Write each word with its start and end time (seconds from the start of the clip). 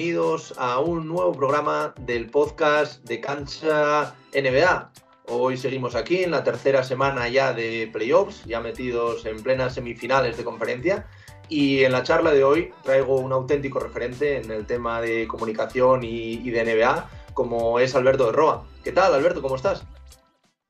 bienvenidos 0.00 0.54
a 0.56 0.80
un 0.80 1.08
nuevo 1.08 1.30
programa 1.32 1.94
del 2.00 2.30
podcast 2.30 3.04
de 3.04 3.20
Cancha 3.20 4.14
NBA. 4.32 4.92
Hoy 5.26 5.58
seguimos 5.58 5.94
aquí 5.94 6.24
en 6.24 6.30
la 6.30 6.42
tercera 6.42 6.82
semana 6.82 7.28
ya 7.28 7.52
de 7.52 7.86
playoffs, 7.92 8.46
ya 8.46 8.60
metidos 8.60 9.26
en 9.26 9.42
plenas 9.42 9.74
semifinales 9.74 10.38
de 10.38 10.44
conferencia. 10.44 11.06
Y 11.50 11.84
en 11.84 11.92
la 11.92 12.02
charla 12.02 12.30
de 12.30 12.42
hoy 12.42 12.72
traigo 12.82 13.20
un 13.20 13.30
auténtico 13.30 13.78
referente 13.78 14.38
en 14.38 14.50
el 14.50 14.64
tema 14.64 15.02
de 15.02 15.28
comunicación 15.28 16.02
y, 16.02 16.48
de 16.48 16.64
NBA, 16.64 17.10
como 17.34 17.78
es 17.78 17.94
Alberto 17.94 18.24
de 18.24 18.32
Roa. 18.32 18.66
¿Qué 18.82 18.92
tal, 18.92 19.12
Alberto? 19.12 19.42
¿Cómo 19.42 19.56
estás? 19.56 19.84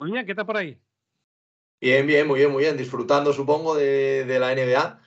Muy 0.00 0.10
bien, 0.10 0.26
¿qué 0.26 0.34
tal 0.34 0.46
por 0.46 0.56
ahí? 0.56 0.76
Bien, 1.80 2.04
bien, 2.04 2.26
muy 2.26 2.40
bien, 2.40 2.50
muy 2.50 2.64
bien. 2.64 2.76
Disfrutando, 2.76 3.32
supongo, 3.32 3.76
de, 3.76 4.24
de 4.24 4.40
la 4.40 4.52
NBA. 4.56 5.00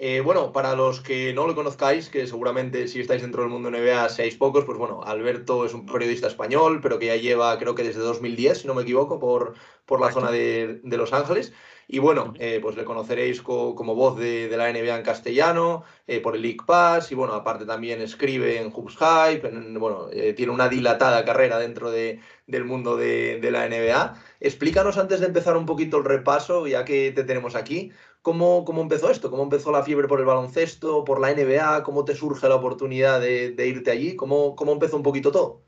Eh, 0.00 0.20
bueno, 0.20 0.52
para 0.52 0.76
los 0.76 1.00
que 1.00 1.32
no 1.34 1.48
lo 1.48 1.56
conozcáis, 1.56 2.08
que 2.08 2.28
seguramente 2.28 2.86
si 2.86 3.00
estáis 3.00 3.20
dentro 3.20 3.42
del 3.42 3.50
mundo 3.50 3.68
NBA 3.68 4.08
seáis 4.10 4.36
pocos, 4.36 4.64
pues 4.64 4.78
bueno, 4.78 5.02
Alberto 5.02 5.66
es 5.66 5.74
un 5.74 5.86
periodista 5.86 6.28
español, 6.28 6.78
pero 6.80 7.00
que 7.00 7.06
ya 7.06 7.16
lleva, 7.16 7.58
creo 7.58 7.74
que 7.74 7.82
desde 7.82 7.98
2010, 8.00 8.58
si 8.58 8.66
no 8.68 8.74
me 8.74 8.82
equivoco, 8.82 9.18
por, 9.18 9.54
por 9.86 10.00
la 10.00 10.12
zona 10.12 10.30
de, 10.30 10.80
Los 10.84 11.12
Ángeles. 11.12 11.52
Y 11.88 11.98
bueno, 11.98 12.34
eh, 12.38 12.60
pues 12.62 12.76
le 12.76 12.84
conoceréis 12.84 13.42
como 13.42 13.94
voz 13.96 14.16
de, 14.18 14.48
la 14.56 14.70
NBA 14.72 14.98
en 14.98 15.02
castellano, 15.02 15.82
eh, 16.06 16.20
por 16.20 16.36
el 16.36 16.42
League 16.42 16.60
Pass, 16.64 17.10
y 17.10 17.16
bueno, 17.16 17.32
aparte 17.34 17.64
también 17.66 18.00
escribe 18.00 18.60
en 18.60 18.70
Hoops 18.70 18.96
Hype, 18.98 19.48
bueno, 19.78 20.08
tiene 20.36 20.52
una 20.52 20.68
dilatada 20.68 21.24
carrera 21.24 21.58
dentro 21.58 21.90
de, 21.90 22.20
del 22.46 22.64
mundo 22.64 22.96
de, 22.96 23.40
de 23.40 23.50
la 23.50 23.68
NBA. 23.68 24.14
Explícanos 24.40 24.96
antes 24.98 25.20
de 25.20 25.26
empezar 25.26 25.56
un 25.56 25.66
poquito 25.66 25.96
el 25.96 26.04
repaso, 26.04 26.66
ya 26.68 26.84
que 26.84 27.10
te 27.10 27.24
tenemos 27.24 27.56
aquí, 27.56 27.90
¿Cómo, 28.22 28.64
¿Cómo, 28.64 28.82
empezó 28.82 29.10
esto? 29.10 29.30
¿Cómo 29.30 29.44
empezó 29.44 29.72
la 29.72 29.82
fiebre 29.82 30.08
por 30.08 30.20
el 30.20 30.26
baloncesto, 30.26 31.04
por 31.04 31.20
la 31.20 31.32
NBA? 31.32 31.82
¿Cómo 31.82 32.04
te 32.04 32.14
surge 32.14 32.48
la 32.48 32.56
oportunidad 32.56 33.20
de, 33.20 33.54
irte 33.66 33.90
allí? 33.90 34.16
¿Cómo, 34.16 34.54
¿Cómo, 34.56 34.72
empezó 34.72 34.96
un 34.96 35.02
poquito 35.02 35.30
todo? 35.30 35.62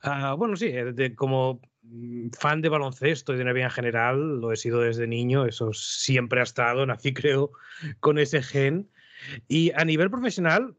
Ah, 0.00 0.34
bueno, 0.34 0.56
sí, 0.56 0.66
eh, 0.72 1.14
como 1.14 1.60
mm, 1.82 2.28
fan 2.38 2.62
de 2.62 2.68
baloncesto 2.68 3.34
y 3.34 3.38
de 3.38 3.44
NBA 3.44 3.64
en 3.64 3.70
general, 3.70 4.40
lo 4.40 4.52
he 4.52 4.56
sido 4.56 4.80
desde 4.80 5.06
niño, 5.06 5.46
eso 5.46 5.72
siempre 5.72 6.40
ha 6.40 6.44
estado, 6.44 6.86
nací 6.86 7.12
creo 7.14 7.52
con 8.00 8.18
ese 8.18 8.42
gen. 8.42 8.88
Y 9.48 9.72
a 9.72 9.84
nivel 9.84 10.10
profesional, 10.10 10.76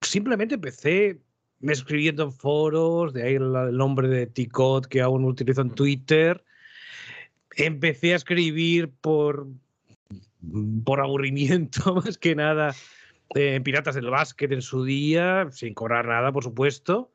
simplemente 0.00 0.54
empecé 0.54 1.20
escribiendo 1.60 2.24
en 2.24 2.32
foros, 2.32 3.12
de 3.12 3.22
ahí 3.22 3.34
el, 3.34 3.76
nombre 3.76 4.08
de 4.08 4.26
Ticot 4.26 4.86
que 4.86 5.00
aún 5.00 5.24
utilizo 5.24 5.60
en 5.60 5.70
Twitter, 5.70 6.44
empecé 7.56 8.12
a 8.12 8.16
escribir 8.16 8.90
por, 9.00 9.46
por 10.84 11.00
aburrimiento, 11.00 11.94
más 12.04 12.18
que 12.18 12.34
nada, 12.34 12.74
en 13.34 13.62
Piratas 13.62 13.94
del 13.94 14.10
Básquet 14.10 14.52
en 14.52 14.62
su 14.62 14.84
día, 14.84 15.48
sin 15.50 15.74
cobrar 15.74 16.06
nada, 16.06 16.32
por 16.32 16.44
supuesto. 16.44 17.12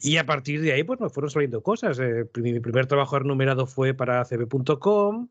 Y 0.00 0.16
a 0.16 0.26
partir 0.26 0.60
de 0.60 0.72
ahí, 0.72 0.84
pues 0.84 1.00
me 1.00 1.08
fueron 1.08 1.30
saliendo 1.30 1.62
cosas. 1.62 1.98
Eh, 1.98 2.26
mi 2.36 2.60
primer 2.60 2.86
trabajo 2.86 3.18
remunerado 3.18 3.66
fue 3.66 3.94
para 3.94 4.24
cb.com. 4.24 5.28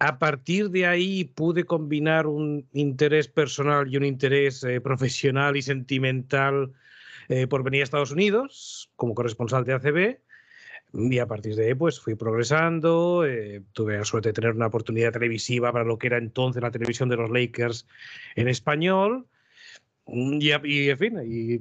A 0.00 0.18
partir 0.18 0.70
de 0.70 0.86
ahí 0.86 1.24
pude 1.24 1.64
combinar 1.64 2.26
un 2.26 2.66
interés 2.72 3.28
personal 3.28 3.92
y 3.92 3.96
un 3.96 4.04
interés 4.04 4.62
eh, 4.62 4.80
profesional 4.80 5.56
y 5.56 5.62
sentimental 5.62 6.72
eh, 7.28 7.46
por 7.46 7.62
venir 7.62 7.80
a 7.80 7.84
Estados 7.84 8.12
Unidos 8.12 8.90
como 8.96 9.14
corresponsal 9.14 9.64
de 9.64 9.74
ACB. 9.74 10.27
Y 10.92 11.18
a 11.18 11.26
partir 11.26 11.54
de 11.54 11.66
ahí, 11.66 11.74
pues 11.74 12.00
fui 12.00 12.14
progresando. 12.14 13.26
Eh, 13.26 13.62
tuve 13.72 13.98
la 13.98 14.04
suerte 14.04 14.30
de 14.30 14.32
tener 14.32 14.52
una 14.52 14.66
oportunidad 14.66 15.12
televisiva 15.12 15.72
para 15.72 15.84
lo 15.84 15.98
que 15.98 16.06
era 16.06 16.18
entonces 16.18 16.62
la 16.62 16.70
televisión 16.70 17.08
de 17.08 17.16
los 17.16 17.30
Lakers 17.30 17.86
en 18.36 18.48
español. 18.48 19.26
Mm, 20.06 20.38
y, 20.40 20.50
y 20.64 20.90
en 20.90 20.98
fin, 20.98 21.18
y 21.24 21.60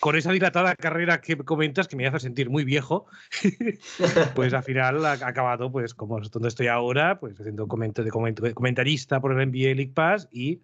con 0.00 0.16
esa 0.16 0.32
dilatada 0.32 0.74
carrera 0.74 1.20
que 1.20 1.36
comentas, 1.36 1.88
que 1.88 1.96
me 1.96 2.06
hace 2.06 2.20
sentir 2.20 2.50
muy 2.50 2.64
viejo, 2.64 3.06
pues 4.34 4.52
al 4.52 4.62
final 4.62 5.04
ha 5.06 5.12
acabado, 5.12 5.70
pues 5.70 5.94
como 5.94 6.20
es 6.20 6.30
donde 6.30 6.48
estoy 6.48 6.66
ahora, 6.66 7.20
pues 7.20 7.38
haciendo 7.40 7.66
de 7.66 8.54
comentarista 8.54 9.20
por 9.20 9.32
el 9.32 9.48
NBA 9.48 9.74
League 9.74 9.92
Pass 9.94 10.28
y, 10.30 10.60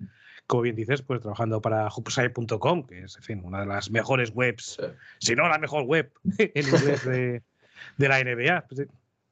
como 0.46 0.62
bien 0.62 0.76
dices, 0.76 1.02
pues 1.02 1.20
trabajando 1.20 1.60
para 1.60 1.88
hoopside.com, 1.88 2.86
que 2.86 3.04
es, 3.04 3.16
en 3.16 3.22
fin, 3.22 3.40
una 3.44 3.60
de 3.60 3.66
las 3.66 3.90
mejores 3.90 4.32
webs, 4.34 4.78
si 5.18 5.34
no 5.34 5.48
la 5.48 5.58
mejor 5.58 5.84
web 5.84 6.12
en 6.38 6.66
inglés 6.66 7.04
de, 7.04 7.42
de 7.96 8.08
la 8.08 8.20
NBA. 8.22 8.66
Pues, 8.68 8.88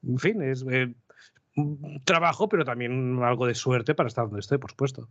en 0.07 0.19
fin, 0.19 0.41
es 0.41 0.65
eh, 0.69 0.93
un 1.55 2.01
trabajo, 2.05 2.47
pero 2.49 2.65
también 2.65 3.21
algo 3.23 3.45
de 3.45 3.55
suerte 3.55 3.95
para 3.95 4.07
estar 4.07 4.25
donde 4.25 4.39
esté, 4.39 4.59
por 4.59 4.71
supuesto. 4.71 5.07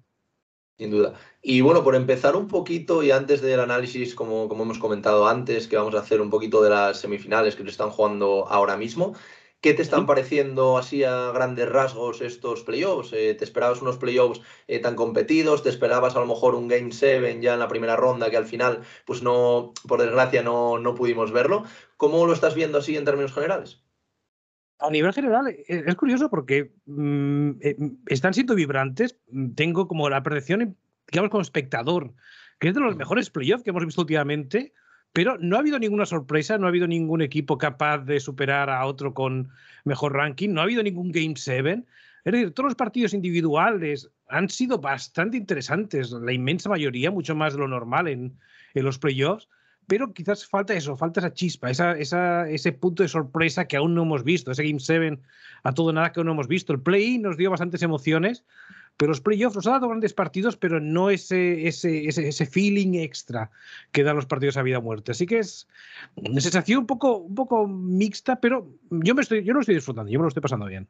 Sin 0.78 0.92
duda. 0.92 1.14
Y 1.42 1.60
bueno, 1.60 1.82
por 1.82 1.96
empezar 1.96 2.36
un 2.36 2.46
poquito 2.46 3.02
y 3.02 3.10
antes 3.10 3.40
del 3.42 3.58
análisis, 3.58 4.14
como, 4.14 4.48
como 4.48 4.62
hemos 4.62 4.78
comentado 4.78 5.26
antes, 5.26 5.66
que 5.66 5.76
vamos 5.76 5.94
a 5.96 6.00
hacer 6.00 6.20
un 6.20 6.30
poquito 6.30 6.62
de 6.62 6.70
las 6.70 7.00
semifinales 7.00 7.56
que 7.56 7.64
se 7.64 7.70
están 7.70 7.90
jugando 7.90 8.46
ahora 8.48 8.76
mismo, 8.76 9.14
¿Qué 9.60 9.74
te 9.74 9.82
están 9.82 10.06
pareciendo 10.06 10.78
así 10.78 11.02
a 11.02 11.32
grandes 11.32 11.68
rasgos 11.68 12.20
estos 12.20 12.62
playoffs? 12.62 13.12
Eh, 13.12 13.34
¿Te 13.34 13.44
esperabas 13.44 13.82
unos 13.82 13.98
playoffs 13.98 14.40
eh, 14.68 14.78
tan 14.78 14.94
competidos? 14.94 15.64
¿Te 15.64 15.68
esperabas 15.68 16.14
a 16.14 16.20
lo 16.20 16.26
mejor 16.26 16.54
un 16.54 16.68
Game 16.68 16.92
7 16.92 17.40
ya 17.40 17.54
en 17.54 17.58
la 17.58 17.66
primera 17.66 17.96
ronda 17.96 18.30
que 18.30 18.36
al 18.36 18.46
final, 18.46 18.82
pues 19.04 19.20
no, 19.20 19.72
por 19.88 20.00
desgracia, 20.00 20.44
no, 20.44 20.78
no 20.78 20.94
pudimos 20.94 21.32
verlo? 21.32 21.64
¿Cómo 21.96 22.24
lo 22.24 22.34
estás 22.34 22.54
viendo 22.54 22.78
así 22.78 22.96
en 22.96 23.04
términos 23.04 23.32
generales? 23.32 23.82
A 24.78 24.90
nivel 24.90 25.12
general, 25.12 25.48
eh, 25.48 25.64
es 25.66 25.94
curioso 25.96 26.30
porque 26.30 26.72
mm, 26.86 27.50
están 28.06 28.34
siendo 28.34 28.54
vibrantes. 28.54 29.18
Tengo 29.56 29.88
como 29.88 30.08
la 30.08 30.22
percepción, 30.22 30.76
digamos, 31.10 31.32
como 31.32 31.42
espectador, 31.42 32.14
que 32.60 32.68
es 32.68 32.74
de 32.74 32.80
los 32.80 32.94
mejores 32.94 33.28
playoffs 33.28 33.64
que 33.64 33.70
hemos 33.70 33.84
visto 33.84 34.02
últimamente 34.02 34.72
pero 35.12 35.36
no 35.38 35.56
ha 35.56 35.60
habido 35.60 35.78
ninguna 35.78 36.06
sorpresa, 36.06 36.58
no 36.58 36.66
ha 36.66 36.68
habido 36.68 36.86
ningún 36.86 37.22
equipo 37.22 37.58
capaz 37.58 37.98
de 37.98 38.20
superar 38.20 38.70
a 38.70 38.84
otro 38.86 39.14
con 39.14 39.50
mejor 39.84 40.14
ranking, 40.14 40.50
no 40.50 40.60
ha 40.60 40.64
habido 40.64 40.82
ningún 40.82 41.12
Game 41.12 41.34
7. 41.36 41.84
Es 42.24 42.32
decir, 42.32 42.52
todos 42.52 42.68
los 42.68 42.76
partidos 42.76 43.14
individuales 43.14 44.10
han 44.28 44.48
sido 44.48 44.78
bastante 44.78 45.36
interesantes, 45.36 46.10
la 46.10 46.32
inmensa 46.32 46.68
mayoría, 46.68 47.10
mucho 47.10 47.34
más 47.34 47.54
de 47.54 47.60
lo 47.60 47.68
normal 47.68 48.08
en, 48.08 48.38
en 48.74 48.84
los 48.84 48.98
playoffs, 48.98 49.48
pero 49.88 50.12
quizás 50.12 50.46
falta 50.46 50.74
eso, 50.74 50.98
falta 50.98 51.20
esa 51.20 51.32
chispa, 51.32 51.70
esa, 51.70 51.98
ese 51.98 52.72
punto 52.72 53.02
de 53.02 53.08
sorpresa 53.08 53.66
que 53.66 53.78
aún 53.78 53.94
no 53.94 54.02
hemos 54.02 54.22
visto, 54.22 54.50
ese 54.50 54.62
Game 54.62 54.80
7 54.80 55.18
a 55.64 55.72
todo 55.72 55.92
nada 55.94 56.12
que 56.12 56.20
aún 56.20 56.26
no 56.26 56.32
hemos 56.32 56.46
visto. 56.46 56.74
El 56.74 56.82
play 56.82 57.18
nos 57.18 57.38
dio 57.38 57.50
bastantes 57.50 57.82
emociones, 57.82 58.44
pero 58.98 59.10
los 59.10 59.20
playoffs 59.20 59.54
nos 59.54 59.66
ha 59.68 59.70
dado 59.70 59.88
grandes 59.88 60.12
partidos, 60.12 60.56
pero 60.56 60.80
no 60.80 61.08
ese, 61.08 61.68
ese, 61.68 62.08
ese, 62.08 62.46
feeling 62.46 62.94
extra 62.94 63.48
que 63.92 64.02
dan 64.02 64.16
los 64.16 64.26
partidos 64.26 64.56
a 64.56 64.62
vida 64.62 64.78
o 64.78 64.82
muerte. 64.82 65.12
Así 65.12 65.24
que 65.24 65.38
es 65.38 65.68
una 66.16 66.40
sensación 66.40 66.80
un 66.80 66.86
poco, 66.86 67.16
un 67.16 67.36
poco 67.36 67.68
mixta, 67.68 68.40
pero 68.40 68.68
yo, 68.90 69.14
me 69.14 69.22
estoy, 69.22 69.44
yo 69.44 69.54
lo 69.54 69.60
estoy 69.60 69.76
disfrutando, 69.76 70.10
yo 70.10 70.18
me 70.18 70.24
lo 70.24 70.28
estoy 70.28 70.42
pasando 70.42 70.66
bien. 70.66 70.88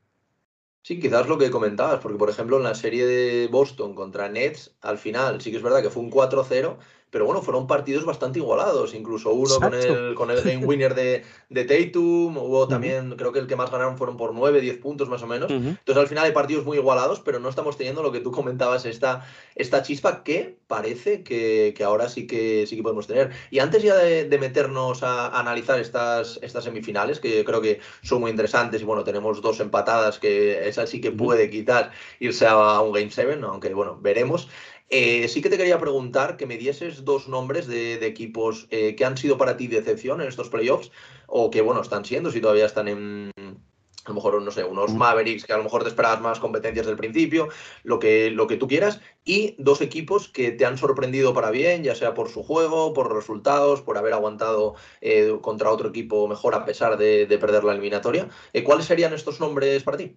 Sí, 0.83 0.99
quizás 0.99 1.29
lo 1.29 1.37
que 1.37 1.51
comentabas, 1.51 2.01
porque 2.01 2.17
por 2.17 2.31
ejemplo 2.31 2.57
en 2.57 2.63
la 2.63 2.75
serie 2.75 3.07
de 3.07 3.47
Boston 3.49 3.95
contra 3.95 4.31
Nets, 4.31 4.75
al 4.81 4.97
final 4.97 5.43
sí 5.43 5.51
que 5.51 5.59
es 5.59 5.63
verdad 5.63 5.83
que 5.83 5.91
fue 5.91 6.03
un 6.03 6.11
4-0, 6.11 6.79
pero 7.11 7.25
bueno, 7.25 7.43
fueron 7.43 7.67
partidos 7.67 8.05
bastante 8.05 8.39
igualados, 8.39 8.95
incluso 8.95 9.33
uno 9.33 9.57
con 9.57 9.75
el, 9.75 10.15
con 10.15 10.31
el 10.31 10.43
game 10.43 10.65
winner 10.65 10.95
de, 10.95 11.25
de 11.49 11.65
Tatum, 11.65 12.37
hubo 12.37 12.69
también, 12.69 13.17
creo 13.17 13.33
que 13.33 13.39
el 13.39 13.47
que 13.47 13.57
más 13.57 13.71
ganaron 13.71 13.97
fueron 13.97 14.17
por 14.17 14.35
9, 14.35 14.61
10 14.61 14.79
puntos 14.79 15.09
más 15.09 15.23
o 15.23 15.27
menos. 15.27 15.51
Entonces 15.51 15.97
al 15.97 16.07
final 16.07 16.25
hay 16.25 16.33
partidos 16.33 16.65
muy 16.65 16.77
igualados, 16.77 17.21
pero 17.21 17.39
no 17.39 17.49
estamos 17.49 17.77
teniendo 17.77 18.03
lo 18.03 18.13
que 18.13 18.21
tú 18.21 18.31
comentabas, 18.31 18.85
esta, 18.85 19.27
esta 19.55 19.83
chispa 19.83 20.23
que 20.23 20.59
parece 20.67 21.23
que, 21.23 21.75
que 21.77 21.85
ahora 21.85 22.09
sí 22.09 22.27
que, 22.27 22.67
sí 22.67 22.77
que 22.77 22.83
podemos 22.83 23.07
tener. 23.07 23.31
Y 23.51 23.61
antes 23.61 23.83
ya 23.83 23.97
de, 23.97 24.39
meternos 24.39 25.03
a, 25.03 25.39
analizar 25.39 25.81
estas, 25.81 26.39
estas 26.43 26.65
semifinales, 26.65 27.21
que 27.21 27.45
creo 27.45 27.61
que 27.61 27.81
son 28.03 28.21
muy 28.21 28.31
interesantes, 28.31 28.83
y 28.83 28.85
bueno, 28.85 29.03
tenemos 29.05 29.41
dos 29.41 29.61
empatadas, 29.61 30.19
que 30.19 30.69
esa 30.69 30.87
sí 30.87 31.01
que 31.01 31.11
puede 31.11 31.51
quitar 31.51 31.91
irse 32.21 32.47
a 32.47 32.81
un 32.81 32.93
Game 32.93 33.11
7, 33.11 33.39
aunque 33.43 33.73
bueno, 33.75 33.99
veremos. 34.01 34.49
Eh, 34.91 35.29
sí 35.29 35.43
que 35.43 35.51
te 35.51 35.59
quería 35.59 35.79
preguntar 35.79 36.37
que 36.37 36.47
me 36.47 36.57
dieses 36.57 37.05
dos 37.05 37.29
nombres 37.29 37.67
de, 37.67 37.95
equipos 38.07 38.67
eh, 38.71 38.97
que 38.97 39.05
han 39.05 39.19
sido 39.19 39.37
para 39.37 39.57
ti 39.57 39.67
decepción 39.67 40.21
en 40.21 40.29
estos 40.29 40.49
playoffs 40.49 40.91
o 41.27 41.51
que, 41.51 41.61
bueno, 41.61 41.83
están 41.83 42.05
siendo, 42.05 42.31
si 42.31 42.41
todavía 42.41 42.65
están 42.65 42.89
en, 42.89 43.31
a 43.37 44.09
lo 44.09 44.15
mejor, 44.15 44.41
no 44.41 44.51
sé, 44.51 44.65
unos 44.65 44.95
Mavericks 44.95 45.45
que 45.45 45.53
a 45.53 45.59
lo 45.59 45.65
mejor 45.65 45.83
te 45.83 45.91
esperabas 45.91 46.23
más 46.23 46.41
competencias 46.41 46.87
del 46.87 46.97
principio, 46.97 47.49
lo 47.83 47.99
que, 47.99 48.31
lo 48.31 48.47
que 48.47 48.57
tú 48.57 48.67
quieras, 48.67 49.01
y 49.25 49.55
dos 49.59 49.83
equipos 49.83 50.29
que 50.29 50.53
te 50.53 50.65
han 50.65 50.79
sorprendido 50.79 51.35
para 51.35 51.51
bien, 51.51 51.85
ya 51.85 51.95
sea 51.95 52.15
por 52.15 52.31
su 52.31 52.43
juego, 52.43 52.95
por 52.95 53.15
resultados, 53.15 53.83
por 53.83 53.99
haber 53.99 54.15
aguantado 54.15 54.75
eh, 55.03 55.37
contra 55.43 55.71
otro 55.71 55.91
equipo 55.91 56.27
mejor 56.29 56.55
a 56.55 56.65
pesar 56.65 56.97
de, 56.97 57.27
perder 57.39 57.65
la 57.65 57.73
eliminatoria. 57.73 58.29
¿Cuáles 58.65 58.87
serían 58.87 59.13
estos 59.13 59.39
nombres 59.39 59.83
para 59.85 59.99
ti? 59.99 60.17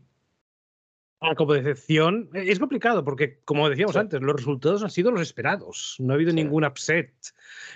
Como 1.38 1.54
decepción, 1.54 2.30
eh, 2.34 2.46
es 2.48 2.60
complicado 2.60 3.04
porque, 3.04 3.40
como 3.46 3.70
decíamos 3.70 3.96
antes, 3.96 4.22
los 4.22 4.36
resultados 4.36 4.84
han 4.84 4.90
sido 4.90 5.12
los 5.12 5.22
esperados. 5.22 5.96
No 6.00 6.14
ha 6.14 6.16
habido 6.16 6.34
ningún 6.34 6.66
upset 6.66 7.14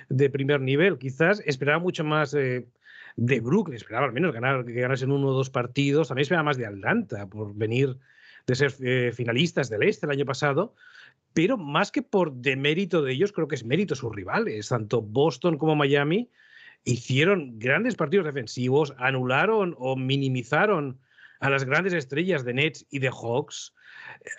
de 0.10 0.30
primer 0.30 0.62
nivel. 0.62 0.98
Quizás 0.98 1.42
esperaba 1.46 1.80
mucho 1.80 2.04
más 2.04 2.32
de 2.32 3.40
Brooklyn, 3.40 3.76
esperaba 3.76 4.08
al 4.08 4.14
menos 4.14 4.34
ganar, 4.34 4.66
que 4.66 4.74
ganasen 4.74 5.12
uno 5.12 5.28
o 5.28 5.34
dos 5.34 5.50
partidos. 5.50 6.08
También 6.08 6.24
esperaba 6.24 6.44
más 6.44 6.58
de 6.58 6.66
Atlanta 6.66 7.28
por 7.28 7.56
venir 7.56 7.98
de 8.48 8.56
ser 8.56 8.74
eh, 8.82 9.12
finalistas 9.14 9.70
del 9.70 9.84
Este 9.84 10.06
el 10.06 10.12
año 10.12 10.26
pasado, 10.26 10.76
pero 11.34 11.58
más 11.58 11.92
que 11.92 12.02
por 12.02 12.34
demérito 12.34 13.02
de 13.02 13.14
ellos, 13.14 13.32
creo 13.32 13.48
que 13.48 13.56
es 13.56 13.66
mérito 13.66 13.94
de 13.94 14.00
sus 14.00 14.14
rivales, 14.14 14.70
tanto 14.70 15.02
Boston 15.02 15.58
como 15.58 15.76
Miami 15.76 16.30
hicieron 16.84 17.58
grandes 17.58 17.96
partidos 17.96 18.26
defensivos, 18.26 18.94
anularon 18.98 19.76
o 19.80 19.96
minimizaron 19.96 21.00
a 21.40 21.50
las 21.50 21.66
grandes 21.66 21.94
estrellas 21.94 22.44
de 22.44 22.54
Nets 22.54 22.86
y 22.90 23.00
de 23.00 23.10
Hawks. 23.10 23.74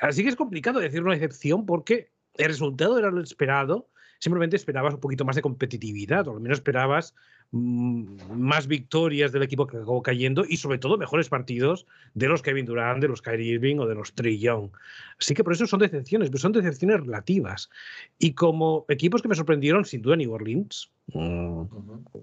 Así 0.01 0.23
que 0.23 0.29
es 0.29 0.37
complicado 0.37 0.81
decir 0.81 1.03
una 1.03 1.15
excepción 1.15 1.67
porque 1.67 2.11
el 2.37 2.47
resultado 2.47 2.99
era 2.99 3.11
lo 3.11 3.23
esperado, 3.23 3.89
simplemente 4.19 4.57
esperabas 4.57 4.95
un 4.95 5.01
poquito 5.01 5.25
más 5.25 5.37
de 5.37 5.43
competitividad, 5.43 6.29
o 6.29 6.33
al 6.33 6.41
menos 6.41 6.59
esperabas 6.59 7.15
mm, 7.51 8.33
más 8.33 8.67
victorias 8.67 9.33
del 9.33 9.43
equipo 9.43 9.67
que 9.67 9.77
acabó 9.77 10.03
cayendo 10.03 10.45
y 10.47 10.57
sobre 10.57 10.79
todo 10.79 10.99
mejores 10.99 11.29
partidos 11.29 11.87
de 12.15 12.29
los 12.29 12.43
Kevin 12.43 12.67
Durant, 12.67 13.01
de 13.01 13.09
los 13.09 13.23
Kyrie 13.23 13.55
Irving 13.55 13.79
o 13.79 13.87
de 13.87 13.95
los 13.95 14.15
Trey 14.15 14.39
Young. 14.39 14.71
Así 15.19 15.35
que 15.35 15.45
por 15.45 15.53
eso 15.53 15.67
son 15.67 15.81
decepciones, 15.81 16.31
pero 16.31 16.41
son 16.41 16.53
decepciones 16.53 17.01
relativas. 17.01 17.71
Y 18.19 18.33
como 18.33 18.85
equipos 18.89 19.23
que 19.23 19.29
me 19.29 19.35
sorprendieron, 19.35 19.85
sin 19.85 20.03
duda 20.03 20.17
New 20.17 20.33
Orleans. 20.33 20.91
Mm, 21.13 21.63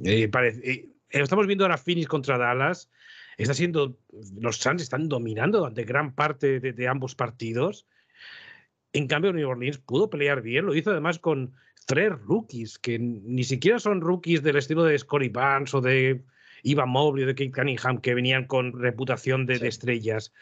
eh, 0.05 0.29
eh, 0.33 0.89
estamos 1.09 1.47
viendo 1.47 1.63
ahora 1.63 1.77
Phoenix 1.77 2.07
contra 2.07 2.37
Dallas. 2.37 2.89
Está 3.37 3.53
siendo, 3.53 3.97
los 4.39 4.57
Suns 4.57 4.81
están 4.81 5.09
dominando 5.09 5.59
durante 5.59 5.83
gran 5.83 6.13
parte 6.13 6.59
de 6.59 6.87
ambos 6.87 7.15
partidos. 7.15 7.87
En 8.93 9.07
cambio, 9.07 9.33
New 9.33 9.49
Orleans 9.49 9.79
pudo 9.79 10.09
pelear 10.09 10.41
bien, 10.41 10.65
lo 10.65 10.75
hizo 10.75 10.91
además 10.91 11.19
con 11.19 11.53
tres 11.85 12.11
rookies, 12.25 12.77
que 12.77 12.99
ni 12.99 13.43
siquiera 13.43 13.79
son 13.79 14.01
rookies 14.01 14.43
del 14.43 14.57
estilo 14.57 14.83
de 14.83 14.97
Scotty 14.97 15.29
Barnes 15.29 15.73
o 15.73 15.81
de 15.81 16.23
Ivan 16.63 16.89
Mobley 16.89 17.23
o 17.23 17.27
de 17.27 17.35
Kate 17.35 17.51
Cunningham, 17.51 17.99
que 17.99 18.13
venían 18.13 18.45
con 18.45 18.79
reputación 18.79 19.45
de, 19.45 19.55
estrellas. 19.67 20.33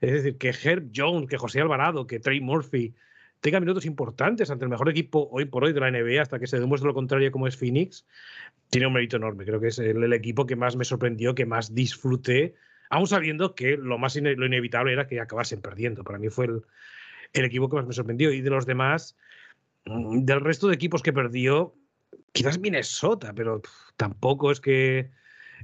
Es 0.00 0.12
decir, 0.12 0.38
que 0.38 0.48
Herb 0.48 0.90
Jones, 0.94 1.28
que 1.28 1.38
José 1.38 1.60
Alvarado, 1.60 2.06
que 2.06 2.20
Trey 2.20 2.40
Murphy 2.40 2.94
tengan 3.40 3.62
minutos 3.62 3.86
importantes 3.86 4.50
ante 4.50 4.64
el 4.64 4.70
mejor 4.70 4.88
equipo 4.88 5.28
hoy 5.32 5.46
por 5.46 5.64
hoy 5.64 5.72
de 5.72 5.80
la 5.80 5.90
NBA 5.90 6.22
hasta 6.22 6.38
que 6.38 6.46
se 6.46 6.60
demuestre 6.60 6.88
lo 6.88 6.94
contrario 6.94 7.32
como 7.32 7.46
es 7.46 7.56
Phoenix, 7.56 8.06
tiene 8.68 8.86
un 8.86 8.92
mérito 8.92 9.16
enorme. 9.16 9.44
Creo 9.44 9.60
que 9.60 9.68
es 9.68 9.78
el, 9.78 10.12
equipo 10.12 10.46
que 10.46 10.56
más 10.56 10.76
me 10.76 10.84
sorprendió, 10.84 11.34
que 11.34 11.46
más 11.46 11.74
disfruté, 11.74 12.54
aún 12.90 13.06
sabiendo 13.06 13.54
que 13.54 13.76
lo 13.76 13.98
más 13.98 14.16
lo 14.16 14.46
inevitable 14.46 14.92
era 14.92 15.06
que 15.06 15.20
acabasen 15.20 15.60
perdiendo. 15.60 16.04
Para 16.04 16.18
mí 16.18 16.28
fue 16.28 16.46
el, 16.46 16.62
el 17.32 17.44
equipo 17.44 17.68
que 17.68 17.76
más 17.76 17.86
me 17.86 17.92
sorprendió. 17.92 18.32
Y 18.32 18.40
de 18.42 18.50
los 18.50 18.66
demás, 18.66 19.16
mm, 19.86 20.20
del 20.20 20.40
resto 20.40 20.68
de 20.68 20.74
equipos 20.74 21.02
que 21.02 21.12
perdió, 21.12 21.74
quizás 22.32 22.58
Minnesota, 22.58 23.32
pero 23.34 23.62
tampoco 23.96 24.50
es 24.50 24.60
que 24.60 25.10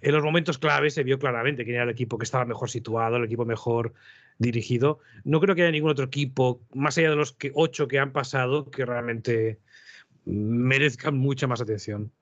en 0.01 0.13
los 0.13 0.23
momentos 0.23 0.59
claves 0.59 0.95
se 0.95 1.05
vio 1.05 1.19
claramente 1.19 1.65
quién 1.65 1.77
era 1.77 1.85
el 1.85 1.91
equipo 1.91 2.19
que 2.19 2.25
estaba 2.25 2.45
mejor 2.45 2.71
situado, 2.71 3.17
el 3.17 3.25
equipo 3.25 3.45
mejor 3.45 3.93
dirigido. 4.39 5.01
No 5.25 5.41
creo 5.41 5.55
que 5.55 5.63
haya 5.63 5.71
ningún 5.71 5.91
otro 5.91 6.05
equipo, 6.05 6.61
más 6.75 6.99
allá 6.99 7.11
de 7.11 7.17
los 7.17 7.33
que, 7.33 7.53
ocho 7.55 7.89
que 7.89 7.99
han 7.99 8.13
pasado, 8.13 8.71
que 8.71 8.85
realmente 8.85 9.61
merezcan 10.25 11.17
mucha 11.17 11.47
más 11.47 11.61
atención. 11.61 12.13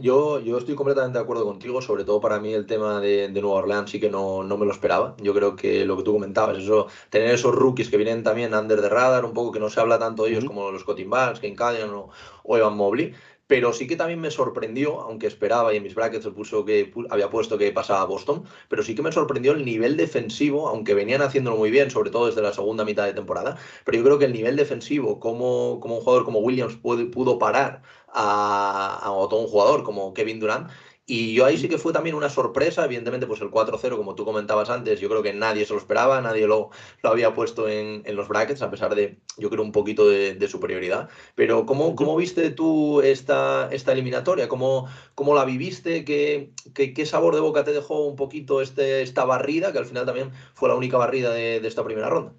Yo, 0.00 0.40
yo 0.40 0.58
estoy 0.58 0.74
completamente 0.74 1.18
de 1.18 1.22
acuerdo 1.22 1.44
contigo, 1.44 1.80
sobre 1.80 2.02
todo 2.04 2.20
para 2.20 2.40
mí 2.40 2.52
el 2.52 2.66
tema 2.66 3.00
de, 3.00 3.28
de 3.28 3.40
Nueva 3.40 3.58
Orleans 3.58 3.88
sí 3.88 4.00
que 4.00 4.10
no, 4.10 4.42
no, 4.42 4.56
me 4.56 4.66
lo 4.66 4.72
esperaba. 4.72 5.14
Yo 5.22 5.32
creo 5.32 5.54
que 5.54 5.84
lo 5.84 5.96
que 5.96 6.02
tú 6.02 6.12
comentabas, 6.12 6.58
eso, 6.58 6.88
tener 7.10 7.32
esos 7.32 7.54
rookies 7.54 7.88
que 7.88 7.96
vienen 7.96 8.24
también 8.24 8.54
under 8.54 8.80
the 8.80 8.88
radar, 8.88 9.24
un 9.24 9.34
poco 9.34 9.52
que 9.52 9.60
no 9.60 9.70
se 9.70 9.78
habla 9.78 10.00
tanto 10.00 10.24
de 10.24 10.30
ellos 10.30 10.44
como 10.46 10.72
los 10.72 10.82
Cotton 10.82 11.08
Barnes, 11.08 11.38
Ken 11.38 11.54
Callian 11.54 11.90
o, 11.90 12.10
o, 12.42 12.56
Evan 12.56 12.76
Mobley, 12.76 13.14
pero 13.48 13.72
sí 13.72 13.86
que 13.88 13.96
también 13.96 14.20
me 14.20 14.30
sorprendió, 14.30 15.00
aunque 15.00 15.26
esperaba 15.26 15.72
y 15.74 15.78
en 15.78 15.82
mis 15.82 15.94
brackets 15.94 16.28
puso 16.28 16.64
que 16.64 16.92
había 17.10 17.30
puesto 17.30 17.58
que 17.58 17.72
pasaba 17.72 18.02
a 18.02 18.04
Boston, 18.04 18.44
pero 18.68 18.82
sí 18.82 18.94
que 18.94 19.02
me 19.02 19.10
sorprendió 19.10 19.52
el 19.52 19.64
nivel 19.64 19.96
defensivo, 19.96 20.68
aunque 20.68 20.94
venían 20.94 21.22
haciéndolo 21.22 21.56
muy 21.56 21.70
bien, 21.70 21.90
sobre 21.90 22.10
todo 22.10 22.26
desde 22.26 22.42
la 22.42 22.52
segunda 22.52 22.84
mitad 22.84 23.06
de 23.06 23.14
temporada, 23.14 23.56
pero 23.84 23.98
yo 23.98 24.04
creo 24.04 24.18
que 24.18 24.26
el 24.26 24.34
nivel 24.34 24.56
defensivo, 24.56 25.18
como, 25.18 25.80
como 25.80 25.96
un 25.96 26.02
jugador 26.02 26.24
como 26.24 26.40
Williams 26.40 26.76
pudo 26.76 27.38
parar 27.38 27.82
a, 28.12 28.98
a, 29.02 29.10
un 29.10 29.46
jugador 29.48 29.82
como 29.82 30.12
Kevin 30.12 30.40
Durant, 30.40 30.70
y 31.10 31.32
yo 31.32 31.46
ahí 31.46 31.56
sí 31.56 31.70
que 31.70 31.78
fue 31.78 31.94
también 31.94 32.14
una 32.14 32.28
sorpresa, 32.28 32.84
evidentemente, 32.84 33.26
pues 33.26 33.40
el 33.40 33.50
4-0, 33.50 33.96
como 33.96 34.14
tú 34.14 34.26
comentabas 34.26 34.68
antes, 34.68 35.00
yo 35.00 35.08
creo 35.08 35.22
que 35.22 35.32
nadie 35.32 35.64
se 35.64 35.72
lo 35.72 35.78
esperaba, 35.78 36.20
nadie 36.20 36.46
lo, 36.46 36.68
lo 37.02 37.08
había 37.08 37.32
puesto 37.32 37.66
en, 37.66 38.02
en, 38.04 38.14
los 38.14 38.28
brackets, 38.28 38.60
a 38.60 38.70
pesar 38.70 38.94
de, 38.94 39.18
yo 39.38 39.48
creo, 39.48 39.64
un 39.64 39.72
poquito 39.72 40.06
de, 40.06 40.48
superioridad. 40.48 41.08
Pero, 41.34 41.64
¿cómo, 41.64 41.96
¿cómo, 41.96 42.14
viste 42.14 42.50
tú 42.50 43.00
esta, 43.00 43.70
esta 43.72 43.92
eliminatoria? 43.92 44.48
¿Cómo, 44.48 44.86
cómo 45.14 45.34
la 45.34 45.46
viviste? 45.46 46.04
¿Qué, 46.04 46.52
¿Qué, 46.74 46.92
qué, 46.92 47.06
sabor 47.06 47.34
de 47.34 47.40
boca 47.40 47.64
te 47.64 47.72
dejó 47.72 48.04
un 48.06 48.16
poquito 48.16 48.60
este, 48.60 49.00
esta 49.00 49.24
barrida, 49.24 49.72
que 49.72 49.78
al 49.78 49.86
final 49.86 50.04
también 50.04 50.30
fue 50.52 50.68
la 50.68 50.74
única 50.74 50.98
barrida 50.98 51.32
de, 51.32 51.60
de 51.60 51.68
esta 51.68 51.84
primera 51.84 52.10
ronda? 52.10 52.34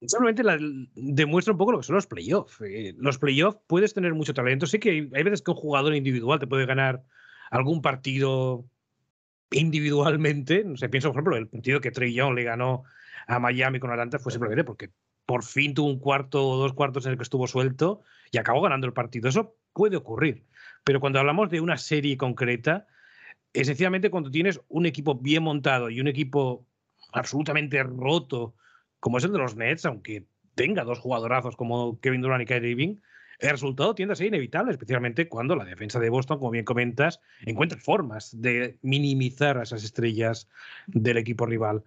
Simplemente 0.00 0.42
la, 0.42 0.58
demuestra 0.94 1.52
un 1.52 1.58
poco 1.58 1.72
lo 1.72 1.78
que 1.78 1.84
son 1.84 1.96
los 1.96 2.06
playoffs. 2.06 2.60
Eh, 2.62 2.94
los 2.98 3.18
playoffs 3.18 3.58
puedes 3.66 3.92
tener 3.92 4.14
mucho 4.14 4.32
talento. 4.32 4.66
Sí 4.66 4.78
que 4.78 4.90
hay, 4.90 5.22
veces 5.22 5.42
que 5.42 5.50
un 5.50 5.56
jugador 5.58 5.94
individual 5.94 6.38
te 6.38 6.46
puede 6.46 6.64
ganar 6.64 7.02
algún 7.50 7.82
partido 7.82 8.64
individualmente. 9.50 10.64
No 10.64 10.76
sé, 10.76 10.88
pienso, 10.88 11.08
por 11.08 11.16
ejemplo, 11.16 11.36
el 11.36 11.48
partido 11.48 11.80
que 11.80 11.90
Trey 11.90 12.14
Young 12.14 12.34
le 12.34 12.44
ganó 12.44 12.84
a 13.26 13.38
Miami 13.38 13.78
con 13.78 13.90
Atlanta 13.90 14.18
fue 14.18 14.32
simplemente 14.32 14.64
porque 14.64 14.90
por 15.26 15.44
fin 15.44 15.74
tuvo 15.74 15.88
un 15.88 15.98
cuarto 15.98 16.48
o 16.48 16.56
dos 16.56 16.72
cuartos 16.72 17.04
en 17.04 17.12
el 17.12 17.18
que 17.18 17.22
estuvo 17.22 17.46
suelto 17.46 18.02
y 18.32 18.38
acabó 18.38 18.62
ganando 18.62 18.86
el 18.86 18.94
partido. 18.94 19.28
Eso 19.28 19.54
puede 19.74 19.96
ocurrir. 19.96 20.46
Pero 20.82 20.98
cuando 20.98 21.18
hablamos 21.18 21.50
de 21.50 21.60
una 21.60 21.76
serie 21.76 22.16
concreta, 22.16 22.86
esencialmente 23.52 24.10
cuando 24.10 24.30
tienes 24.30 24.60
un 24.68 24.86
equipo 24.86 25.14
bien 25.14 25.42
montado 25.42 25.90
y 25.90 26.00
un 26.00 26.08
equipo 26.08 26.66
absolutamente 27.12 27.82
roto 27.82 28.54
como 29.00 29.18
es 29.18 29.24
el 29.24 29.32
de 29.32 29.38
los 29.38 29.56
Nets, 29.56 29.84
aunque 29.84 30.26
tenga 30.54 30.84
dos 30.84 30.98
jugadorazos 30.98 31.56
como 31.56 31.98
Kevin 32.00 32.20
Durant 32.20 32.42
y 32.42 32.46
Kyrie 32.46 32.70
Irving, 32.70 32.96
el 33.40 33.50
resultado 33.50 33.94
tiende 33.94 34.12
a 34.12 34.16
ser 34.16 34.26
inevitable, 34.26 34.70
especialmente 34.70 35.28
cuando 35.28 35.56
la 35.56 35.64
defensa 35.64 35.98
de 35.98 36.10
Boston, 36.10 36.38
como 36.38 36.50
bien 36.50 36.66
comentas, 36.66 37.20
encuentra 37.46 37.78
formas 37.78 38.38
de 38.38 38.78
minimizar 38.82 39.56
a 39.56 39.62
esas 39.62 39.82
estrellas 39.82 40.46
del 40.86 41.16
equipo 41.16 41.46
rival. 41.46 41.82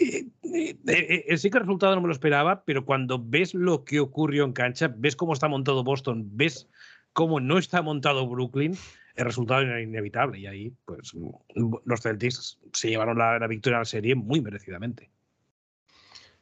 Eh, 0.00 0.28
eh, 0.44 0.76
eh, 0.86 1.36
sí 1.36 1.50
que 1.50 1.58
el 1.58 1.64
resultado 1.64 1.96
no 1.96 2.00
me 2.00 2.06
lo 2.06 2.12
esperaba, 2.12 2.64
pero 2.64 2.84
cuando 2.84 3.20
ves 3.20 3.54
lo 3.54 3.84
que 3.84 3.98
ocurrió 3.98 4.44
en 4.44 4.52
cancha, 4.52 4.92
ves 4.96 5.16
cómo 5.16 5.32
está 5.32 5.48
montado 5.48 5.82
Boston, 5.82 6.28
ves 6.36 6.68
cómo 7.12 7.40
no 7.40 7.58
está 7.58 7.82
montado 7.82 8.28
Brooklyn, 8.28 8.76
el 9.16 9.24
resultado 9.24 9.62
era 9.62 9.82
inevitable. 9.82 10.38
Y 10.38 10.46
ahí, 10.46 10.72
pues, 10.84 11.12
los 11.84 12.00
Celtics 12.00 12.60
se 12.72 12.90
llevaron 12.90 13.18
la, 13.18 13.40
la 13.40 13.46
victoria 13.48 13.78
a 13.78 13.80
la 13.80 13.84
serie 13.84 14.14
muy 14.14 14.40
merecidamente. 14.40 15.10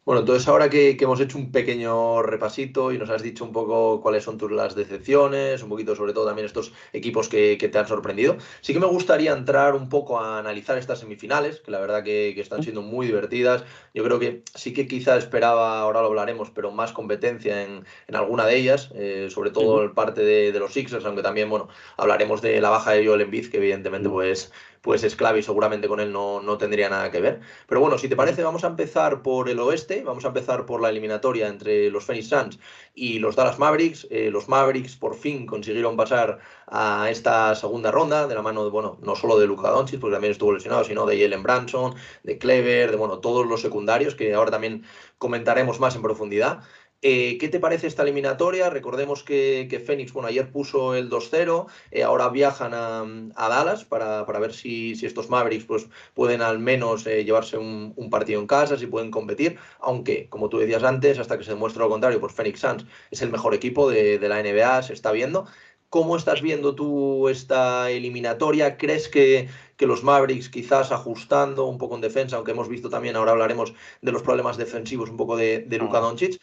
Bueno, 0.04 0.20
entonces 0.20 0.46
ahora 0.48 0.68
que, 0.68 0.98
hemos 1.00 1.18
hecho 1.18 1.38
un 1.38 1.50
pequeño 1.50 2.20
repasito 2.20 2.92
y 2.92 2.98
nos 2.98 3.08
has 3.08 3.22
dicho 3.22 3.42
un 3.42 3.52
poco 3.52 4.02
cuáles 4.02 4.22
son 4.22 4.36
tus 4.36 4.52
las 4.52 4.74
decepciones, 4.74 5.62
un 5.62 5.70
poquito 5.70 5.96
sobre 5.96 6.12
todo 6.12 6.26
también 6.26 6.44
estos 6.44 6.74
equipos 6.92 7.30
que, 7.30 7.56
te 7.56 7.78
han 7.78 7.88
sorprendido, 7.88 8.36
sí 8.60 8.74
que 8.74 8.80
me 8.80 8.86
gustaría 8.86 9.32
entrar 9.32 9.74
un 9.74 9.88
poco 9.88 10.20
a 10.20 10.38
analizar 10.38 10.76
estas 10.76 10.98
semifinales, 10.98 11.60
que 11.60 11.70
la 11.70 11.80
verdad 11.80 12.04
que, 12.04 12.38
están 12.38 12.62
siendo 12.62 12.82
muy 12.82 13.06
divertidas. 13.06 13.64
Yo 13.94 14.04
creo 14.04 14.18
que 14.18 14.42
sí 14.54 14.74
que 14.74 14.86
quizá 14.86 15.16
esperaba, 15.16 15.80
ahora 15.80 16.02
lo 16.02 16.08
hablaremos, 16.08 16.50
pero 16.50 16.70
más 16.70 16.92
competencia 16.92 17.62
en, 17.62 17.86
alguna 18.12 18.44
de 18.44 18.56
ellas, 18.56 18.90
eh, 18.94 19.28
sobre 19.30 19.52
todo 19.52 19.84
en 19.84 19.94
parte 19.94 20.22
de, 20.22 20.52
de, 20.52 20.58
los 20.58 20.74
Sixers, 20.74 21.06
aunque 21.06 21.22
también, 21.22 21.48
bueno, 21.48 21.68
hablaremos 21.96 22.42
de 22.42 22.60
la 22.60 22.68
baja 22.68 22.90
de 22.92 23.06
Joel 23.06 23.22
Embiid, 23.22 23.50
que 23.50 23.56
evidentemente 23.56 24.10
pues 24.10 24.52
pues 24.84 25.02
es 25.02 25.16
clave 25.16 25.38
y 25.38 25.42
seguramente 25.42 25.88
con 25.88 25.98
él 25.98 26.12
no, 26.12 26.42
no, 26.42 26.58
tendría 26.58 26.90
nada 26.90 27.10
que 27.10 27.22
ver. 27.22 27.40
Pero 27.66 27.80
bueno, 27.80 27.96
si 27.96 28.06
te 28.06 28.16
parece, 28.16 28.42
vamos 28.42 28.64
a 28.64 28.66
empezar 28.66 29.22
por 29.22 29.48
el 29.48 29.58
oeste, 29.58 30.02
vamos 30.04 30.26
a 30.26 30.28
empezar 30.28 30.66
por 30.66 30.82
la 30.82 30.90
eliminatoria 30.90 31.48
entre 31.48 31.90
los 31.90 32.04
Phoenix 32.04 32.28
Suns 32.28 32.58
y 32.94 33.18
los 33.18 33.34
Dallas 33.34 33.58
Mavericks. 33.58 34.06
Eh, 34.10 34.28
los 34.30 34.46
Mavericks 34.46 34.96
por 34.96 35.14
fin 35.14 35.46
consiguieron 35.46 35.96
pasar 35.96 36.38
a 36.66 37.08
esta 37.10 37.54
segunda 37.54 37.90
ronda 37.90 38.26
de 38.26 38.34
la 38.34 38.42
mano, 38.42 38.62
de, 38.62 38.70
bueno, 38.70 38.98
no 39.00 39.16
solo 39.16 39.38
de 39.38 39.46
Luka 39.46 39.70
Doncic, 39.70 39.98
porque 40.00 40.16
también 40.16 40.32
estuvo 40.32 40.52
lesionado, 40.52 40.84
sino 40.84 41.06
de 41.06 41.18
Jalen 41.18 41.42
Branson, 41.42 41.94
de 42.22 42.36
Clever, 42.36 42.90
de 42.90 42.98
bueno, 42.98 43.20
todos 43.20 43.46
los 43.46 43.62
secundarios, 43.62 44.14
que 44.14 44.34
ahora 44.34 44.50
también 44.50 44.84
comentaremos 45.16 45.80
más 45.80 45.96
en 45.96 46.02
profundidad. 46.02 46.60
Eh, 47.06 47.36
¿Qué 47.38 47.50
te 47.50 47.60
parece 47.60 47.86
esta 47.86 48.02
eliminatoria? 48.02 48.70
Recordemos 48.70 49.22
que, 49.22 49.66
que 49.68 49.78
Phoenix, 49.78 50.14
bueno, 50.14 50.28
ayer 50.28 50.50
puso 50.50 50.94
el 50.94 51.10
2-0, 51.10 51.66
eh, 51.90 52.02
ahora 52.02 52.30
viajan 52.30 52.72
a, 52.72 53.04
Dallas 53.36 53.84
para, 53.84 54.24
ver 54.24 54.54
si, 54.54 54.92
estos 54.92 55.28
Mavericks 55.28 55.66
pues, 55.66 55.86
pueden 56.14 56.40
al 56.40 56.60
menos 56.60 57.06
eh, 57.06 57.22
llevarse 57.22 57.58
un, 57.58 57.92
partido 58.10 58.40
en 58.40 58.46
casa, 58.46 58.78
si 58.78 58.86
pueden 58.86 59.10
competir, 59.10 59.58
aunque, 59.80 60.30
como 60.30 60.48
tú 60.48 60.56
decías 60.56 60.82
antes, 60.82 61.18
hasta 61.18 61.36
que 61.36 61.44
se 61.44 61.50
demuestre 61.50 61.82
lo 61.82 61.90
contrario, 61.90 62.20
pues 62.20 62.32
Phoenix 62.32 62.60
Suns 62.60 62.86
es 63.10 63.20
el 63.20 63.30
mejor 63.30 63.52
equipo 63.54 63.90
de, 63.90 64.18
la 64.26 64.42
NBA, 64.42 64.82
se 64.84 64.94
está 64.94 65.12
viendo. 65.12 65.46
¿Cómo 65.90 66.16
estás 66.16 66.40
viendo 66.40 66.74
tú 66.74 67.28
esta 67.28 67.90
eliminatoria? 67.90 68.78
¿Crees 68.78 69.08
que, 69.08 69.48
que, 69.76 69.86
los 69.86 70.02
Mavericks 70.02 70.48
quizás 70.48 70.90
ajustando 70.90 71.66
un 71.66 71.78
poco 71.78 71.94
en 71.96 72.00
defensa, 72.00 72.36
aunque 72.36 72.52
hemos 72.52 72.68
visto 72.68 72.88
también, 72.88 73.14
ahora 73.14 73.32
hablaremos 73.32 73.74
de 74.00 74.10
los 74.12 74.22
problemas 74.22 74.56
defensivos 74.56 75.10
un 75.10 75.16
poco 75.18 75.36
de, 75.36 75.60
de 75.60 75.78
Luka 75.78 76.00
Doncic, 76.00 76.40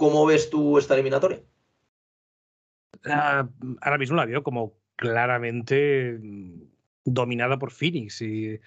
¿Cómo 0.00 0.24
ves 0.24 0.48
tú 0.48 0.78
esta 0.78 0.94
eliminatoria? 0.94 1.42
Ah, 3.04 3.46
ahora 3.82 3.98
mismo 3.98 4.16
la 4.16 4.24
veo 4.24 4.42
como 4.42 4.78
claramente 4.96 6.18
dominada 7.04 7.58
por 7.58 7.70
Phoenix. 7.70 8.22
Y 8.22 8.58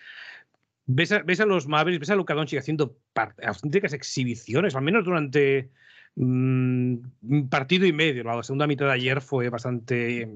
ves 0.86 1.12
a, 1.12 1.46
los 1.48 1.68
Mavericks, 1.68 2.02
ves 2.02 2.12
a 2.12 2.16
Luka 2.16 2.36
Doncic 2.36 2.60
haciendo 2.60 3.00
auténticas 3.42 3.94
exhibiciones, 3.94 4.76
al 4.76 4.84
menos 4.84 5.06
durante 5.06 5.72
mm, 6.18 6.98
un 7.24 7.50
partido 7.50 7.88
y 7.88 7.94
medio. 7.94 8.24
La 8.24 8.44
segunda 8.44 8.68
mitad 8.68 8.86
de 8.86 8.92
ayer 8.92 9.20
fue 9.20 9.50
bastante. 9.50 10.30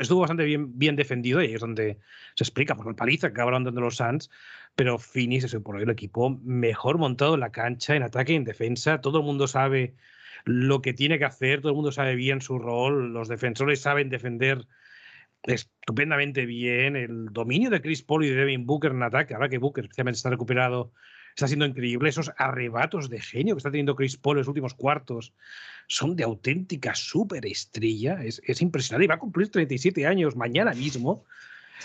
estuvo 0.00 0.18
bastante 0.18 0.42
bien, 0.42 0.76
bien 0.76 0.96
defendido 0.96 1.40
y 1.42 1.46
ahí 1.46 1.54
es 1.54 1.60
donde 1.60 2.00
se 2.34 2.42
explica 2.42 2.74
por 2.74 2.88
la 2.88 2.96
paliza 2.96 3.28
que 3.28 3.34
acabaron 3.34 3.62
dando 3.62 3.82
los 3.82 3.98
Suns. 3.98 4.28
Pero 4.74 4.98
Phoenix 4.98 5.44
es 5.44 5.54
por 5.62 5.76
hoy 5.76 5.84
el 5.84 5.90
equipo 5.90 6.40
mejor 6.42 6.98
montado 6.98 7.34
en 7.34 7.40
la 7.40 7.52
cancha, 7.52 7.94
en 7.94 8.02
ataque 8.02 8.32
y 8.32 8.36
en 8.36 8.42
defensa. 8.42 9.00
Todo 9.00 9.18
el 9.18 9.24
mundo 9.24 9.46
sabe 9.46 9.94
lo 10.44 10.82
que 10.82 10.92
tiene 10.92 11.18
que 11.18 11.24
hacer, 11.24 11.60
todo 11.60 11.70
el 11.70 11.76
mundo 11.76 11.92
sabe 11.92 12.14
bien 12.14 12.40
su 12.40 12.58
rol, 12.58 13.12
los 13.12 13.28
defensores 13.28 13.80
saben 13.80 14.10
defender 14.10 14.66
estupendamente 15.42 16.46
bien. 16.46 16.96
El 16.96 17.26
dominio 17.26 17.70
de 17.70 17.80
Chris 17.80 18.02
Paul 18.02 18.24
y 18.24 18.30
de 18.30 18.36
Devin 18.36 18.66
Booker 18.66 18.92
en 18.92 19.02
ataque, 19.02 19.34
ahora 19.34 19.48
que 19.48 19.58
Booker 19.58 19.84
especialmente 19.84 20.16
está 20.16 20.30
recuperado, 20.30 20.92
está 21.30 21.46
siendo 21.46 21.66
increíble. 21.66 22.08
Esos 22.08 22.32
arrebatos 22.36 23.08
de 23.08 23.20
genio 23.20 23.54
que 23.54 23.58
está 23.58 23.70
teniendo 23.70 23.96
Chris 23.96 24.16
Paul 24.16 24.36
en 24.36 24.40
los 24.40 24.48
últimos 24.48 24.74
cuartos 24.74 25.34
son 25.88 26.16
de 26.16 26.24
auténtica 26.24 26.94
superestrella. 26.94 28.22
Es, 28.22 28.40
es 28.44 28.62
impresionante. 28.62 29.04
Y 29.04 29.08
va 29.08 29.16
a 29.16 29.18
cumplir 29.18 29.50
37 29.50 30.06
años 30.06 30.36
mañana 30.36 30.72
mismo. 30.74 31.24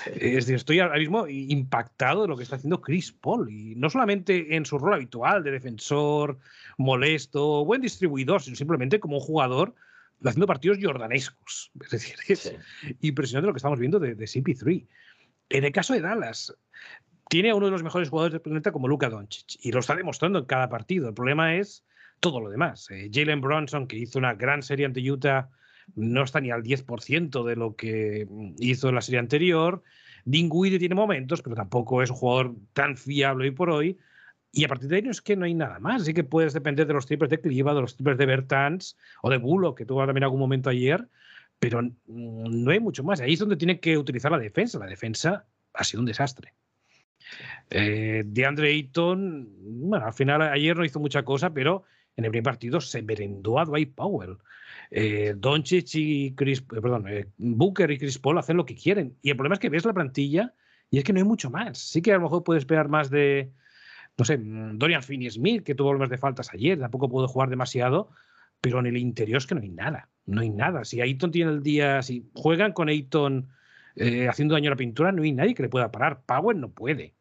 Es 0.07 0.45
decir, 0.45 0.55
estoy 0.55 0.79
ahora 0.79 0.97
mismo 0.97 1.27
impactado 1.27 2.23
de 2.23 2.27
lo 2.27 2.37
que 2.37 2.43
está 2.43 2.55
haciendo 2.55 2.81
Chris 2.81 3.11
Paul. 3.11 3.51
Y 3.51 3.75
no 3.75 3.89
solamente 3.89 4.55
en 4.55 4.65
su 4.65 4.77
rol 4.77 4.93
habitual 4.93 5.43
de 5.43 5.51
defensor, 5.51 6.39
molesto, 6.77 7.65
buen 7.65 7.81
distribuidor, 7.81 8.41
sino 8.41 8.55
simplemente 8.55 8.99
como 8.99 9.17
un 9.17 9.23
jugador 9.23 9.75
haciendo 10.23 10.47
partidos 10.47 10.79
jordanescos. 10.81 11.71
Es 11.81 11.89
decir, 11.91 12.15
es 12.27 12.55
impresionante 13.01 13.47
lo 13.47 13.53
que 13.53 13.57
estamos 13.57 13.79
viendo 13.79 13.99
de, 13.99 14.15
de 14.15 14.25
CP3. 14.25 14.87
En 15.49 15.63
el 15.63 15.71
caso 15.71 15.93
de 15.93 16.01
Dallas, 16.01 16.55
tiene 17.29 17.51
a 17.51 17.55
uno 17.55 17.67
de 17.67 17.71
los 17.71 17.83
mejores 17.83 18.09
jugadores 18.09 18.33
del 18.33 18.41
planeta 18.41 18.71
como 18.71 18.87
Luka 18.87 19.09
Doncic 19.09 19.59
y 19.61 19.71
lo 19.71 19.79
está 19.79 19.95
demostrando 19.95 20.39
en 20.39 20.45
cada 20.45 20.69
partido. 20.69 21.09
El 21.09 21.13
problema 21.13 21.55
es 21.55 21.85
todo 22.19 22.41
lo 22.41 22.49
demás. 22.49 22.89
Eh, 22.89 23.09
Jalen 23.13 23.39
Bronson, 23.39 23.87
que 23.87 23.97
hizo 23.97 24.19
una 24.19 24.33
gran 24.33 24.63
serie 24.63 24.85
ante 24.85 24.99
Utah, 24.99 25.49
no 25.95 26.23
está 26.23 26.41
ni 26.41 26.51
al 26.51 26.63
10% 26.63 27.43
de 27.43 27.55
lo 27.55 27.75
que 27.75 28.27
hizo 28.57 28.89
en 28.89 28.95
la 28.95 29.01
serie 29.01 29.19
anterior. 29.19 29.83
Dinwiddie 30.25 30.79
tiene 30.79 30.95
momentos, 30.95 31.41
pero 31.41 31.55
tampoco 31.55 32.01
es 32.01 32.09
un 32.09 32.15
jugador 32.15 32.55
tan 32.73 32.97
fiable 32.97 33.45
hoy 33.45 33.51
por 33.51 33.69
hoy. 33.69 33.97
Y 34.51 34.63
a 34.65 34.67
partir 34.67 34.89
de 34.89 34.97
ahí 34.97 35.01
no 35.01 35.11
es 35.11 35.21
que 35.21 35.35
no 35.35 35.45
hay 35.45 35.53
nada 35.53 35.79
más. 35.79 36.01
Así 36.01 36.13
que 36.13 36.23
puedes 36.23 36.53
depender 36.53 36.87
de 36.87 36.93
los 36.93 37.05
triples 37.05 37.29
de 37.29 37.39
Cliva, 37.39 37.73
de 37.73 37.81
los 37.81 37.95
triples 37.95 38.17
de 38.17 38.25
Bertans 38.25 38.97
o 39.21 39.29
de 39.29 39.37
Bulo, 39.37 39.75
que 39.75 39.85
tuvo 39.85 40.05
también 40.05 40.23
algún 40.23 40.39
momento 40.39 40.69
ayer, 40.69 41.07
pero 41.59 41.81
no 42.07 42.71
hay 42.71 42.79
mucho 42.79 43.03
más. 43.03 43.21
Ahí 43.21 43.33
es 43.33 43.39
donde 43.39 43.57
tiene 43.57 43.79
que 43.79 43.97
utilizar 43.97 44.31
la 44.31 44.39
defensa. 44.39 44.79
La 44.79 44.87
defensa 44.87 45.45
ha 45.73 45.83
sido 45.83 46.01
un 46.01 46.07
desastre. 46.07 46.53
Eh, 47.69 48.23
de 48.25 48.45
Andre 48.45 48.69
Ayton, 48.69 49.47
bueno, 49.59 50.05
al 50.05 50.13
final 50.13 50.41
ayer 50.41 50.75
no 50.75 50.85
hizo 50.85 50.99
mucha 50.99 51.23
cosa, 51.23 51.53
pero 51.53 51.83
en 52.15 52.25
el 52.25 52.31
primer 52.31 52.43
partido 52.43 52.81
se 52.81 53.01
merendó 53.01 53.59
a 53.59 53.65
Dwight 53.65 53.95
Powell. 53.95 54.37
Eh, 54.91 55.33
Doncic 55.37 55.95
y 55.95 56.35
Chris, 56.35 56.59
eh, 56.59 56.81
perdón, 56.81 57.07
eh, 57.07 57.27
Booker 57.37 57.89
y 57.91 57.97
Chris 57.97 58.19
Paul 58.19 58.37
hacen 58.37 58.57
lo 58.57 58.65
que 58.65 58.75
quieren. 58.75 59.17
Y 59.21 59.29
el 59.29 59.37
problema 59.37 59.53
es 59.53 59.59
que 59.59 59.69
ves 59.69 59.85
la 59.85 59.93
plantilla 59.93 60.53
y 60.89 60.97
es 60.97 61.03
que 61.03 61.13
no 61.13 61.19
hay 61.19 61.25
mucho 61.25 61.49
más. 61.49 61.77
Sí 61.77 62.01
que 62.01 62.11
a 62.11 62.15
lo 62.15 62.23
mejor 62.23 62.43
puedes 62.43 62.61
esperar 62.61 62.89
más 62.89 63.09
de, 63.09 63.51
no 64.17 64.25
sé, 64.25 64.37
mm, 64.37 64.77
Dorian 64.77 65.03
Finney-Smith, 65.03 65.63
que 65.63 65.75
tuvo 65.75 65.89
problemas 65.89 66.09
de 66.09 66.17
faltas 66.17 66.53
ayer, 66.53 66.79
tampoco 66.79 67.09
pudo 67.09 67.27
jugar 67.27 67.49
demasiado, 67.49 68.09
pero 68.61 68.79
en 68.79 68.87
el 68.87 68.97
interior 68.97 69.37
es 69.37 69.47
que 69.47 69.55
no 69.55 69.61
hay 69.61 69.69
nada, 69.69 70.09
no 70.25 70.41
hay 70.41 70.49
nada. 70.49 70.83
Si 70.85 71.01
Ayton 71.01 71.31
tiene 71.31 71.51
el 71.51 71.63
día, 71.63 72.01
si 72.01 72.29
juegan 72.33 72.73
con 72.73 72.89
Ayton 72.89 73.49
haciendo 74.29 74.53
daño 74.53 74.69
a 74.69 74.71
la 74.71 74.77
pintura, 74.77 75.11
no 75.11 75.23
hay 75.23 75.33
nadie 75.33 75.53
que 75.53 75.63
le 75.63 75.69
pueda 75.69 75.91
parar. 75.91 76.21
Power 76.25 76.55
no 76.55 76.71
puede. 76.71 77.15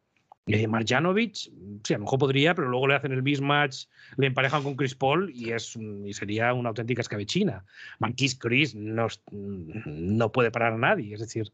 Eh, 0.51 0.67
Marjanovic, 0.67 1.35
sí, 1.83 1.93
a 1.93 1.97
lo 1.97 2.05
mejor 2.05 2.17
podría, 2.17 2.55
pero 2.55 2.69
luego 2.69 2.87
le 2.87 2.95
hacen 2.95 3.11
el 3.11 3.21
mismatch, 3.21 3.85
le 4.17 4.27
emparejan 4.27 4.63
con 4.63 4.75
Chris 4.75 4.95
Paul 4.95 5.31
y, 5.31 5.51
es, 5.51 5.75
y 5.75 6.11
sería 6.13 6.55
una 6.55 6.69
auténtica 6.69 7.01
escabechina. 7.01 7.63
Marquis 7.99 8.33
Chris 8.33 8.73
no, 8.73 9.07
no 9.31 10.31
puede 10.31 10.49
parar 10.49 10.73
a 10.73 10.77
nadie. 10.77 11.13
Es 11.13 11.19
decir, 11.19 11.53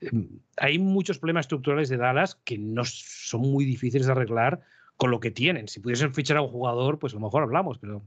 em, 0.00 0.28
hay 0.56 0.78
muchos 0.78 1.18
problemas 1.18 1.44
estructurales 1.44 1.90
de 1.90 1.98
Dallas 1.98 2.36
que 2.44 2.56
no 2.56 2.84
son 2.86 3.42
muy 3.42 3.66
difíciles 3.66 4.06
de 4.06 4.12
arreglar 4.12 4.62
con 4.96 5.10
lo 5.10 5.20
que 5.20 5.30
tienen. 5.30 5.68
Si 5.68 5.80
pudiesen 5.80 6.14
fichar 6.14 6.38
a 6.38 6.42
un 6.42 6.48
jugador, 6.48 6.98
pues 6.98 7.12
a 7.12 7.16
lo 7.16 7.20
mejor 7.26 7.42
hablamos, 7.42 7.76
pero 7.78 8.02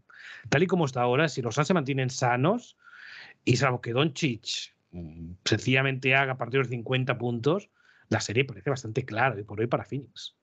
tal 0.49 0.63
y 0.63 0.67
como 0.67 0.85
está 0.85 1.03
ahora, 1.03 1.29
si 1.29 1.43
los 1.43 1.53
Suns 1.53 1.67
se 1.67 1.73
mantienen 1.75 2.09
sanos 2.09 2.77
y 3.43 3.57
salvo 3.57 3.79
que 3.79 3.93
Doncic 3.93 4.73
mm, 4.89 5.33
sencillamente 5.45 6.15
haga 6.15 6.33
a 6.33 6.37
partir 6.37 6.63
de 6.63 6.69
50 6.69 7.15
puntos, 7.19 7.69
la 8.09 8.19
serie 8.19 8.45
parece 8.45 8.69
bastante 8.69 9.05
clara 9.05 9.39
y 9.39 9.43
por 9.43 9.59
hoy 9.59 9.67
para 9.67 9.85
Phoenix. 9.85 10.35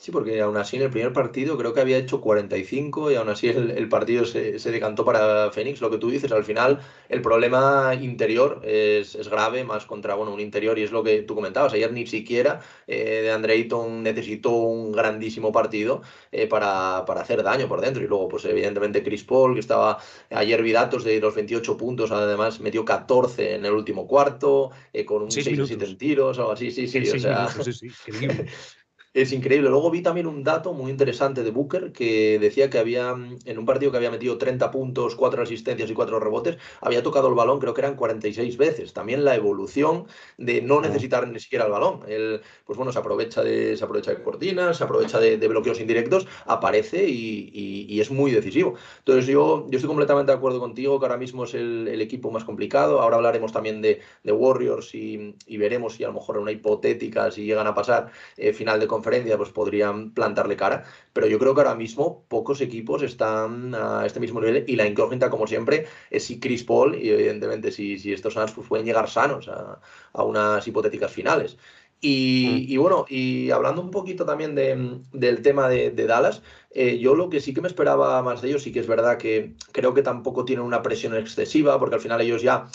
Sí, 0.00 0.12
porque 0.12 0.40
aún 0.40 0.56
así 0.56 0.76
en 0.76 0.82
el 0.82 0.90
primer 0.90 1.12
partido 1.12 1.58
creo 1.58 1.74
que 1.74 1.80
había 1.80 1.98
hecho 1.98 2.20
45 2.20 3.10
y 3.10 3.16
aún 3.16 3.30
así 3.30 3.48
el, 3.48 3.88
partido 3.88 4.24
se, 4.24 4.56
decantó 4.70 5.04
para 5.04 5.50
Fénix. 5.50 5.80
Lo 5.80 5.90
que 5.90 5.98
tú 5.98 6.08
dices, 6.08 6.30
al 6.30 6.44
final 6.44 6.78
el 7.08 7.20
problema 7.20 7.92
interior 8.00 8.60
es, 8.64 9.16
grave, 9.28 9.64
más 9.64 9.86
contra 9.86 10.14
bueno, 10.14 10.32
un 10.32 10.38
interior 10.38 10.78
y 10.78 10.84
es 10.84 10.92
lo 10.92 11.02
que 11.02 11.22
tú 11.22 11.34
comentabas. 11.34 11.72
Ayer 11.72 11.92
ni 11.92 12.06
siquiera 12.06 12.60
eh, 12.86 13.22
de 13.22 13.32
Andre 13.32 13.54
Ayton 13.54 14.04
necesitó 14.04 14.52
un 14.52 14.92
grandísimo 14.92 15.50
partido 15.50 16.02
eh, 16.30 16.46
para, 16.46 16.98
hacer 16.98 17.42
daño 17.42 17.66
por 17.66 17.80
dentro. 17.80 18.00
Y 18.00 18.06
luego, 18.06 18.28
pues 18.28 18.44
evidentemente 18.44 19.02
Chris 19.02 19.24
Paul, 19.24 19.54
que 19.54 19.60
estaba 19.60 19.98
ayer 20.30 20.62
vidatos 20.62 21.02
de 21.02 21.18
los 21.18 21.34
28 21.34 21.76
puntos, 21.76 22.12
además 22.12 22.60
metió 22.60 22.84
14 22.84 23.56
en 23.56 23.64
el 23.64 23.72
último 23.72 24.06
cuarto, 24.06 24.70
eh, 24.92 25.04
con 25.04 25.22
un 25.22 25.32
6 25.32 25.58
o 25.58 25.66
7 25.66 25.84
en 25.84 25.98
tiros, 25.98 26.38
algo 26.38 26.52
así. 26.52 26.70
Sí, 26.70 26.86
sí, 26.86 27.00
o 27.00 27.18
sea... 27.18 27.48
sí, 27.48 27.72
sí, 27.72 27.88
Es 29.14 29.32
increíble. 29.32 29.70
Luego 29.70 29.90
vi 29.90 30.02
también 30.02 30.26
un 30.26 30.44
dato 30.44 30.74
muy 30.74 30.90
interesante 30.90 31.42
de 31.42 31.50
Booker 31.50 31.92
que 31.92 32.38
decía 32.38 32.68
que 32.68 32.78
había, 32.78 33.16
en 33.44 33.58
un 33.58 33.64
partido 33.64 33.90
que 33.90 33.96
había 33.96 34.10
metido 34.10 34.36
30 34.36 34.70
puntos, 34.70 35.16
4 35.16 35.42
asistencias 35.42 35.90
y 35.90 35.94
4 35.94 36.20
rebotes, 36.20 36.58
había 36.82 37.02
tocado 37.02 37.28
el 37.28 37.34
balón, 37.34 37.58
creo 37.58 37.72
que 37.72 37.80
eran 37.80 37.96
46 37.96 38.58
veces. 38.58 38.92
También 38.92 39.24
la 39.24 39.34
evolución 39.34 40.06
de 40.36 40.60
no 40.60 40.80
necesitar 40.82 41.26
ni 41.26 41.40
siquiera 41.40 41.64
el 41.64 41.72
balón. 41.72 42.00
Él, 42.06 42.42
pues 42.66 42.76
bueno, 42.76 42.92
se 42.92 42.98
aprovecha 42.98 43.42
de, 43.42 43.76
se 43.78 43.84
aprovecha 43.84 44.10
de 44.10 44.22
cortinas, 44.22 44.76
se 44.76 44.84
aprovecha 44.84 45.18
de, 45.18 45.48
bloqueos 45.48 45.80
indirectos, 45.80 46.26
aparece 46.44 47.08
y, 47.08 47.98
es 48.00 48.10
muy 48.10 48.30
decisivo. 48.30 48.74
Entonces 48.98 49.26
yo, 49.26 49.66
yo 49.70 49.78
estoy 49.78 49.88
completamente 49.88 50.30
de 50.30 50.36
acuerdo 50.38 50.60
contigo 50.60 51.00
que 51.00 51.06
ahora 51.06 51.16
mismo 51.16 51.44
es 51.44 51.54
el, 51.54 51.88
equipo 52.00 52.30
más 52.30 52.44
complicado. 52.44 53.00
Ahora 53.00 53.16
hablaremos 53.16 53.52
también 53.52 53.80
de, 53.82 54.00
Warriors 54.24 54.94
y, 54.94 55.34
veremos 55.58 55.94
si 55.94 56.04
a 56.04 56.08
lo 56.08 56.14
mejor 56.14 56.36
en 56.36 56.42
una 56.42 56.52
hipotética, 56.52 57.30
si 57.30 57.44
llegan 57.44 57.66
a 57.66 57.74
pasar 57.74 58.12
eh, 58.36 58.52
final 58.52 58.78
de 58.78 58.86
conferencia, 58.86 59.07
pues 59.36 59.50
podrían 59.50 60.12
plantarle 60.12 60.56
cara. 60.56 60.84
Pero 61.12 61.26
yo 61.26 61.38
creo 61.38 61.54
que 61.54 61.60
ahora 61.60 61.74
mismo 61.74 62.24
pocos 62.28 62.60
equipos 62.60 63.02
están 63.02 63.74
a 63.74 64.04
este 64.06 64.20
mismo 64.20 64.40
nivel 64.40 64.64
y 64.66 64.76
la 64.76 64.86
incógnita, 64.86 65.30
como 65.30 65.46
siempre, 65.46 65.86
es 66.10 66.24
si 66.24 66.40
Chris 66.40 66.64
Paul 66.64 66.94
y 66.94 67.10
evidentemente 67.10 67.70
si, 67.70 67.98
si 67.98 68.12
estos 68.12 68.34
Suns 68.34 68.52
pues, 68.52 68.68
pueden 68.68 68.86
llegar 68.86 69.08
sanos 69.08 69.48
a, 69.48 69.80
unas 70.22 70.66
hipotéticas 70.66 71.12
finales. 71.12 71.56
Y, 72.00 72.76
mm. 72.76 72.80
bueno, 72.80 73.06
y 73.08 73.50
hablando 73.50 73.82
un 73.82 73.90
poquito 73.90 74.24
también 74.24 74.54
del 74.54 75.42
tema 75.42 75.68
de, 75.68 75.90
Dallas, 75.90 76.42
eh, 76.70 76.98
yo 76.98 77.14
lo 77.14 77.28
que 77.28 77.40
sí 77.40 77.52
que 77.52 77.60
me 77.60 77.68
esperaba 77.68 78.22
más 78.22 78.40
de 78.40 78.50
ellos, 78.50 78.62
sí 78.62 78.70
que 78.70 78.78
es 78.80 78.86
verdad 78.86 79.18
que 79.18 79.54
creo 79.72 79.94
que 79.94 80.02
tampoco 80.02 80.44
tienen 80.44 80.64
una 80.64 80.82
presión 80.82 81.16
excesiva, 81.16 81.78
porque 81.78 81.96
al 81.96 82.00
final 82.00 82.20
ellos 82.20 82.42
ya 82.42 82.68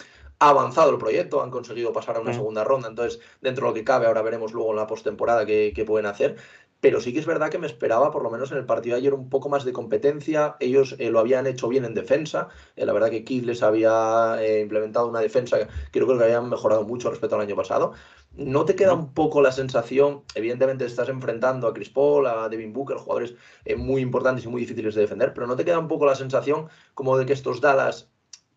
ha 0.44 0.50
avanzado 0.50 0.92
el 0.92 0.98
proyecto, 0.98 1.42
han 1.42 1.52
conseguido 1.52 1.94
pasar 1.94 2.18
a 2.18 2.20
una 2.20 2.32
mm. 2.32 2.36
segunda 2.36 2.64
ronda, 2.64 2.90
entonces 2.90 3.20
dentro 3.42 3.66
de 3.66 3.70
lo 3.72 3.74
que 3.74 3.84
cabe, 3.84 4.08
ahora 4.08 4.22
veremos 4.22 4.54
luego 4.54 4.72
en 4.72 4.78
la 4.78 4.88
postemporada 4.88 5.46
qué, 5.46 5.72
qué 5.76 5.86
pueden 5.86 6.06
hacer. 6.06 6.36
Pero 6.84 7.00
sí 7.00 7.14
que 7.14 7.20
es 7.20 7.26
verdad 7.26 7.50
que 7.50 7.60
me 7.60 7.66
esperaba, 7.66 8.12
por 8.12 8.24
lo 8.24 8.30
menos 8.30 8.52
en 8.52 8.58
el 8.58 8.66
partido 8.66 8.96
de 8.96 9.00
ayer, 9.00 9.14
un 9.14 9.30
poco 9.30 9.48
más 9.48 9.64
de 9.64 9.72
competencia. 9.72 10.58
Ellos 10.60 10.98
eh, 11.00 11.12
lo 11.12 11.20
habían 11.20 11.48
hecho 11.48 11.70
bien 11.70 11.86
en 11.86 11.94
defensa. 11.94 12.50
Eh, 12.76 12.86
la 12.86 12.92
verdad 12.92 13.10
que 13.10 13.24
Keith 13.24 13.46
les 13.46 13.64
había 13.64 14.36
eh, 14.42 14.60
implementado 14.60 15.08
una 15.08 15.22
defensa 15.22 15.60
que 15.60 15.68
creo 15.92 16.18
que 16.18 16.22
habían 16.26 16.50
mejorado 16.50 16.84
mucho 16.84 17.10
respecto 17.10 17.38
al 17.38 17.42
año 17.44 17.56
pasado. 17.56 17.94
¿No 18.34 18.66
te 18.66 18.76
queda 18.76 18.94
un 18.96 19.14
poco 19.14 19.42
la 19.42 19.54
sensación, 19.54 20.24
evidentemente 20.36 20.84
estás 20.84 21.08
enfrentando 21.08 21.70
a 21.70 21.74
Chris 21.74 21.90
Paul, 21.90 22.28
a 22.28 22.50
Devin 22.50 22.74
Booker, 22.74 22.98
jugadores 22.98 23.36
muy 23.78 24.02
importantes 24.02 24.44
y 24.44 24.50
muy 24.50 24.60
difíciles 24.60 24.94
de 24.94 25.02
defender, 25.02 25.34
pero 25.34 25.48
¿no 25.48 25.56
te 25.56 25.64
queda 25.64 25.80
un 25.80 25.88
poco 25.88 26.06
la 26.06 26.16
sensación 26.16 26.68
como 26.96 27.18
de 27.18 27.26
que 27.26 27.32
estos 27.32 27.62
Dallas 27.62 28.10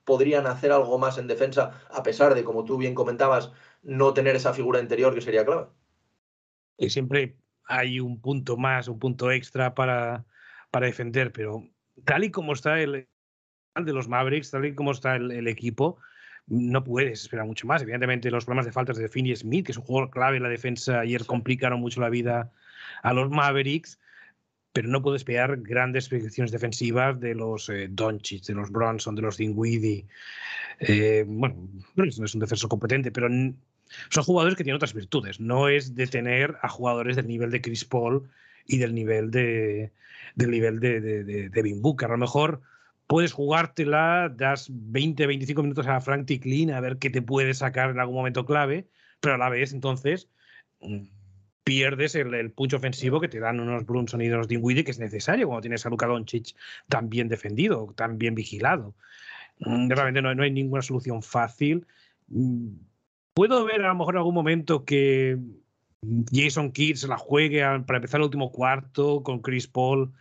podrían 0.06 0.46
hacer 0.46 0.72
algo 0.72 0.98
más 0.98 1.18
en 1.18 1.26
defensa, 1.26 1.82
a 1.90 2.02
pesar 2.02 2.34
de, 2.34 2.44
como 2.44 2.64
tú 2.64 2.78
bien 2.78 2.94
comentabas, 2.94 3.52
no 3.82 4.14
tener 4.14 4.36
esa 4.36 4.54
figura 4.54 4.80
interior 4.80 5.12
que 5.12 5.20
sería 5.20 5.44
clave. 5.44 5.66
Y 6.78 6.88
siempre 6.90 7.36
hay 7.64 7.98
un 7.98 8.20
punto 8.20 8.56
más, 8.56 8.86
un 8.86 9.00
punto 9.00 9.32
extra 9.32 9.74
para, 9.74 10.24
para 10.70 10.86
defender, 10.86 11.32
pero 11.32 11.64
tal 12.04 12.22
y 12.22 12.30
como 12.30 12.52
está 12.52 12.80
el 12.80 13.08
de 13.74 13.92
los 13.92 14.08
Mavericks, 14.08 14.52
tal 14.52 14.64
y 14.64 14.74
como 14.76 14.92
está 14.92 15.16
el, 15.16 15.48
equipo, 15.48 15.98
no 16.46 16.84
puedes 16.84 17.22
esperar 17.22 17.44
mucho 17.44 17.66
más. 17.66 17.82
Evidentemente, 17.82 18.30
los 18.30 18.44
problemas 18.44 18.66
de 18.66 18.72
faltas 18.72 18.96
de 18.98 19.08
Finney 19.08 19.34
Smith, 19.34 19.66
que 19.66 19.72
es 19.72 19.78
un 19.78 19.84
jugador 19.84 20.10
clave 20.10 20.36
en 20.36 20.44
la 20.44 20.48
defensa, 20.48 21.00
ayer 21.00 21.26
complicaron 21.26 21.80
mucho 21.80 22.00
la 22.00 22.10
vida 22.10 22.52
a 23.02 23.12
los 23.12 23.28
Mavericks 23.28 23.98
pero 24.76 24.90
no 24.90 25.00
puedo 25.00 25.16
esperar 25.16 25.56
grandes 25.62 26.10
predicciones 26.10 26.52
defensivas 26.52 27.18
de 27.18 27.34
los 27.34 27.70
eh, 27.70 27.88
Doncic, 27.90 28.44
de 28.44 28.52
los 28.52 28.70
Bronson, 28.70 29.14
de 29.14 29.22
los 29.22 29.38
Dinwiddie. 29.38 30.04
Eh, 30.80 31.24
bueno, 31.26 31.66
no 31.94 32.04
es 32.04 32.34
un 32.34 32.40
defensor 32.40 32.68
competente, 32.68 33.10
pero 33.10 33.26
son 34.10 34.24
jugadores 34.24 34.54
que 34.54 34.64
tienen 34.64 34.76
otras 34.76 34.92
virtudes. 34.92 35.40
No 35.40 35.70
es 35.70 35.94
de 35.94 36.06
tener 36.06 36.56
a 36.60 36.68
jugadores 36.68 37.16
del 37.16 37.26
nivel 37.26 37.50
de 37.50 37.62
Chris 37.62 37.86
Paul 37.86 38.28
y 38.66 38.76
del 38.76 38.94
nivel 38.94 39.30
de, 39.30 39.92
del 40.34 40.50
nivel 40.50 40.78
de, 40.78 41.00
de, 41.00 41.48
de, 41.48 41.74
Booker. 41.80 42.08
A 42.08 42.12
lo 42.12 42.18
mejor 42.18 42.60
puedes 43.06 43.32
jugártela, 43.32 44.28
das 44.28 44.68
20, 44.70 45.26
25 45.26 45.62
minutos 45.62 45.86
a 45.86 46.02
Frank 46.02 46.26
Ticklin 46.26 46.70
a 46.70 46.80
ver 46.80 46.98
qué 46.98 47.08
te 47.08 47.22
puede 47.22 47.54
sacar 47.54 47.88
en 47.88 47.98
algún 47.98 48.16
momento 48.16 48.44
clave, 48.44 48.86
pero 49.20 49.36
a 49.36 49.38
la 49.38 49.48
vez 49.48 49.72
entonces 49.72 50.28
mm, 50.82 51.15
pierdes 51.66 52.14
el, 52.14 52.32
el 52.32 52.52
punch 52.52 52.74
ofensivo 52.74 53.20
que 53.20 53.26
te 53.26 53.40
dan 53.40 53.58
unos 53.58 53.84
Brunson 53.84 54.22
y 54.22 54.28
unos 54.28 54.46
Dinwiddie 54.46 54.84
que 54.84 54.92
es 54.92 55.00
necesario 55.00 55.48
cuando 55.48 55.62
tienes 55.62 55.84
a 55.84 55.90
Luka 55.90 56.06
Doncic 56.06 56.54
tan 56.88 57.10
bien 57.10 57.26
defendido, 57.26 57.92
tan 57.96 58.18
bien 58.18 58.36
vigilado. 58.36 58.94
Mm, 59.58 59.90
realmente 59.90 60.22
no, 60.22 60.32
no 60.32 60.44
hay 60.44 60.52
ninguna 60.52 60.80
solución 60.80 61.24
fácil. 61.24 61.84
Mm, 62.28 62.68
puedo 63.34 63.64
ver 63.64 63.82
a 63.82 63.88
lo 63.88 63.96
mejor 63.96 64.14
en 64.14 64.18
algún 64.18 64.34
momento 64.34 64.84
que 64.84 65.38
Jason 66.32 66.70
Kidd 66.70 66.94
se 66.94 67.08
la 67.08 67.18
juegue 67.18 67.62
para 67.84 67.96
empezar 67.96 68.20
el 68.20 68.26
último 68.26 68.52
cuarto 68.52 69.24
con 69.24 69.40
Chris 69.40 69.66
Paul, 69.66 70.12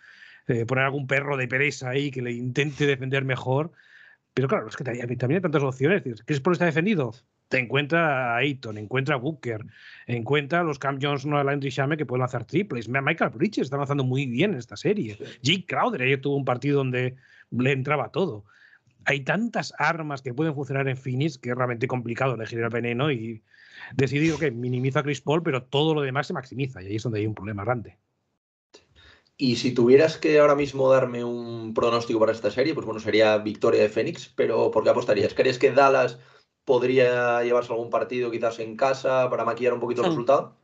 eh, 0.48 0.66
poner 0.66 0.86
algún 0.86 1.06
perro 1.06 1.38
de 1.38 1.48
pereza 1.48 1.92
ahí 1.92 2.10
que 2.10 2.24
le 2.24 2.32
intente 2.32 2.88
defender 2.88 3.24
mejor. 3.24 3.72
Pero 4.34 4.48
claro, 4.48 4.68
es 4.68 4.76
que 4.76 4.84
también 4.84 5.10
hay 5.10 5.42
tantas 5.42 5.62
opciones. 5.62 6.02
Chris 6.26 6.40
Paul 6.40 6.54
está 6.54 6.66
defendido. 6.66 7.14
Te 7.48 7.60
encuentra 7.60 8.34
a 8.34 8.38
Ayton, 8.38 8.78
encuentra 8.78 9.16
a 9.16 9.18
Booker, 9.18 9.66
encuentra 10.08 10.62
a 10.62 10.64
los 10.64 10.80
Cam 10.80 11.00
Johnson 11.02 11.34
o 11.34 11.38
a 11.38 11.44
Landry 11.44 11.70
Shame 11.70 11.98
que 11.98 12.06
pueden 12.06 12.22
lanzar 12.22 12.46
triples. 12.46 12.90
Michael 12.90 13.32
Bridges 13.32 13.66
está 13.66 13.76
avanzando 13.76 14.04
muy 14.04 14.26
bien 14.26 14.54
en 14.54 14.60
esta 14.60 14.76
serie. 14.76 15.18
Jake 15.42 15.66
Crowder 15.68 16.02
ayer 16.02 16.22
tuvo 16.22 16.38
un 16.38 16.46
partido 16.46 16.78
donde 16.78 17.16
le 17.52 17.72
entraba 17.72 18.12
todo. 18.12 18.46
Hay 19.06 19.22
tantas 19.22 19.74
armas 19.78 20.24
que 20.24 20.34
pueden 20.34 20.56
funcionar 20.56 20.88
en 20.88 20.98
Phoenix 20.98 21.38
que 21.38 21.52
es 21.52 21.56
realmente 21.56 21.88
complicado 21.88 22.34
elegir 22.34 22.60
el 22.60 22.70
veneno 22.70 23.12
y 23.12 23.44
decidido 23.94 24.40
que 24.40 24.50
minimiza 24.50 25.02
a 25.02 25.04
Chris 25.04 25.22
Paul, 25.22 25.44
pero 25.44 25.64
todo 25.64 25.94
lo 25.94 26.02
demás 26.02 26.28
se 26.28 26.34
maximiza 26.34 26.82
y 26.82 26.88
ahí 26.88 26.96
es 26.96 27.04
donde 27.04 27.20
hay 27.20 27.28
un 27.28 27.36
problema 27.36 27.64
grande. 27.64 28.00
Y 29.38 29.58
si 29.58 29.74
tuvieras 29.74 30.18
que 30.18 30.40
ahora 30.40 30.56
mismo 30.56 30.90
darme 30.90 31.24
un 31.24 31.74
pronóstico 31.74 32.20
para 32.20 32.32
esta 32.32 32.50
serie, 32.50 32.74
pues 32.74 32.86
bueno, 32.86 33.02
sería 33.02 33.38
victoria 33.38 33.82
de 33.82 33.90
Phoenix, 33.90 34.32
pero 34.34 34.72
¿por 34.72 34.84
qué 34.84 34.92
apostarías? 34.92 35.34
¿Crees 35.34 35.60
que 35.60 35.72
Dallas 35.72 36.20
podría 36.66 37.44
llevarse 37.44 37.72
algún 37.72 37.90
partido 37.90 38.32
quizás 38.32 38.60
en 38.60 38.76
casa 38.76 39.30
para 39.30 39.46
maquillar 39.46 39.74
un 39.74 39.80
poquito 39.80 40.02
el 40.02 40.08
hmm. 40.08 40.12
resultado? 40.12 40.58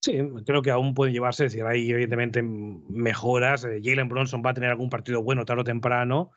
Sí, 0.00 0.18
creo 0.46 0.62
que 0.62 0.70
aún 0.70 0.94
pueden 0.94 1.12
llevarse, 1.12 1.50
si 1.50 1.60
hay 1.60 1.90
evidentemente 1.90 2.40
mejoras. 2.42 3.64
Eh, 3.64 3.80
Jalen 3.82 4.08
Bronson 4.08 4.42
va 4.44 4.50
a 4.50 4.54
tener 4.54 4.70
algún 4.70 4.88
partido 4.88 5.22
bueno 5.22 5.44
tarde 5.44 5.62
o 5.62 5.64
temprano. 5.64 6.30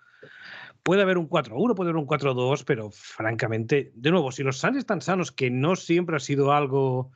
Puede 0.81 1.03
haber 1.03 1.17
un 1.17 1.29
4-1, 1.29 1.75
puede 1.75 1.91
haber 1.91 2.01
un 2.01 2.07
4-2, 2.07 2.63
pero 2.65 2.89
francamente, 2.89 3.91
de 3.93 4.11
nuevo, 4.11 4.31
si 4.31 4.43
los 4.43 4.57
Suns 4.57 4.77
están 4.77 5.01
sanos, 5.01 5.31
que 5.31 5.51
no 5.51 5.75
siempre 5.75 6.15
ha 6.15 6.19
sido 6.19 6.51
algo 6.51 7.11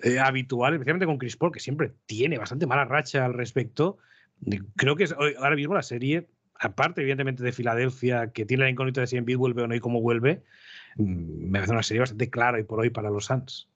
eh, 0.00 0.18
habitual, 0.18 0.72
especialmente 0.72 1.06
con 1.06 1.18
Chris 1.18 1.36
Paul, 1.36 1.52
que 1.52 1.60
siempre 1.60 1.92
tiene 2.06 2.38
bastante 2.38 2.66
mala 2.66 2.84
racha 2.84 3.24
al 3.24 3.34
respecto, 3.34 3.98
creo 4.76 4.96
que 4.96 5.04
es, 5.04 5.12
ahora 5.12 5.54
mismo 5.54 5.74
la 5.74 5.82
serie, 5.82 6.26
aparte 6.58 7.02
evidentemente 7.02 7.42
de 7.42 7.52
Filadelfia, 7.52 8.32
que 8.32 8.44
tiene 8.44 8.64
la 8.64 8.70
incógnita 8.70 9.02
de 9.02 9.06
si 9.06 9.16
Embiid 9.16 9.36
vuelve 9.36 9.62
o 9.62 9.68
no 9.68 9.74
y 9.74 9.80
cómo 9.80 10.00
vuelve, 10.00 10.42
me 10.96 11.58
parece 11.58 11.72
una 11.72 11.82
serie 11.82 12.00
bastante 12.00 12.30
clara 12.30 12.60
y 12.60 12.64
por 12.64 12.80
hoy 12.80 12.90
para 12.90 13.10
los 13.10 13.26
Suns. 13.26 13.68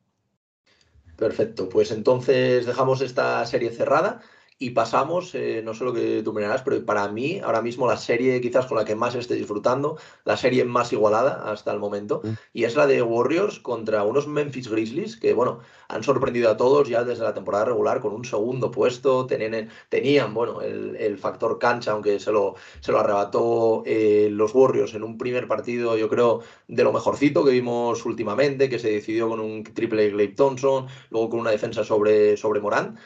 Perfecto, 1.16 1.68
pues 1.68 1.90
entonces 1.90 2.66
dejamos 2.66 3.00
esta 3.00 3.44
serie 3.46 3.70
cerrada. 3.70 4.20
Y 4.58 4.70
pasamos, 4.70 5.34
eh, 5.34 5.60
no 5.62 5.74
sé 5.74 5.84
lo 5.84 5.92
que 5.92 6.22
tú 6.22 6.32
mirarás, 6.32 6.62
pero 6.62 6.82
para 6.86 7.08
mí 7.08 7.40
ahora 7.40 7.60
mismo 7.60 7.86
la 7.86 7.98
serie 7.98 8.40
quizás 8.40 8.64
con 8.64 8.78
la 8.78 8.86
que 8.86 8.94
más 8.94 9.14
estoy 9.14 9.36
disfrutando, 9.36 9.98
la 10.24 10.38
serie 10.38 10.64
más 10.64 10.92
igualada 10.94 11.50
hasta 11.50 11.72
el 11.72 11.78
momento, 11.78 12.22
mm. 12.24 12.30
y 12.54 12.64
es 12.64 12.74
la 12.74 12.86
de 12.86 13.02
Warriors 13.02 13.60
contra 13.60 14.02
unos 14.02 14.26
Memphis 14.26 14.68
Grizzlies 14.68 15.18
que, 15.18 15.34
bueno, 15.34 15.58
han 15.88 16.02
sorprendido 16.02 16.50
a 16.50 16.56
todos 16.56 16.88
ya 16.88 17.04
desde 17.04 17.24
la 17.24 17.34
temporada 17.34 17.66
regular 17.66 18.00
con 18.00 18.14
un 18.14 18.24
segundo 18.24 18.70
puesto, 18.70 19.26
tenían, 19.26 19.68
tenían 19.88 20.32
bueno, 20.32 20.62
el, 20.62 21.18
factor 21.18 21.58
cancha, 21.58 21.92
aunque 21.92 22.18
se 22.18 22.32
lo, 22.32 22.54
se 22.80 22.92
lo 22.92 23.00
arrebató 23.00 23.82
eh, 23.86 24.28
los 24.30 24.54
Warriors 24.54 24.94
en 24.94 25.02
un 25.02 25.18
primer 25.18 25.48
partido, 25.48 25.96
yo 25.96 26.08
creo, 26.08 26.40
de 26.68 26.84
lo 26.84 26.92
mejorcito 26.92 27.44
que 27.44 27.52
vimos 27.52 28.04
últimamente, 28.04 28.68
que 28.68 28.78
se 28.78 28.90
decidió 28.90 29.28
con 29.28 29.40
un 29.40 29.64
triple 29.64 30.04
de 30.04 30.10
Glade 30.10 30.28
Thompson, 30.28 30.86
luego 31.10 31.30
con 31.30 31.40
una 31.40 31.50
defensa 31.50 31.84
sobre, 31.84 32.36
sobre 32.36 32.60
Morán. 32.60 32.98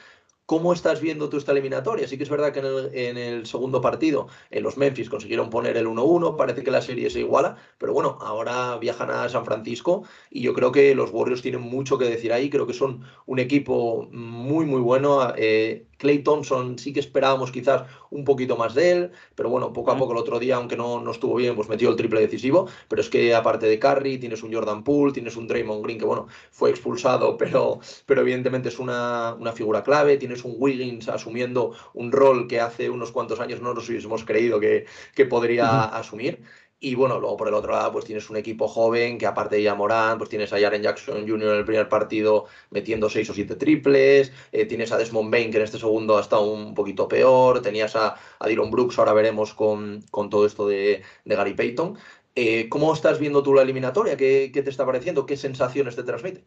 ¿Cómo 0.50 0.72
estás 0.72 1.00
viendo 1.00 1.28
tú 1.28 1.36
esta 1.36 1.52
eliminatoria? 1.52 2.08
Sí 2.08 2.16
que 2.16 2.24
es 2.24 2.28
verdad 2.28 2.52
que 2.52 2.58
en 2.58 3.16
el, 3.16 3.46
segundo 3.46 3.80
partido 3.80 4.26
en 4.50 4.64
los 4.64 4.76
Memphis 4.76 5.08
consiguieron 5.08 5.48
poner 5.48 5.76
el 5.76 5.86
1-1, 5.86 6.34
parece 6.36 6.64
que 6.64 6.72
la 6.72 6.82
serie 6.82 7.08
se 7.08 7.20
iguala, 7.20 7.54
pero 7.78 7.92
bueno, 7.92 8.18
ahora 8.20 8.76
viajan 8.78 9.12
a 9.12 9.28
San 9.28 9.44
Francisco 9.44 10.02
y 10.28 10.42
yo 10.42 10.52
creo 10.52 10.72
que 10.72 10.92
los 10.96 11.12
Warriors 11.12 11.42
tienen 11.42 11.60
mucho 11.60 11.98
que 11.98 12.06
decir 12.06 12.32
ahí, 12.32 12.50
creo 12.50 12.66
que 12.66 12.72
son 12.72 13.04
un 13.26 13.38
equipo 13.38 14.08
muy, 14.10 14.66
muy 14.66 14.80
bueno. 14.80 15.32
Eh, 15.36 15.86
Clay 16.00 16.22
Thompson 16.22 16.78
sí 16.78 16.92
que 16.94 17.00
esperábamos 17.00 17.52
quizás 17.52 17.82
un 18.10 18.24
poquito 18.24 18.56
más 18.56 18.74
de 18.74 18.90
él, 18.90 19.10
pero 19.34 19.50
bueno, 19.50 19.72
poco 19.72 19.92
a 19.92 19.98
poco 19.98 20.12
el 20.12 20.18
otro 20.18 20.38
día, 20.38 20.56
aunque 20.56 20.76
no, 20.76 21.00
no 21.00 21.10
estuvo 21.10 21.34
bien, 21.36 21.54
pues 21.54 21.68
metió 21.68 21.90
el 21.90 21.96
triple 21.96 22.20
decisivo, 22.20 22.68
pero 22.88 23.02
es 23.02 23.10
que 23.10 23.34
aparte 23.34 23.66
de 23.66 23.78
Curry, 23.78 24.18
tienes 24.18 24.42
un 24.42 24.52
Jordan 24.52 24.82
Poole, 24.82 25.12
tienes 25.12 25.36
un 25.36 25.46
Draymond 25.46 25.84
Green 25.84 25.98
que 25.98 26.06
bueno, 26.06 26.26
fue 26.50 26.70
expulsado, 26.70 27.36
pero, 27.38 27.80
pero 28.06 28.22
evidentemente 28.22 28.70
es 28.70 28.78
una, 28.78 29.34
una 29.38 29.52
figura 29.52 29.82
clave, 29.84 30.16
tienes 30.16 30.42
un 30.44 30.54
Wiggins 30.56 31.08
asumiendo 31.08 31.74
un 31.92 32.10
rol 32.12 32.48
que 32.48 32.60
hace 32.60 32.88
unos 32.88 33.12
cuantos 33.12 33.38
años 33.38 33.60
no 33.60 33.74
nos 33.74 33.88
hubiésemos 33.88 34.24
creído 34.24 34.58
que, 34.58 34.86
que 35.14 35.26
podría 35.26 35.84
asumir. 35.84 36.42
Y 36.82 36.94
bueno, 36.94 37.20
luego 37.20 37.36
por 37.36 37.48
el 37.48 37.52
otro 37.52 37.72
lado, 37.72 37.92
pues 37.92 38.06
tienes 38.06 38.30
un 38.30 38.38
equipo 38.38 38.66
joven 38.66 39.18
que 39.18 39.26
aparte 39.26 39.56
de 39.56 39.74
Morán, 39.74 40.16
pues 40.16 40.30
tienes 40.30 40.50
a 40.54 40.58
Jaren 40.58 40.82
Jackson 40.82 41.28
Jr. 41.28 41.50
en 41.50 41.58
el 41.58 41.64
primer 41.66 41.90
partido 41.90 42.46
metiendo 42.70 43.10
seis 43.10 43.28
o 43.28 43.34
siete 43.34 43.54
triples, 43.54 44.32
eh, 44.50 44.64
tienes 44.64 44.90
a 44.90 44.96
Desmond 44.96 45.30
Bain 45.30 45.50
que 45.50 45.58
en 45.58 45.64
este 45.64 45.78
segundo 45.78 46.16
ha 46.16 46.22
estado 46.22 46.50
un 46.50 46.72
poquito 46.74 47.06
peor, 47.06 47.60
tenías 47.60 47.94
a, 47.96 48.16
a 48.38 48.48
Dylan 48.48 48.70
Brooks, 48.70 48.98
ahora 48.98 49.12
veremos 49.12 49.52
con, 49.52 50.02
con 50.10 50.30
todo 50.30 50.46
esto 50.46 50.66
de, 50.66 51.02
de 51.26 51.36
Gary 51.36 51.52
Payton. 51.52 51.98
Eh, 52.34 52.70
¿Cómo 52.70 52.94
estás 52.94 53.18
viendo 53.18 53.42
tú 53.42 53.52
la 53.52 53.60
eliminatoria? 53.60 54.16
¿Qué, 54.16 54.50
¿Qué, 54.50 54.62
te 54.62 54.70
está 54.70 54.86
pareciendo? 54.86 55.26
¿Qué 55.26 55.36
sensaciones 55.36 55.96
te 55.96 56.02
transmite? 56.02 56.46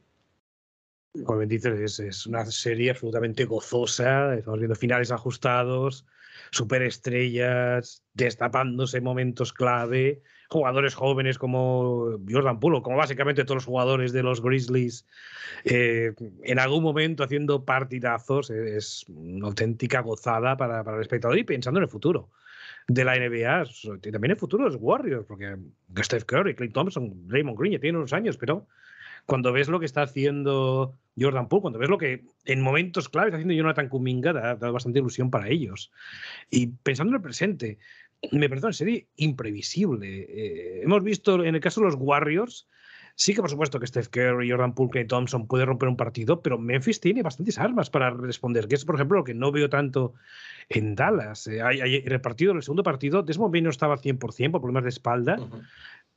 Como 1.26 1.42
dices, 1.42 1.80
es, 1.80 2.00
es 2.00 2.26
una 2.26 2.44
serie 2.48 2.90
absolutamente 2.90 3.46
gozosa, 3.46 4.34
estamos 4.34 4.58
viendo 4.58 4.76
finales 4.76 5.12
ajustados, 5.12 6.08
superestrellas, 6.54 8.04
destapándose 8.14 9.02
momentos 9.02 9.54
clave, 9.54 10.22
jugadores 10.50 10.94
jóvenes 10.94 11.40
como 11.40 12.20
Jordan 12.30 12.60
Pulo, 12.60 12.84
como 12.84 12.98
básicamente 12.98 13.44
todos 13.44 13.56
los 13.56 13.66
jugadores 13.66 14.14
de 14.14 14.22
los 14.22 14.42
Grizzlies, 14.42 15.08
eh, 15.66 16.14
en 16.44 16.60
algún 16.60 16.84
momento 16.84 17.24
haciendo 17.24 17.66
partidazos, 17.66 18.52
es 18.52 19.06
una 19.10 19.48
auténtica 19.48 20.02
gozada 20.02 20.56
para, 20.56 20.82
el 20.82 21.02
espectador 21.02 21.38
y 21.40 21.44
pensando 21.44 21.80
en 21.80 21.86
el 21.86 21.90
futuro 21.90 22.30
de 22.88 23.04
la 23.04 23.16
NBA, 23.16 23.64
y 24.04 24.12
también 24.12 24.32
el 24.32 24.38
futuro 24.38 24.66
de 24.66 24.72
los 24.72 24.80
Warriors, 24.80 25.26
porque 25.26 25.58
Steph 25.98 26.26
Curry, 26.26 26.54
Clay 26.54 26.70
Thompson, 26.70 27.26
Raymond 27.28 27.58
Green 27.58 27.74
ya 27.74 27.80
tienen 27.80 27.98
unos 27.98 28.14
años, 28.14 28.38
pero 28.38 28.68
cuando 29.26 29.52
ves 29.54 29.70
lo 29.70 29.80
que 29.80 29.86
está 29.86 30.02
haciendo 30.02 30.94
Jordan 31.18 31.48
Poole, 31.48 31.62
cuando 31.62 31.80
ves 31.80 31.90
lo 31.90 31.98
que 31.98 32.26
en 32.46 32.62
momentos 32.62 33.10
claves 33.10 33.30
está 33.30 33.38
haciendo 33.38 33.54
Jonathan 33.54 33.90
Kuminga, 33.90 34.34
da, 34.34 34.56
da 34.56 34.72
bastante 34.72 35.00
ilusión 35.00 35.32
para 35.32 35.50
ellos. 35.50 35.92
Y 36.50 36.68
pensando 36.68 37.12
en 37.12 37.16
el 37.16 37.22
presente, 37.22 37.78
me 38.32 38.50
parece 38.50 38.68
una 38.68 38.74
serie 38.74 39.08
imprevisible. 39.18 40.26
Eh, 40.30 40.82
hemos 40.84 41.04
visto 41.04 41.44
en 41.44 41.56
el 41.56 41.62
caso 41.62 41.82
de 41.82 41.88
los 41.88 41.96
Warriors, 41.98 42.68
sí 43.16 43.34
que 43.34 43.42
por 43.42 43.50
supuesto 43.50 43.80
que 43.80 43.88
Steph 43.88 44.08
Curry, 44.08 44.50
Jordan 44.50 44.74
Poole, 44.74 44.92
Clay 44.92 45.06
Thompson 45.06 45.48
puede 45.48 45.66
romper 45.66 45.90
un 45.90 45.98
partido, 45.98 46.42
pero 46.42 46.58
Memphis 46.58 47.00
tiene 47.00 47.22
bastantes 47.22 47.60
armas 47.60 47.90
para 47.90 48.10
responder, 48.12 48.68
que 48.68 48.76
es 48.76 48.86
por 48.86 48.96
ejemplo 48.96 49.18
lo 49.18 49.24
que 49.24 49.34
no 49.34 49.52
veo 49.52 49.70
tanto 49.70 50.14
en 50.70 50.96
Dallas. 50.96 51.48
Eh, 51.48 51.60
en 51.60 52.12
el 52.12 52.22
partido, 52.22 52.52
en 52.52 52.58
el 52.58 52.64
segundo 52.64 52.84
partido, 52.84 53.24
Desmond 53.24 53.52
Bain 53.52 53.66
no 53.66 53.70
estaba 53.70 53.98
100% 53.98 54.18
por 54.20 54.62
problemas 54.62 54.84
de 54.84 54.90
espalda, 54.90 55.38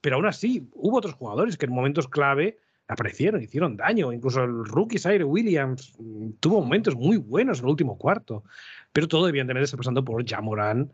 pero 0.01 0.17
aún 0.17 0.27
así 0.27 0.69
hubo 0.75 0.99
otros 0.99 1.15
jugadores 1.15 1.57
que 1.57 1.67
en 1.67 1.73
momentos 1.73 2.09
clave 2.09 2.59
aparecieron, 2.89 3.43
hicieron 3.43 3.77
daño. 3.77 4.13
Incluso 4.13 4.45
el 4.45 4.65
rookie 4.65 4.99
Zaire 4.99 5.25
Williams 5.25 5.95
mm, 5.99 6.31
tuvo 6.41 6.61
momentos 6.61 6.95
muy 6.95 7.17
buenos 7.17 7.59
en 7.59 7.65
el 7.65 7.71
último 7.71 7.99
cuarto. 7.99 8.45
Pero 8.93 9.09
todo, 9.09 9.29
evidentemente, 9.29 9.65
está 9.65 9.77
pasando 9.77 10.05
por 10.05 10.27
Jamoran. 10.27 10.91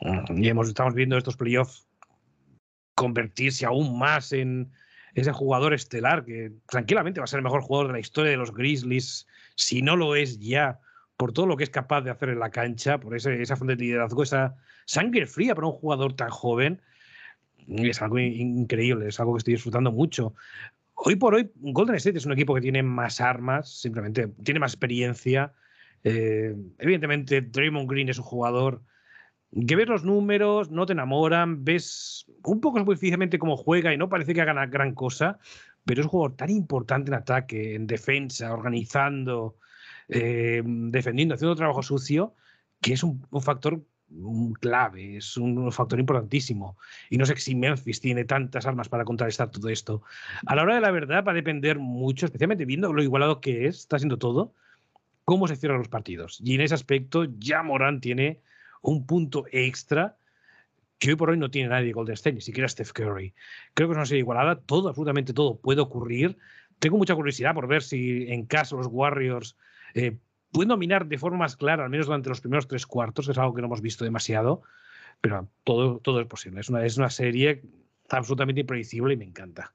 Mm, 0.00 0.42
y 0.42 0.48
hemos, 0.48 0.68
estamos 0.68 0.94
viendo 0.94 1.16
estos 1.16 1.36
playoffs 1.36 1.86
convertirse 2.94 3.66
aún 3.66 3.98
más 3.98 4.32
en 4.32 4.70
ese 5.14 5.32
jugador 5.32 5.74
estelar 5.74 6.24
que 6.24 6.52
tranquilamente 6.68 7.20
va 7.20 7.24
a 7.24 7.26
ser 7.26 7.38
el 7.38 7.44
mejor 7.44 7.62
jugador 7.62 7.88
de 7.88 7.94
la 7.94 8.00
historia 8.00 8.30
de 8.30 8.36
los 8.36 8.52
Grizzlies, 8.52 9.26
si 9.56 9.82
no 9.82 9.96
lo 9.96 10.14
es 10.14 10.38
ya, 10.38 10.80
por 11.16 11.32
todo 11.32 11.46
lo 11.46 11.56
que 11.56 11.64
es 11.64 11.70
capaz 11.70 12.02
de 12.02 12.10
hacer 12.10 12.30
en 12.30 12.38
la 12.38 12.50
cancha, 12.50 12.98
por 12.98 13.14
ese, 13.14 13.40
esa 13.42 13.56
fuente 13.56 13.76
de 13.76 13.82
liderazgo, 13.82 14.22
esa 14.22 14.56
sangre 14.86 15.26
fría 15.26 15.54
para 15.54 15.66
un 15.66 15.74
jugador 15.74 16.14
tan 16.14 16.30
joven. 16.30 16.80
Es 17.68 18.02
algo 18.02 18.18
increíble, 18.18 19.08
es 19.08 19.20
algo 19.20 19.34
que 19.34 19.38
estoy 19.38 19.54
disfrutando 19.54 19.92
mucho. 19.92 20.34
Hoy 21.04 21.16
por 21.16 21.34
hoy, 21.34 21.50
Golden 21.56 21.96
State 21.96 22.18
es 22.18 22.26
un 22.26 22.32
equipo 22.32 22.54
que 22.54 22.60
tiene 22.60 22.80
más 22.80 23.20
armas, 23.20 23.80
simplemente 23.80 24.28
tiene 24.44 24.60
más 24.60 24.72
experiencia. 24.72 25.52
Eh, 26.04 26.54
evidentemente, 26.78 27.40
Draymond 27.40 27.90
Green 27.90 28.08
es 28.08 28.18
un 28.18 28.24
jugador 28.24 28.82
que 29.66 29.74
ves 29.74 29.88
los 29.88 30.04
números, 30.04 30.70
no 30.70 30.86
te 30.86 30.92
enamoran, 30.92 31.64
ves 31.64 32.26
un 32.44 32.60
poco 32.60 32.78
muy 32.84 32.94
difícilmente 32.94 33.40
cómo 33.40 33.56
juega 33.56 33.92
y 33.92 33.98
no 33.98 34.08
parece 34.08 34.32
que 34.32 34.42
haga 34.42 34.66
gran 34.66 34.94
cosa, 34.94 35.40
pero 35.84 36.00
es 36.00 36.06
un 36.06 36.10
jugador 36.10 36.36
tan 36.36 36.50
importante 36.50 37.10
en 37.10 37.14
ataque, 37.14 37.74
en 37.74 37.88
defensa, 37.88 38.52
organizando, 38.52 39.56
eh, 40.08 40.62
defendiendo, 40.64 41.34
haciendo 41.34 41.56
trabajo 41.56 41.82
sucio, 41.82 42.36
que 42.80 42.92
es 42.92 43.02
un, 43.02 43.26
factor 43.40 43.82
clave, 44.60 45.16
es 45.16 45.36
un 45.36 45.70
factor 45.72 45.98
importantísimo. 45.98 46.76
Y 47.10 47.18
no 47.18 47.26
sé 47.26 47.36
si 47.36 47.54
Memphis 47.54 48.00
tiene 48.00 48.24
tantas 48.24 48.66
armas 48.66 48.88
para 48.88 49.04
contrarrestar 49.04 49.50
todo 49.50 49.68
esto. 49.68 50.02
A 50.46 50.54
la 50.54 50.62
hora 50.62 50.74
de 50.74 50.80
la 50.80 50.90
verdad 50.90 51.24
va 51.26 51.32
a 51.32 51.34
depender 51.34 51.78
mucho, 51.78 52.26
especialmente 52.26 52.64
viendo 52.64 52.92
lo 52.92 53.02
igualado 53.02 53.40
que 53.40 53.66
es, 53.66 53.80
está 53.80 53.98
siendo 53.98 54.18
todo, 54.18 54.54
cómo 55.24 55.48
se 55.48 55.56
cierran 55.56 55.78
los 55.78 55.88
partidos. 55.88 56.40
Y 56.42 56.54
en 56.54 56.62
ese 56.62 56.74
aspecto 56.74 57.24
ya 57.38 57.62
Morán 57.62 58.00
tiene 58.00 58.40
un 58.82 59.06
punto 59.06 59.44
extra 59.50 60.16
que 60.98 61.10
hoy 61.10 61.16
por 61.16 61.30
hoy 61.30 61.38
no 61.38 61.50
tiene 61.50 61.68
nadie 61.68 61.86
de 61.86 61.92
Golden 61.92 62.14
State, 62.14 62.34
ni 62.34 62.40
siquiera 62.40 62.68
Steph 62.68 62.92
Curry. 62.92 63.34
Creo 63.74 63.88
que 63.88 63.92
es 63.92 63.96
una 63.96 64.06
serie 64.06 64.20
igualada, 64.20 64.60
todo, 64.60 64.88
absolutamente 64.88 65.32
todo 65.32 65.58
puede 65.58 65.80
ocurrir. 65.80 66.38
Tengo 66.78 66.96
mucha 66.96 67.14
curiosidad 67.14 67.54
por 67.54 67.66
ver 67.66 67.82
si 67.82 68.26
en 68.28 68.46
caso 68.46 68.76
los 68.76 68.86
Warriors 68.88 69.56
eh, 69.94 70.18
pueden 70.52 70.68
dominar 70.68 71.06
de 71.06 71.18
forma 71.18 71.38
más 71.38 71.56
clara, 71.56 71.84
al 71.84 71.90
menos 71.90 72.06
durante 72.06 72.28
los 72.28 72.40
primeros 72.40 72.68
tres 72.68 72.86
cuartos, 72.86 73.26
que 73.26 73.32
es 73.32 73.38
algo 73.38 73.54
que 73.54 73.62
no 73.62 73.66
hemos 73.66 73.80
visto 73.80 74.04
demasiado, 74.04 74.62
pero 75.20 75.48
todo, 75.64 75.98
todo 75.98 76.20
es 76.20 76.26
posible. 76.26 76.60
Es 76.60 76.68
una, 76.68 76.84
es 76.84 76.98
una 76.98 77.10
serie 77.10 77.62
absolutamente 78.08 78.60
impredecible 78.60 79.14
y 79.14 79.16
me 79.16 79.24
encanta. 79.24 79.74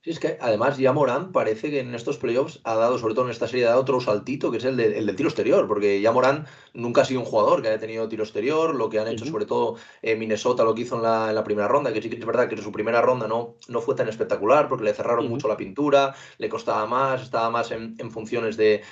Sí, 0.00 0.10
es 0.10 0.20
que 0.20 0.38
además 0.40 0.78
ya 0.78 0.92
Morán 0.92 1.32
parece 1.32 1.70
que 1.70 1.80
en 1.80 1.92
estos 1.92 2.18
playoffs 2.18 2.60
ha 2.62 2.76
dado, 2.76 2.98
sobre 2.98 3.14
todo 3.14 3.24
en 3.24 3.32
esta 3.32 3.48
serie, 3.48 3.66
ha 3.66 3.70
dado 3.70 3.80
otro 3.80 4.00
saltito, 4.00 4.52
que 4.52 4.58
es 4.58 4.64
el, 4.64 4.76
del 4.76 5.16
tiro 5.16 5.28
exterior, 5.28 5.66
porque 5.66 6.00
ya 6.00 6.12
Morán 6.12 6.46
nunca 6.72 7.00
ha 7.00 7.04
sido 7.04 7.18
un 7.18 7.26
jugador 7.26 7.62
que 7.62 7.68
haya 7.68 7.80
tenido 7.80 8.08
tiro 8.08 8.22
exterior, 8.22 8.76
lo 8.76 8.88
que 8.90 9.00
han 9.00 9.08
hecho 9.08 9.24
sobre 9.24 9.44
todo 9.44 9.74
en 10.02 10.20
Minnesota, 10.20 10.62
lo 10.62 10.72
que 10.76 10.82
hizo 10.82 10.94
en 10.96 11.02
la, 11.02 11.42
primera 11.42 11.66
ronda, 11.66 11.92
que 11.92 12.00
sí 12.00 12.08
que 12.08 12.16
es 12.16 12.24
verdad 12.24 12.48
que 12.48 12.54
en 12.54 12.62
su 12.62 12.70
primera 12.70 13.02
ronda 13.02 13.26
no, 13.26 13.56
no 13.66 13.80
fue 13.80 13.96
tan 13.96 14.08
espectacular, 14.08 14.68
porque 14.68 14.84
le 14.84 14.94
cerraron 14.94 15.28
mucho 15.28 15.48
la 15.48 15.56
pintura, 15.56 16.14
le 16.38 16.48
costaba 16.48 16.86
más, 16.86 17.22
estaba 17.22 17.50
más 17.50 17.72
en, 17.72 17.96
funciones 18.12 18.56
de, 18.56 18.82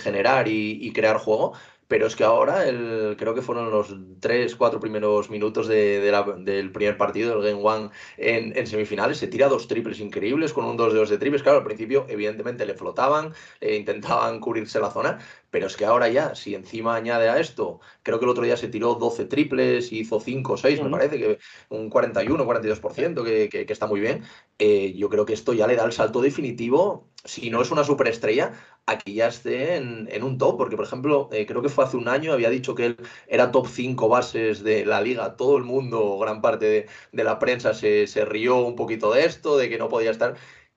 generar 0.00 0.46
y 0.46 0.92
crear 0.92 1.18
juego, 1.18 1.54
pero 1.88 2.06
es 2.06 2.14
que 2.16 2.24
ahora, 2.24 2.68
el, 2.68 3.16
creo 3.18 3.34
que 3.34 3.42
fueron 3.42 3.70
los 3.70 3.94
tres, 4.20 4.54
cuatro 4.54 4.78
primeros 4.78 5.30
minutos 5.30 5.66
de, 5.66 6.00
del 6.40 6.70
primer 6.70 6.98
partido 6.98 7.40
del 7.40 7.50
Game 7.50 7.66
One 7.66 7.90
en, 8.18 8.66
semifinales, 8.66 9.18
se 9.18 9.26
tira 9.26 9.48
dos 9.48 9.66
triples 9.68 9.98
increíbles 10.00 10.52
con 10.52 10.66
un 10.66 10.76
2 10.76 10.92
de 10.92 10.98
2 10.98 11.10
de 11.10 11.18
triples. 11.18 11.42
Claro, 11.42 11.58
al 11.58 11.64
principio, 11.64 12.04
evidentemente, 12.08 12.66
le 12.66 12.74
flotaban, 12.74 13.32
e 13.60 13.76
intentaban 13.76 14.38
cubrirse 14.40 14.78
la 14.80 14.90
zona, 14.90 15.18
pero 15.50 15.66
es 15.66 15.76
que 15.76 15.84
ahora 15.84 16.08
ya, 16.08 16.34
si 16.34 16.54
encima 16.54 16.94
añade 16.94 17.28
a 17.28 17.38
esto, 17.38 17.80
creo 18.02 18.18
que 18.18 18.24
el 18.24 18.30
otro 18.30 18.44
día 18.44 18.56
se 18.56 18.68
tiró 18.68 18.94
12 18.94 19.24
triples, 19.26 19.92
hizo 19.92 20.20
5 20.20 20.52
o 20.52 20.56
6, 20.56 20.82
me 20.82 20.90
parece, 20.90 21.18
que 21.18 21.38
un 21.70 21.88
41, 21.90 22.44
42%, 22.44 23.24
que, 23.24 23.48
que, 23.48 23.66
que 23.66 23.72
está 23.72 23.86
muy 23.86 24.00
bien. 24.00 24.22
Eh, 24.58 24.94
yo 24.96 25.08
creo 25.08 25.24
que 25.24 25.32
esto 25.32 25.52
ya 25.52 25.66
le 25.66 25.76
da 25.76 25.84
el 25.84 25.92
salto 25.92 26.20
definitivo, 26.20 27.08
si 27.24 27.50
no 27.50 27.62
es 27.62 27.70
una 27.70 27.84
superestrella, 27.84 28.52
aquí 28.86 29.14
ya 29.14 29.28
esté 29.28 29.76
en, 29.76 30.22
un 30.22 30.38
top, 30.38 30.56
porque 30.56 30.76
por 30.76 30.84
ejemplo, 30.84 31.28
eh, 31.32 31.46
creo 31.46 31.62
que 31.62 31.68
fue 31.68 31.84
hace 31.84 31.96
un 31.96 32.08
año, 32.08 32.32
había 32.32 32.50
dicho 32.50 32.74
que 32.74 32.86
él 32.86 32.96
era 33.26 33.52
top 33.52 33.66
5 33.68 34.08
bases 34.08 34.62
de 34.62 34.84
la 34.84 35.00
liga, 35.00 35.36
todo 35.36 35.56
el 35.56 35.64
mundo, 35.64 36.18
gran 36.18 36.40
parte 36.40 36.88
de, 37.12 37.24
la 37.24 37.38
prensa 37.38 37.74
se, 37.74 38.06
se 38.06 38.24
rió 38.24 38.56
un 38.58 38.76
poquito 38.76 39.12
de 39.12 39.24
esto, 39.24 39.56
de 39.56 39.68
que 39.68 39.78
no 39.78 39.88
podía 39.88 40.10
estar, 40.10 40.36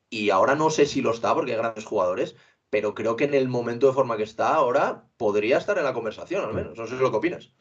y 0.10 0.30
ahora 0.30 0.56
no 0.56 0.70
sé 0.70 0.86
si 0.86 1.02
lo 1.02 1.12
está, 1.12 1.34
porque 1.34 1.54
hay 1.54 1.58
grandes 1.58 1.86
jugadores, 1.86 2.36
pero 2.72 2.96
creo 2.96 3.18
que 3.18 3.26
en 3.26 3.36
el 3.36 3.50
momento 3.50 3.88
de 3.88 3.94
forma 3.94 4.18
que 4.18 4.24
está 4.24 4.56
ahora 4.56 5.04
podría 5.18 5.58
estar 5.58 5.78
en 5.78 5.84
la 5.84 5.94
conversación, 5.94 6.46
al 6.46 6.54
menos. 6.54 6.78
No 6.78 6.88
sé 6.88 6.96
lo 6.96 7.12
que 7.12 7.18
opinas. 7.18 7.54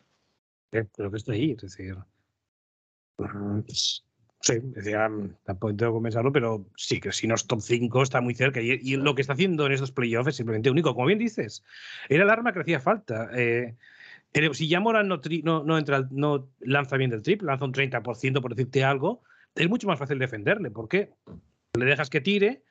creo 0.70 1.10
que 1.10 1.16
estoy 1.16 1.36
ahí, 1.36 1.50
es 1.50 1.62
decir. 1.62 1.96
Mm, 3.18 3.60
sí, 3.66 4.54
tampoco 5.44 5.74
tengo 5.74 5.92
que 5.92 5.96
comenzarlo, 5.96 6.32
pero 6.32 6.64
sí 6.76 7.00
que 7.00 7.10
si 7.10 7.26
no 7.26 7.34
es 7.34 7.44
top 7.44 7.60
5 7.60 8.02
está 8.04 8.20
muy 8.20 8.36
cerca. 8.36 8.60
Y, 8.60 8.96
lo 8.96 9.16
que 9.16 9.22
está 9.22 9.32
haciendo 9.32 9.66
en 9.66 9.72
estos 9.72 9.90
playoffs 9.90 10.28
es 10.28 10.36
simplemente 10.36 10.70
único. 10.70 10.94
Como 10.94 11.08
bien 11.08 11.18
dices, 11.18 11.64
era 12.08 12.22
el 12.22 12.30
arma 12.30 12.52
que 12.52 12.60
hacía 12.60 12.78
falta. 12.78 13.30
Eh, 13.34 13.74
si 14.52 14.68
ya 14.68 14.78
Moran 14.78 15.08
no, 15.08 15.20
no, 15.42 15.76
entra, 15.76 16.06
no 16.12 16.48
lanza 16.60 16.96
bien 16.96 17.10
del 17.10 17.22
triple, 17.22 17.46
lanza 17.46 17.64
un 17.64 17.72
30% 17.72 18.40
por 18.40 18.54
decirte 18.54 18.84
algo, 18.84 19.22
es 19.56 19.68
mucho 19.68 19.88
más 19.88 19.98
fácil 19.98 20.20
defenderle. 20.20 20.70
¿Por 20.70 20.88
qué? 20.88 21.10
Le 21.76 21.84
dejas 21.84 22.08
que 22.10 22.20
tire 22.20 22.62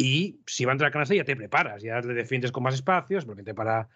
y 0.00 0.40
si 0.46 0.64
va 0.64 0.70
a 0.70 0.74
entrar 0.74 0.88
a 0.88 0.92
canasta 0.92 1.14
ya 1.14 1.24
te 1.24 1.34
preparas, 1.34 1.82
ya 1.82 2.00
le 2.00 2.14
defiendes 2.14 2.52
con 2.52 2.62
más 2.62 2.74
espacios, 2.74 3.24
simplemente 3.24 3.52
para 3.52 3.88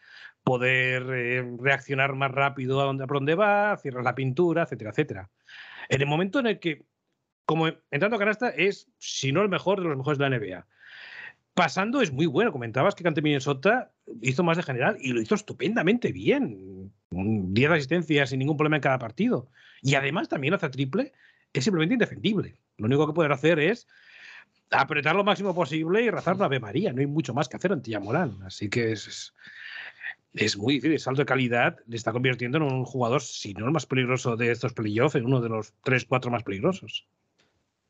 poder 0.42 1.04
eh, 1.10 1.56
reaccionar 1.60 2.14
más 2.14 2.32
rápido 2.32 2.80
a 2.80 2.84
donde, 2.84 3.04
a 3.04 3.06
dónde 3.06 3.36
va, 3.36 3.76
cierras 3.76 4.04
la 4.04 4.16
pintura, 4.16 4.64
etcétera, 4.64 4.90
etcétera. 4.90 5.30
En 5.88 6.00
el 6.00 6.08
momento 6.08 6.40
en 6.40 6.48
el 6.48 6.58
que, 6.58 6.84
como 7.46 7.68
entrando 7.68 8.16
a 8.16 8.18
canasta, 8.18 8.48
es, 8.48 8.88
si 8.98 9.30
no 9.30 9.42
el 9.42 9.48
mejor, 9.48 9.80
de 9.80 9.88
los 9.88 9.96
mejores 9.96 10.18
de 10.18 10.28
la 10.28 10.36
NBA. 10.36 10.66
Pasando 11.54 12.02
es 12.02 12.10
muy 12.10 12.26
bueno. 12.26 12.50
Comentabas 12.50 12.96
que 12.96 13.04
Cante 13.04 13.22
Minnesota 13.22 13.92
hizo 14.22 14.42
más 14.42 14.56
de 14.56 14.64
general 14.64 14.96
y 14.98 15.12
lo 15.12 15.20
hizo 15.20 15.36
estupendamente 15.36 16.10
bien. 16.10 16.90
10 17.10 17.70
asistencias 17.70 18.30
sin 18.30 18.40
ningún 18.40 18.56
problema 18.56 18.76
en 18.76 18.82
cada 18.82 18.98
partido. 18.98 19.50
Y 19.82 19.94
además 19.94 20.28
también 20.28 20.54
hace 20.54 20.68
triple. 20.70 21.12
Es 21.52 21.64
simplemente 21.64 21.94
indefendible. 21.94 22.56
Lo 22.78 22.86
único 22.86 23.06
que 23.06 23.12
puede 23.12 23.32
hacer 23.32 23.60
es 23.60 23.86
apretar 24.70 25.14
lo 25.14 25.24
máximo 25.24 25.54
posible 25.54 26.02
y 26.02 26.10
rezar 26.10 26.36
una 26.36 26.46
Ave 26.46 26.60
María. 26.60 26.92
No 26.92 27.00
hay 27.00 27.06
mucho 27.06 27.34
más 27.34 27.48
que 27.48 27.56
hacer 27.56 27.72
ante 27.72 27.90
Yamorán. 27.90 28.42
Así 28.44 28.68
que 28.68 28.92
es, 28.92 29.34
es, 30.34 30.56
muy 30.56 30.74
difícil. 30.74 30.92
El 30.92 31.00
salto 31.00 31.22
de 31.22 31.26
calidad 31.26 31.78
le 31.86 31.96
está 31.96 32.12
convirtiendo 32.12 32.58
en 32.58 32.64
un 32.64 32.84
jugador, 32.84 33.22
si 33.22 33.54
no 33.54 33.66
el 33.66 33.72
más 33.72 33.86
peligroso 33.86 34.36
de 34.36 34.50
estos 34.50 34.72
playoffs, 34.72 35.16
en 35.16 35.26
uno 35.26 35.40
de 35.40 35.48
los 35.48 35.74
3-4 35.84 36.30
más 36.30 36.42
peligrosos. 36.42 37.06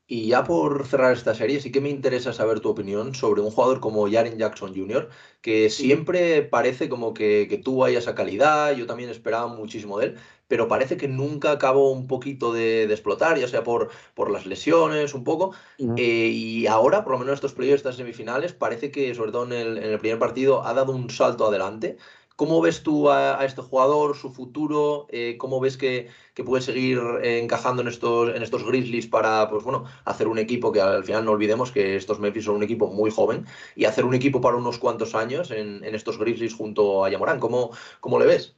Y 0.05 0.27
ya 0.27 0.43
por 0.43 0.85
cerrar 0.85 1.13
esta 1.13 1.33
serie, 1.33 1.61
sí 1.61 1.71
que 1.71 1.79
me 1.79 1.89
interesa 1.89 2.33
saber 2.33 2.59
tu 2.59 2.69
opinión 2.69 3.15
sobre 3.15 3.41
un 3.41 3.51
jugador 3.51 3.79
como 3.79 4.11
Jaren 4.11 4.37
Jackson 4.37 4.75
Jr., 4.75 5.09
que 5.41 5.69
siempre 5.69 6.41
parece 6.41 6.89
como 6.89 7.13
que, 7.13 7.47
que 7.49 7.57
tuvo 7.57 7.85
ahí 7.85 7.95
esa 7.95 8.13
calidad, 8.13 8.75
yo 8.75 8.85
también 8.85 9.09
esperaba 9.09 9.47
muchísimo 9.47 9.97
de 9.99 10.07
él, 10.07 10.17
pero 10.53 10.67
parece 10.67 10.97
que 10.97 11.07
nunca 11.07 11.49
acabó 11.49 11.89
un 11.91 12.05
poquito 12.05 12.53
de, 12.53 12.83
explotar, 12.83 13.39
ya 13.39 13.47
sea 13.47 13.63
por, 13.63 13.89
por 14.13 14.29
las 14.29 14.45
lesiones, 14.45 15.15
un 15.15 15.23
poco. 15.23 15.55
Eh, 15.97 16.29
y 16.31 16.67
ahora, 16.67 17.03
por 17.03 17.13
lo 17.13 17.17
menos 17.17 17.33
estos 17.33 17.53
playoffs, 17.53 17.77
estas 17.77 17.95
semifinales, 17.95 18.53
parece 18.53 18.91
que, 18.91 19.15
sobre 19.15 19.31
todo 19.31 19.45
en 19.45 19.53
el, 19.53 19.77
en 19.79 19.91
el 19.93 19.97
primer 19.97 20.19
partido, 20.19 20.63
ha 20.63 20.75
dado 20.75 20.91
un 20.93 21.09
salto 21.09 21.47
adelante. 21.47 21.97
¿Cómo 22.35 22.61
ves 22.61 22.83
tú 22.83 23.09
a, 23.09 23.43
este 23.43 23.63
jugador, 23.63 24.15
su 24.15 24.29
futuro? 24.29 25.07
Eh, 25.09 25.37
¿Cómo 25.39 25.59
ves 25.59 25.75
que, 25.75 26.09
puede 26.45 26.61
seguir 26.61 26.99
encajando 27.23 27.81
en 27.81 27.87
estos, 27.87 28.35
en 28.35 28.43
estos 28.43 28.63
Grizzlies 28.63 29.07
para 29.07 29.49
pues, 29.49 29.63
bueno, 29.63 29.85
hacer 30.05 30.27
un 30.27 30.37
equipo 30.37 30.71
que 30.71 30.81
al 30.81 31.03
final 31.03 31.25
no 31.25 31.31
olvidemos 31.31 31.71
que 31.71 31.95
estos 31.95 32.19
Memphis 32.19 32.45
son 32.45 32.57
un 32.57 32.63
equipo 32.63 32.93
muy 32.93 33.09
joven 33.09 33.47
y 33.75 33.85
hacer 33.85 34.05
un 34.05 34.13
equipo 34.13 34.39
para 34.39 34.57
unos 34.57 34.77
cuantos 34.77 35.15
años 35.15 35.49
en, 35.49 35.83
estos 35.83 36.19
Grizzlies 36.19 36.53
junto 36.53 37.03
a 37.03 37.09
Yamorán? 37.09 37.39
¿Cómo, 37.39 37.71
cómo 38.01 38.19
le 38.19 38.27
ves? 38.27 38.55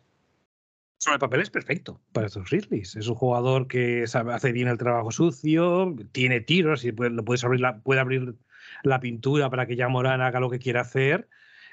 Sobre 0.97 1.15
el 1.15 1.19
papel 1.19 1.41
es 1.41 1.49
perfecto 1.49 2.01
para 2.11 2.27
estos 2.27 2.49
Grizzlies. 2.49 2.95
Es 2.95 3.07
un 3.07 3.15
jugador 3.15 3.67
que 3.67 4.07
sabe, 4.07 4.33
hace 4.33 4.51
bien 4.51 4.67
el 4.67 4.77
trabajo 4.77 5.11
sucio, 5.11 5.95
tiene 6.11 6.41
tiros 6.41 6.83
y 6.85 6.91
puede, 6.91 7.21
puedes 7.23 7.43
abrir 7.43 7.61
la, 7.61 7.79
puede 7.79 7.99
abrir 7.99 8.35
la 8.83 8.99
pintura 8.99 9.49
para 9.49 9.67
que 9.67 9.75
Yamorán 9.75 10.21
haga 10.21 10.39
lo 10.39 10.49
que 10.49 10.59
quiera 10.59 10.81
hacer 10.81 11.27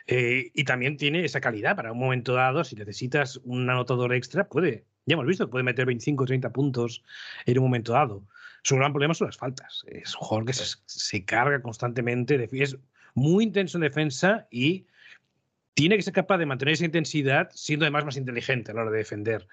eh, 0.06 0.50
y 0.54 0.64
también 0.64 0.96
tiene 0.96 1.24
esa 1.24 1.40
calidad 1.40 1.76
para 1.76 1.92
un 1.92 1.98
momento 1.98 2.34
dado, 2.34 2.64
si 2.64 2.76
necesitas 2.76 3.40
un 3.44 3.68
anotador 3.70 4.12
extra, 4.14 4.48
puede, 4.48 4.84
ya 5.06 5.14
hemos 5.14 5.26
visto, 5.26 5.48
puede 5.48 5.62
meter 5.62 5.86
25 5.86 6.24
o 6.24 6.26
30 6.26 6.52
puntos 6.52 7.04
en 7.46 7.58
un 7.58 7.64
momento 7.64 7.92
dado. 7.92 8.26
Su 8.62 8.76
gran 8.76 8.92
problema 8.92 9.14
son 9.14 9.28
las 9.28 9.36
faltas. 9.36 9.84
Es 9.88 10.14
un 10.14 10.20
jugador 10.20 10.46
que 10.46 10.52
se, 10.52 11.24
carga 11.24 11.62
constantemente, 11.62 12.48
es 12.52 12.76
muy 13.14 13.44
intenso 13.44 13.78
en 13.78 13.82
defensa 13.82 14.46
y 14.50 14.86
tiene 15.74 15.96
que 15.96 16.02
ser 16.02 16.12
capaz 16.12 16.38
de 16.38 16.46
mantener 16.46 16.74
esa 16.74 16.84
intensidad 16.84 17.50
siendo 17.52 17.84
además 17.84 18.04
más 18.04 18.16
inteligente 18.16 18.70
a 18.70 18.74
la 18.74 18.82
hora 18.82 18.90
de 18.90 18.98
defender. 18.98 19.46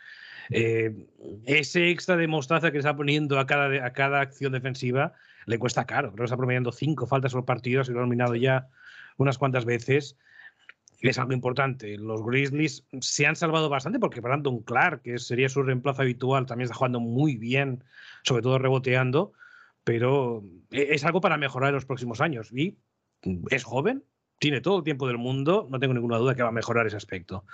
Eh, 0.50 1.08
ese 1.46 1.90
extra 1.90 2.18
de 2.18 2.28
mostaza 2.28 2.72
que 2.72 2.80
está 2.80 2.96
poniendo 2.96 3.40
a 3.40 3.46
cada, 3.46 3.86
a 3.86 3.94
cada 3.94 4.22
acción 4.22 4.52
defensiva 4.52 5.14
le 5.46 5.60
cuesta 5.60 5.86
caro. 5.86 6.10
Creo 6.10 6.24
que 6.24 6.26
está 6.26 6.38
promediando 6.38 6.72
cinco 6.72 7.08
faltas 7.08 7.34
por 7.34 7.46
partido, 7.46 7.84
se 7.84 7.92
lo 7.92 8.00
ha 8.00 8.04
nominado 8.04 8.36
ya 8.36 8.68
unas 9.18 9.38
cuantas 9.38 9.66
veces 9.66 10.18
es 11.02 11.18
algo 11.18 11.34
importante. 11.34 11.98
Los 11.98 12.24
Grizzlies 12.24 12.86
se 13.00 13.26
han 13.26 13.36
salvado 13.36 13.70
bastante 13.70 14.00
porque 14.00 14.20
Brandon 14.20 14.62
Clark, 14.64 15.02
que 15.04 15.18
sería 15.18 15.50
su 15.50 15.64
reemplazo 15.64 16.02
habitual, 16.02 16.46
también 16.46 16.66
está 16.66 16.76
jugando 16.76 17.00
muy 17.00 17.38
bien, 17.38 17.84
sobre 18.24 18.42
todo 18.42 18.60
reboteando, 18.60 19.32
pero 19.84 20.44
e-, 20.72 20.94
es 20.94 21.06
algo 21.06 21.22
para 21.22 21.38
mejorar 21.38 21.70
en 21.70 21.76
los 21.76 21.86
próximos 21.86 22.22
años. 22.22 22.52
Y 22.52 22.78
es 23.50 23.64
joven, 23.64 24.04
tiene 24.40 24.62
todo 24.62 24.78
el 24.78 24.84
tiempo 24.84 25.08
del 25.08 25.18
mundo, 25.18 25.68
no 25.70 25.80
tengo 25.80 25.94
ninguna 25.94 26.18
duda 26.18 26.36
que 26.36 26.44
va 26.44 26.50
a 26.50 26.54
mejorar 26.54 26.88
ese 26.88 26.98
aspecto. 26.98 27.46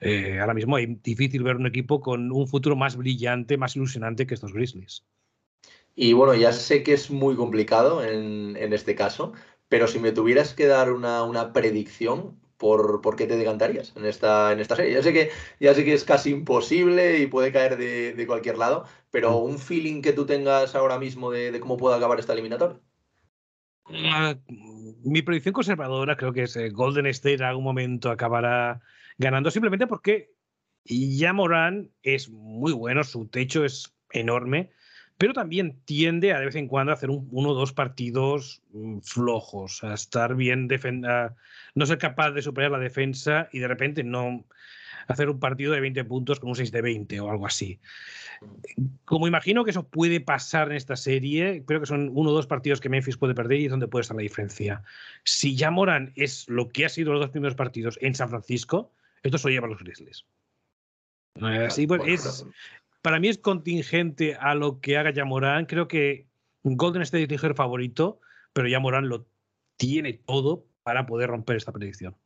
Eh, 0.00 0.38
ahora 0.40 0.54
mismo 0.54 0.78
es 0.78 1.02
difícil 1.02 1.42
ver 1.42 1.56
un 1.56 1.66
equipo 1.66 2.00
con 2.00 2.32
un 2.32 2.48
futuro 2.48 2.76
más 2.76 2.96
brillante, 2.96 3.56
más 3.56 3.76
ilusionante 3.76 4.26
que 4.26 4.34
estos 4.34 4.52
Grizzlies. 4.52 5.04
Y 5.94 6.14
bueno, 6.14 6.34
ya 6.34 6.52
sé 6.52 6.82
que 6.82 6.94
es 6.94 7.10
muy 7.10 7.36
complicado 7.36 8.02
en, 8.02 8.56
este 8.72 8.94
caso, 8.94 9.32
pero 9.68 9.86
si 9.86 9.98
me 9.98 10.12
tuvieras 10.12 10.54
que 10.54 10.66
dar 10.66 10.92
una, 10.92 11.24
una 11.24 11.52
predicción, 11.52 12.40
por, 12.60 13.16
qué 13.16 13.26
te 13.26 13.36
decantarías 13.38 13.92
en 13.96 14.04
esta, 14.04 14.52
en 14.52 14.60
esta 14.60 14.76
serie. 14.76 14.92
Ya 14.92 15.02
sé, 15.02 15.12
que, 15.12 15.30
ya 15.58 15.74
sé 15.74 15.84
que 15.84 15.94
es 15.94 16.04
casi 16.04 16.30
imposible 16.30 17.18
y 17.18 17.26
puede 17.26 17.52
caer 17.52 17.76
de, 17.78 18.26
cualquier 18.26 18.58
lado, 18.58 18.84
pero 19.10 19.32
mm. 19.32 19.44
un 19.44 19.58
feeling 19.58 20.02
que 20.02 20.12
tú 20.12 20.26
tengas 20.26 20.74
ahora 20.74 20.98
mismo 20.98 21.30
de, 21.30 21.58
cómo 21.58 21.78
puede 21.78 21.96
acabar 21.96 22.20
esta 22.20 22.34
eliminatoria. 22.34 22.78
Mi 25.04 25.22
predicción 25.22 25.52
conservadora 25.52 26.16
creo 26.16 26.32
que 26.32 26.44
es 26.44 26.56
eh, 26.56 26.70
Golden 26.70 27.06
State 27.06 27.36
en 27.36 27.42
algún 27.42 27.64
momento 27.64 28.10
acabará 28.10 28.80
ganando 29.18 29.50
simplemente 29.50 29.86
porque 29.86 30.30
ya 30.84 31.32
Morán 31.32 31.90
es 32.02 32.28
muy 32.30 32.72
bueno, 32.72 33.04
su 33.04 33.28
techo 33.28 33.64
es 33.64 33.94
enorme, 34.12 34.70
pero 35.18 35.32
también 35.34 35.80
tiende 35.84 36.32
a 36.32 36.38
de 36.38 36.46
vez 36.46 36.54
en 36.54 36.68
cuando 36.68 36.92
a 36.92 36.94
hacer 36.94 37.10
uno 37.10 37.50
o 37.50 37.54
dos 37.54 37.72
partidos 37.72 38.62
mm, 38.72 39.00
flojos, 39.00 39.84
a 39.84 39.94
estar 39.94 40.34
bien, 40.34 40.68
a 41.06 41.34
no 41.74 41.86
ser 41.86 41.98
capaz 41.98 42.30
de 42.30 42.42
superar 42.42 42.70
la 42.70 42.78
defensa 42.78 43.48
y 43.52 43.58
de 43.58 43.68
repente 43.68 44.02
no 44.02 44.46
hacer 45.08 45.28
un 45.28 45.40
partido 45.40 45.72
de 45.72 45.80
20 45.80 46.04
puntos 46.04 46.40
con 46.40 46.50
un 46.50 46.56
6 46.56 46.72
de 46.72 46.82
20 46.82 47.20
o 47.20 47.30
algo 47.30 47.46
así. 47.46 47.80
Como 49.04 49.28
imagino 49.28 49.64
que 49.64 49.70
eso 49.70 49.88
puede 49.88 50.20
pasar 50.20 50.70
en 50.70 50.76
esta 50.76 50.96
serie, 50.96 51.64
creo 51.66 51.80
que 51.80 51.86
son 51.86 52.10
uno 52.14 52.30
o 52.30 52.32
dos 52.32 52.46
partidos 52.46 52.80
que 52.80 52.88
Memphis 52.88 53.16
puede 53.16 53.34
perder 53.34 53.60
y 53.60 53.64
es 53.66 53.70
donde 53.70 53.88
puede 53.88 54.02
estar 54.02 54.16
la 54.16 54.22
diferencia. 54.22 54.82
Si 55.24 55.56
ya 55.56 55.70
Moran 55.70 56.12
es 56.16 56.48
lo 56.48 56.68
que 56.68 56.84
ha 56.84 56.88
sido 56.88 57.12
los 57.12 57.20
dos 57.20 57.30
primeros 57.30 57.54
partidos 57.54 57.98
en 58.00 58.14
San 58.14 58.30
Francisco, 58.30 58.92
esto 59.22 59.38
se 59.38 59.48
lo 59.48 59.52
lleva 59.52 59.66
a 59.66 59.70
los 59.70 59.80
Grizzlies. 59.80 60.24
Así, 61.40 61.86
pues, 61.86 62.02
es, 62.06 62.46
para 63.02 63.20
mí 63.20 63.28
es 63.28 63.38
contingente 63.38 64.34
a 64.34 64.54
lo 64.54 64.80
que 64.80 64.96
haga 64.96 65.10
Yamorán. 65.10 65.66
Creo 65.66 65.88
que 65.88 66.26
Golden 66.62 67.02
State 67.02 67.34
es 67.34 67.44
el 67.44 67.54
favorito, 67.54 68.20
pero 68.52 68.68
Yamorán 68.68 69.08
lo 69.08 69.26
tiene 69.76 70.14
todo 70.14 70.66
para 70.82 71.06
poder 71.06 71.30
romper 71.30 71.56
esta 71.56 71.72
predicción. 71.72 72.16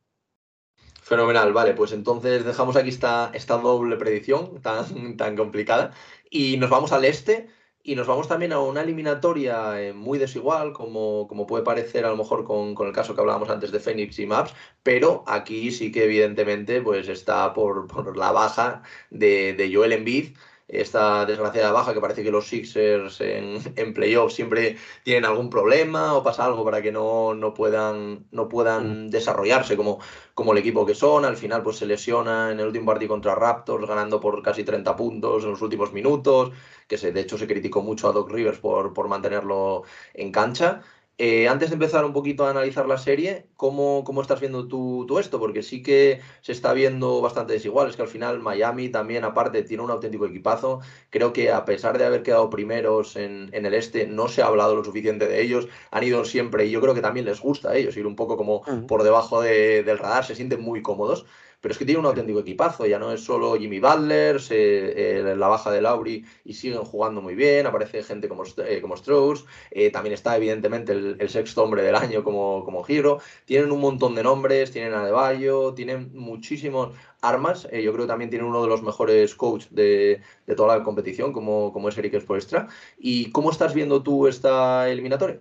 Fenomenal, 1.05 1.53
vale, 1.53 1.75
pues 1.75 1.91
entonces 1.91 2.43
dejamos 2.43 2.75
aquí 2.75 2.89
esta, 2.89 3.29
esta 3.35 3.57
doble 3.59 3.95
predicción 3.95 4.59
tan, 4.61 5.17
tan 5.17 5.35
complicada 5.37 5.91
y 6.31 6.57
nos 6.57 6.71
vamos 6.71 6.91
al 6.93 7.05
este 7.05 7.47
y 7.83 7.93
nos 7.93 8.07
vamos 8.07 8.27
también 8.27 8.53
a 8.53 8.59
una 8.59 8.81
eliminatoria 8.81 9.79
eh, 9.79 9.93
muy 9.93 10.17
desigual, 10.17 10.73
como, 10.73 11.27
como 11.27 11.45
puede 11.45 11.63
parecer 11.63 12.05
a 12.05 12.09
lo 12.09 12.17
mejor 12.17 12.43
con, 12.43 12.73
con, 12.73 12.87
el 12.87 12.93
caso 12.93 13.13
que 13.13 13.21
hablábamos 13.21 13.51
antes 13.51 13.71
de 13.71 13.79
Phoenix 13.79 14.17
y 14.17 14.25
Maps, 14.25 14.55
pero 14.81 15.23
aquí 15.27 15.71
sí 15.71 15.91
que 15.91 16.05
evidentemente 16.05 16.81
pues 16.81 17.07
está 17.07 17.53
por, 17.53 17.85
por 17.85 18.17
la 18.17 18.31
baja 18.31 18.81
de, 19.11 19.53
de 19.53 19.71
Joel 19.71 19.93
Embiid 19.93 20.35
esta 20.67 21.25
desgraciada 21.25 21.71
baja 21.71 21.93
que 21.93 22.01
parece 22.01 22.23
que 22.23 22.31
los 22.31 22.47
Sixers 22.47 23.21
en, 23.21 23.59
en 23.75 23.93
playoffs 23.93 24.35
siempre 24.35 24.77
tienen 25.03 25.25
algún 25.25 25.49
problema 25.49 26.13
o 26.15 26.23
pasa 26.23 26.45
algo 26.45 26.65
para 26.65 26.81
que 26.81 26.91
no, 26.91 27.33
no 27.35 27.53
puedan, 27.53 28.25
no 28.31 28.49
puedan 28.49 29.07
mm. 29.07 29.09
desarrollarse 29.09 29.77
como, 29.77 29.99
como 30.33 30.53
el 30.53 30.57
equipo 30.57 30.85
que 30.85 30.95
son. 30.95 31.25
Al 31.25 31.37
final 31.37 31.63
pues 31.63 31.77
se 31.77 31.85
lesiona 31.85 32.51
en 32.51 32.59
el 32.59 32.67
último 32.67 32.87
partido 32.87 33.09
contra 33.09 33.35
Raptors 33.35 33.87
ganando 33.87 34.19
por 34.19 34.41
casi 34.41 34.63
30 34.63 34.95
puntos 34.95 35.43
en 35.43 35.51
los 35.51 35.61
últimos 35.61 35.93
minutos, 35.93 36.51
que 36.87 36.97
se, 36.97 37.11
de 37.11 37.21
hecho 37.21 37.37
se 37.37 37.47
criticó 37.47 37.81
mucho 37.81 38.09
a 38.09 38.11
Doc 38.11 38.31
Rivers 38.31 38.59
por, 38.59 38.93
por 38.93 39.07
mantenerlo 39.07 39.83
en 40.13 40.31
cancha. 40.31 40.81
Eh, 41.17 41.47
antes 41.47 41.69
de 41.69 41.75
empezar 41.75 42.03
un 42.03 42.11
poquito 42.11 42.45
a 42.45 42.49
analizar 42.49 42.87
la 42.87 42.97
serie, 42.97 43.47
¿cómo, 43.55 44.03
cómo 44.03 44.21
estás 44.21 44.41
viendo 44.41 44.67
tú, 44.67 45.17
esto? 45.17 45.39
Porque 45.39 45.63
sí 45.63 45.81
que 45.81 46.19
se 46.41 46.51
está 46.51 46.73
viendo 46.73 47.21
bastante 47.21 47.53
desigual. 47.53 47.89
Es 47.89 47.95
que 47.95 48.01
al 48.01 48.09
final 48.09 48.41
Miami 48.41 48.89
también, 48.89 49.23
aparte, 49.23 49.63
tiene 49.63 49.83
un 49.83 49.91
auténtico 49.91 50.25
equipazo. 50.25 50.81
Creo 51.09 51.31
que 51.31 51.51
a 51.51 51.63
pesar 51.63 51.97
de 51.97 52.05
haber 52.05 52.21
quedado 52.21 52.49
primeros 52.49 53.15
en, 53.15 53.49
en, 53.53 53.65
el 53.65 53.73
este, 53.73 54.07
no 54.07 54.27
se 54.27 54.41
ha 54.41 54.47
hablado 54.47 54.75
lo 54.75 54.83
suficiente 54.83 55.27
de 55.27 55.41
ellos. 55.41 55.69
Han 55.91 56.03
ido 56.03 56.25
siempre, 56.25 56.65
y 56.65 56.71
yo 56.71 56.81
creo 56.81 56.93
que 56.93 57.01
también 57.01 57.25
les 57.25 57.39
gusta 57.39 57.71
a 57.71 57.75
ellos 57.77 57.95
ir 57.95 58.07
un 58.07 58.17
poco 58.17 58.35
como 58.35 58.61
por 58.87 59.03
debajo 59.03 59.41
del 59.41 59.97
radar, 59.97 60.25
se 60.25 60.35
sienten 60.35 60.61
muy 60.61 60.81
cómodos 60.81 61.25
pero 61.61 61.71
es 61.71 61.77
que 61.77 61.85
tiene 61.85 61.99
un 61.99 62.05
auténtico 62.05 62.39
equipazo, 62.39 62.85
ya 62.85 62.99
no 62.99 63.11
es 63.11 63.23
solo 63.23 63.55
Jimmy 63.55 63.79
Butler, 63.79 64.39
eh, 64.49 65.33
la 65.35 65.47
baja 65.47 65.71
de 65.71 65.81
Lauri 65.81 66.23
y 66.43 66.53
siguen 66.53 66.83
jugando 66.83 67.21
muy 67.21 67.35
bien, 67.35 67.65
aparece 67.65 68.03
gente 68.03 68.27
como, 68.27 68.43
eh, 68.57 68.81
como 68.81 68.95
Strauss, 68.95 69.45
eh, 69.71 69.89
también 69.89 70.13
está 70.13 70.37
evidentemente 70.37 70.91
el, 70.91 71.29
sexto 71.29 71.63
hombre 71.63 71.81
del 71.81 71.95
año 71.95 72.23
como, 72.23 72.63
como 72.63 72.83
Giro, 72.83 73.19
tienen 73.45 73.71
un 73.71 73.81
montón 73.81 74.15
de 74.15 74.23
nombres, 74.23 74.71
tienen 74.71 74.93
a 74.93 75.05
De 75.05 75.73
tienen 75.75 76.11
muchísimos 76.13 76.93
armas, 77.21 77.63
yo 77.63 77.91
creo 77.93 78.05
que 78.05 78.07
también 78.07 78.29
tienen 78.29 78.47
uno 78.47 78.61
de 78.61 78.67
los 78.67 78.83
mejores 78.83 79.33
coaches 79.33 79.73
de, 79.73 80.21
toda 80.55 80.77
la 80.77 80.83
competición 80.83 81.33
como, 81.33 81.73
como 81.73 81.89
es 81.89 81.97
Eric 81.97 82.19
Spoelstra. 82.21 82.67
¿Y 82.97 83.31
cómo 83.31 83.49
estás 83.49 83.73
viendo 83.73 84.03
tú 84.03 84.27
esta 84.27 84.89
eliminatoria? 84.89 85.39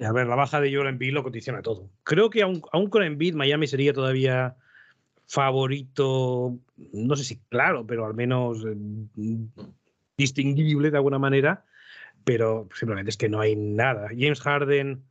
A 0.00 0.12
ver, 0.12 0.28
la 0.28 0.36
baja 0.36 0.60
de 0.60 0.72
Joel 0.72 0.88
Embiid 0.88 1.12
lo 1.12 1.24
condiciona 1.24 1.60
todo. 1.60 1.90
Creo 2.04 2.30
que 2.30 2.42
aún, 2.42 2.62
aún 2.72 2.88
con 2.88 3.02
Embiid 3.02 3.34
Miami 3.34 3.66
sería 3.66 3.92
todavía 3.92 4.56
favorito, 5.28 6.58
no 6.92 7.16
sé 7.16 7.24
si 7.24 7.36
claro, 7.48 7.86
pero 7.86 8.06
al 8.06 8.14
menos 8.14 8.64
eh, 8.64 9.36
distinguible 10.16 10.90
de 10.90 10.96
alguna 10.96 11.18
manera, 11.18 11.64
pero 12.24 12.68
simplemente 12.74 13.10
es 13.10 13.16
que 13.18 13.28
no 13.28 13.40
hay 13.40 13.54
nada. 13.54 14.08
James 14.08 14.40
Harden, 14.40 15.04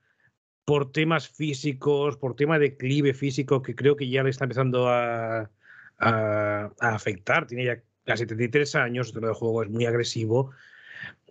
por 0.65 0.91
temas 0.91 1.29
físicos, 1.29 2.17
por 2.17 2.35
tema 2.35 2.57
de 2.59 2.75
clive 2.77 3.13
físico, 3.13 3.61
que 3.61 3.75
creo 3.75 3.95
que 3.95 4.09
ya 4.09 4.23
le 4.23 4.31
está 4.31 4.45
empezando 4.45 4.89
a, 4.89 5.51
a, 5.99 6.71
afectar, 6.79 7.45
tiene 7.45 7.65
ya 7.65 7.81
casi 8.03 8.23
73 8.23 8.75
años, 8.75 9.13
el 9.15 9.33
juego 9.33 9.63
es 9.63 9.69
muy 9.69 9.85
agresivo. 9.85 10.51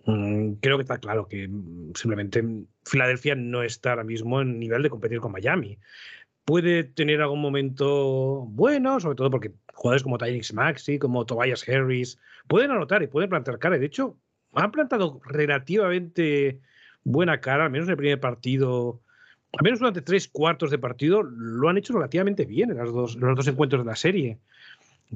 Mm, 0.05 0.53
creo 0.61 0.77
que 0.77 0.83
está 0.83 0.97
claro 0.99 1.27
que 1.27 1.49
mm, 1.49 1.93
simplemente 1.95 2.41
Filadelfia 2.85 3.35
no 3.35 3.63
está 3.63 3.91
ahora 3.91 4.05
mismo 4.05 4.41
en 4.41 4.59
nivel 4.59 4.81
de 4.83 4.89
competir 4.89 5.19
con 5.19 5.33
Miami 5.33 5.77
puede 6.47 6.85
tener 6.85 7.21
algún 7.21 7.41
momento 7.41 8.45
bueno, 8.47 9.01
sobre 9.01 9.17
todo 9.17 9.29
porque 9.29 9.51
jugadores 9.73 10.01
como 10.01 10.17
Tyrese 10.17 10.53
Maxi, 10.53 10.97
como 10.97 11.25
Tobias 11.25 11.67
Harris, 11.67 12.17
pueden 12.47 12.71
anotar 12.71 13.03
y 13.03 13.07
pueden 13.07 13.29
plantar 13.29 13.59
cara. 13.59 13.77
De 13.77 13.85
hecho, 13.85 14.15
han 14.53 14.71
plantado 14.71 15.19
relativamente 15.25 16.61
buena 17.03 17.41
cara, 17.41 17.65
al 17.65 17.71
menos 17.71 17.89
en 17.89 17.91
el 17.91 17.97
primer 17.97 18.21
partido, 18.21 19.01
al 19.51 19.63
menos 19.65 19.79
durante 19.79 20.01
tres 20.01 20.29
cuartos 20.29 20.71
de 20.71 20.77
partido, 20.77 21.21
lo 21.21 21.67
han 21.67 21.77
hecho 21.77 21.91
relativamente 21.91 22.45
bien 22.45 22.71
en, 22.71 22.77
los 22.77 22.93
dos 23.19 23.47
encuentros 23.47 23.83
de 23.83 23.89
la 23.89 23.97
serie. 23.97 24.37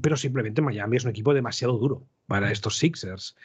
Pero 0.01 0.17
simplemente 0.17 0.61
Miami 0.61 0.97
es 0.97 1.05
un 1.05 1.11
equipo 1.11 1.33
demasiado 1.33 1.77
duro 1.77 2.03
para 2.27 2.51
estos 2.51 2.77
Sixers. 2.77 3.37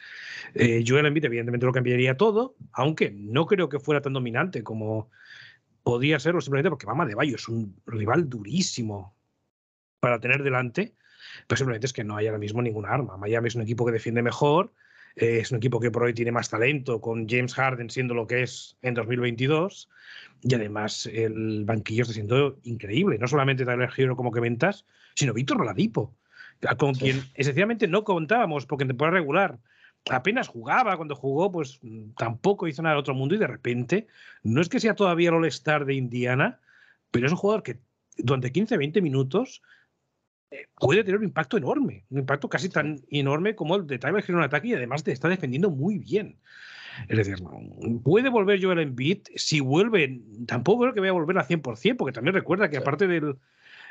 Eh, 0.55 0.83
Joel 0.85 1.05
Embiid 1.05 1.23
evidentemente 1.23 1.65
lo 1.65 1.71
cambiaría 1.71 2.17
todo, 2.17 2.53
aunque 2.73 3.11
no 3.11 3.45
creo 3.45 3.69
que 3.69 3.79
fuera 3.79 4.01
tan 4.01 4.11
dominante 4.11 4.61
como 4.61 5.09
podía 5.87 6.19
serlo 6.19 6.41
simplemente 6.41 6.69
porque 6.69 6.85
Mama 6.85 7.05
de 7.05 7.15
Bayo 7.15 7.37
es 7.37 7.47
un 7.47 7.81
rival 7.85 8.27
durísimo 8.27 9.15
para 10.01 10.19
tener 10.19 10.43
delante, 10.43 10.93
pero 11.47 11.57
simplemente 11.57 11.87
es 11.87 11.93
que 11.93 12.03
no 12.03 12.17
hay 12.17 12.27
ahora 12.27 12.39
mismo 12.39 12.61
ninguna 12.61 12.89
arma. 12.89 13.15
Miami 13.15 13.47
es 13.47 13.55
un 13.55 13.61
equipo 13.61 13.85
que 13.85 13.93
defiende 13.93 14.21
mejor, 14.21 14.73
eh, 15.15 15.39
es 15.39 15.49
un 15.49 15.59
equipo 15.59 15.79
que 15.79 15.89
por 15.89 16.03
hoy 16.03 16.13
tiene 16.13 16.33
más 16.33 16.49
talento, 16.49 16.99
con 16.99 17.25
James 17.29 17.53
Harden 17.53 17.89
siendo 17.89 18.15
lo 18.15 18.27
que 18.27 18.43
es 18.43 18.75
en 18.81 18.95
2022, 18.95 19.89
y 20.41 20.55
además 20.55 21.05
el 21.05 21.63
banquillo 21.63 22.01
está 22.01 22.13
siendo 22.13 22.59
increíble. 22.63 23.17
No 23.17 23.29
solamente 23.29 23.63
Tyler 23.63 23.89
Hero 23.95 24.17
como 24.17 24.33
que 24.33 24.41
ventas, 24.41 24.85
sino 25.15 25.33
Víctor 25.33 25.61
Oladipo, 25.61 26.13
con 26.77 26.95
quien 26.95 27.23
esencialmente 27.33 27.87
no 27.87 28.03
contábamos 28.03 28.65
porque 28.65 28.83
en 28.83 28.89
temporada 28.89 29.19
regular 29.19 29.57
apenas 30.09 30.47
jugaba, 30.47 30.95
cuando 30.97 31.15
jugó, 31.15 31.51
pues 31.51 31.79
tampoco 32.17 32.67
hizo 32.67 32.81
nada 32.81 32.95
del 32.95 33.01
otro 33.01 33.13
mundo 33.13 33.35
y 33.35 33.37
de 33.37 33.47
repente, 33.47 34.07
no 34.43 34.61
es 34.61 34.69
que 34.69 34.79
sea 34.79 34.95
todavía 34.95 35.29
el 35.29 35.35
All-Star 35.35 35.85
de 35.85 35.95
Indiana, 35.95 36.59
pero 37.11 37.25
es 37.25 37.31
un 37.31 37.37
jugador 37.37 37.63
que 37.63 37.79
durante 38.17 38.51
15, 38.51 38.77
20 38.77 39.01
minutos 39.01 39.61
eh, 40.51 40.67
puede 40.79 41.03
tener 41.03 41.19
un 41.19 41.25
impacto 41.25 41.57
enorme, 41.57 42.05
un 42.09 42.19
impacto 42.19 42.49
casi 42.49 42.69
tan 42.69 43.01
enorme 43.09 43.55
como 43.55 43.75
el 43.75 43.87
de 43.87 43.99
Tyler 43.99 44.23
en 44.27 44.39
ataque 44.39 44.69
y 44.69 44.73
además 44.73 45.03
te 45.03 45.11
está 45.11 45.29
defendiendo 45.29 45.69
muy 45.69 45.97
bien. 45.97 46.37
Es 47.07 47.17
decir, 47.17 47.43
puede 48.03 48.29
volver 48.29 48.63
Joel 48.63 48.79
Embiid, 48.79 49.19
si 49.35 49.59
vuelve, 49.59 50.21
tampoco 50.47 50.81
creo 50.81 50.93
que 50.93 50.99
vaya 50.99 51.11
a 51.11 51.13
volver 51.13 51.37
al 51.37 51.45
100%, 51.45 51.95
porque 51.95 52.13
también 52.13 52.33
recuerda 52.33 52.69
que 52.69 52.77
aparte 52.77 53.07
del... 53.07 53.37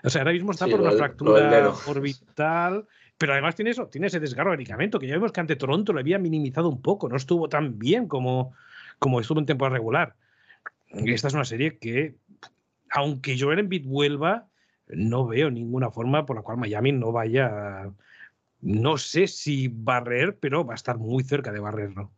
O 0.03 0.11
sea, 0.11 0.23
ahora 0.23 0.33
mismo 0.33 0.51
está 0.51 0.67
por 0.67 0.81
una 0.81 0.93
fractura 0.93 1.73
orbital 1.87 2.87
pero 3.19 3.33
además 3.33 3.55
tiene 3.55 3.71
eso, 3.71 3.87
tiene 3.89 4.09
ese 4.09 4.21
desgarro 4.21 4.51
de 4.51 4.59
medicamento, 4.59 4.99
que 4.99 5.07
ya 5.07 5.15
vemos 5.15 5.33
que 5.33 5.41
ante 5.41 5.57
Toronto 5.57 5.93
lo 5.93 6.01
había 6.01 6.19
minimizado 6.19 6.69
un 6.69 6.83
poco, 6.83 7.09
no 7.09 7.17
estuvo 7.17 7.49
tan 7.49 7.79
bien 7.79 8.09
como, 8.09 8.53
como 8.99 9.21
estuvo 9.21 9.39
en 9.39 9.47
temporada 9.47 9.77
regular. 9.77 10.17
Esta 10.89 11.29
es 11.29 11.35
una 11.35 11.45
serie 11.45 11.79
que, 11.79 12.17
aunque 12.91 13.39
Joel 13.39 13.61
Embiid 13.61 13.87
vuelva, 13.87 14.49
no 14.89 15.27
veo 15.27 15.51
ninguna 15.51 15.91
forma 15.91 16.27
por 16.27 16.37
la 16.37 16.43
cual 16.43 16.59
Miami 16.59 16.93
no 16.93 17.11
vaya, 17.11 17.91
no 18.61 18.99
sé 18.99 19.27
si 19.27 19.69
barrer, 19.69 20.39
pero 20.39 20.65
va 20.65 20.75
a 20.75 20.77
estar 20.77 20.99
muy 20.99 21.25
cerca 21.25 21.53
de 21.53 21.61
barrerlo. 21.61 22.13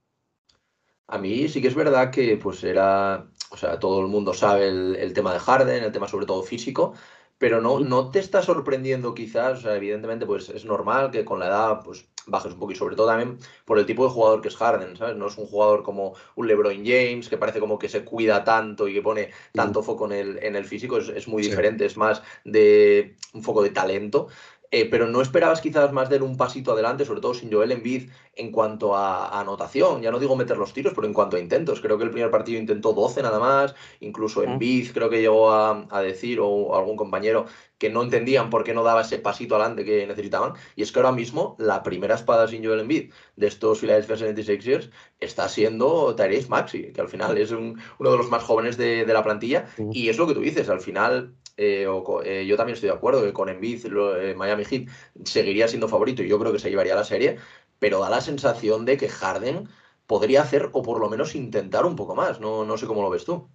A 1.06 1.16
mí 1.16 1.48
sí 1.48 1.62
que 1.62 1.68
es 1.68 1.74
verdad 1.74 2.10
que 2.10 2.36
pues 2.36 2.62
era, 2.64 3.26
o 3.50 3.56
sea, 3.56 3.78
todo 3.78 4.02
el 4.02 4.08
mundo 4.08 4.34
sabe 4.34 4.68
el, 4.68 4.96
el 4.96 5.14
tema 5.14 5.32
de 5.32 5.38
Harden, 5.38 5.84
el 5.84 5.92
tema 5.92 6.06
sobre 6.06 6.26
todo 6.26 6.42
físico, 6.42 6.94
pero 7.38 7.60
no, 7.60 7.80
no 7.80 8.10
te 8.10 8.18
está 8.18 8.42
sorprendiendo 8.42 9.14
quizás, 9.14 9.58
o 9.58 9.62
sea, 9.62 9.76
evidentemente 9.76 10.26
pues 10.26 10.48
es 10.48 10.64
normal 10.64 11.10
que 11.10 11.24
con 11.24 11.38
la 11.38 11.46
edad 11.46 11.80
pues 11.84 12.06
bajes 12.28 12.52
un 12.52 12.58
poco 12.58 12.72
y 12.72 12.76
sobre 12.76 12.96
todo 12.96 13.06
también 13.06 13.38
por 13.64 13.78
el 13.78 13.86
tipo 13.86 14.04
de 14.04 14.10
jugador 14.10 14.40
que 14.40 14.48
es 14.48 14.56
Harden, 14.56 14.96
¿sabes? 14.96 15.16
No 15.16 15.28
es 15.28 15.38
un 15.38 15.46
jugador 15.46 15.82
como 15.82 16.14
un 16.36 16.46
LeBron 16.46 16.84
James 16.84 17.28
que 17.28 17.38
parece 17.38 17.60
como 17.60 17.78
que 17.78 17.88
se 17.88 18.04
cuida 18.04 18.44
tanto 18.44 18.86
y 18.88 18.94
que 18.94 19.02
pone 19.02 19.30
tanto 19.52 19.82
foco 19.82 20.06
en 20.06 20.12
el, 20.12 20.38
en 20.42 20.56
el 20.56 20.64
físico, 20.64 20.98
es, 20.98 21.28
muy 21.28 21.42
diferente, 21.42 21.86
es 21.86 21.96
más 21.96 22.22
de 22.44 23.16
un 23.32 23.42
foco 23.42 23.62
de 23.62 23.70
talento. 23.70 24.28
Eh, 24.70 24.88
pero 24.90 25.06
no 25.06 25.22
esperabas 25.22 25.60
quizás 25.60 25.92
más 25.92 26.10
de 26.10 26.20
un 26.20 26.36
pasito 26.36 26.72
adelante, 26.72 27.04
sobre 27.04 27.20
todo 27.20 27.34
sin 27.34 27.50
Joel 27.50 27.72
Embiid 27.72 28.10
en 28.34 28.52
cuanto 28.52 28.94
a, 28.94 29.40
anotación. 29.40 30.02
Ya 30.02 30.10
no 30.10 30.18
digo 30.18 30.36
meter 30.36 30.56
los 30.58 30.72
tiros, 30.72 30.92
pero 30.94 31.06
en 31.06 31.14
cuanto 31.14 31.36
a 31.36 31.40
intentos. 31.40 31.80
Creo 31.80 31.98
que 31.98 32.04
el 32.04 32.10
primer 32.10 32.30
partido 32.30 32.58
intentó 32.58 32.92
12 32.92 33.22
nada 33.22 33.38
más, 33.38 33.74
incluso 34.00 34.42
Embiid 34.42 34.92
creo 34.92 35.08
que 35.10 35.20
llegó 35.20 35.50
a, 35.50 35.86
a 35.90 36.02
decir, 36.02 36.38
o 36.40 36.76
algún 36.76 36.96
compañero, 36.96 37.46
que 37.78 37.90
no 37.90 38.02
entendían 38.02 38.50
por 38.50 38.64
qué 38.64 38.74
no 38.74 38.82
daba 38.82 39.02
ese 39.02 39.18
pasito 39.18 39.54
adelante 39.54 39.84
que 39.84 40.06
necesitaban. 40.06 40.54
Y 40.76 40.82
es 40.82 40.92
que 40.92 40.98
ahora 40.98 41.12
mismo 41.12 41.56
la 41.58 41.82
primera 41.82 42.16
espada 42.16 42.46
sin 42.48 42.64
Joel 42.64 42.80
Embiid 42.80 43.12
de 43.36 43.46
estos 43.46 43.80
Philadelphia 43.80 44.16
76ers 44.16 44.90
está 45.20 45.48
siendo 45.48 46.14
Tyrese 46.14 46.48
Maxi, 46.48 46.92
que 46.92 47.00
al 47.00 47.08
final 47.08 47.38
es 47.38 47.52
uno 47.52 47.76
de 47.98 48.16
los 48.16 48.28
más 48.28 48.42
jóvenes 48.42 48.76
de, 48.76 49.06
la 49.06 49.22
plantilla. 49.22 49.66
Y 49.92 50.08
es 50.08 50.18
lo 50.18 50.26
que 50.26 50.34
tú 50.34 50.40
dices, 50.40 50.68
al 50.68 50.80
final 50.80 51.34
eh, 51.56 51.86
eh, 52.24 52.46
yo 52.46 52.56
también 52.56 52.74
estoy 52.74 52.88
de 52.88 52.94
acuerdo 52.94 53.22
que 53.22 53.32
con 53.32 53.48
Embiid 53.48 53.86
eh, 53.86 54.34
Miami 54.36 54.57
Heat 54.64 54.88
seguiría 55.24 55.68
siendo 55.68 55.88
favorito 55.88 56.22
y 56.22 56.28
yo 56.28 56.38
creo 56.38 56.52
que 56.52 56.58
se 56.58 56.70
llevaría 56.70 56.94
la 56.94 57.04
serie, 57.04 57.38
pero 57.78 58.00
da 58.00 58.10
la 58.10 58.20
sensación 58.20 58.84
de 58.84 58.96
que 58.96 59.08
Harden 59.08 59.68
podría 60.06 60.42
hacer 60.42 60.70
o 60.72 60.82
por 60.82 61.00
lo 61.00 61.08
menos 61.08 61.34
intentar 61.34 61.86
un 61.86 61.96
poco 61.96 62.14
más. 62.14 62.40
No, 62.40 62.64
no 62.64 62.78
sé 62.78 62.86
cómo 62.86 63.02
lo 63.02 63.10
ves 63.10 63.24
tú. 63.24 63.48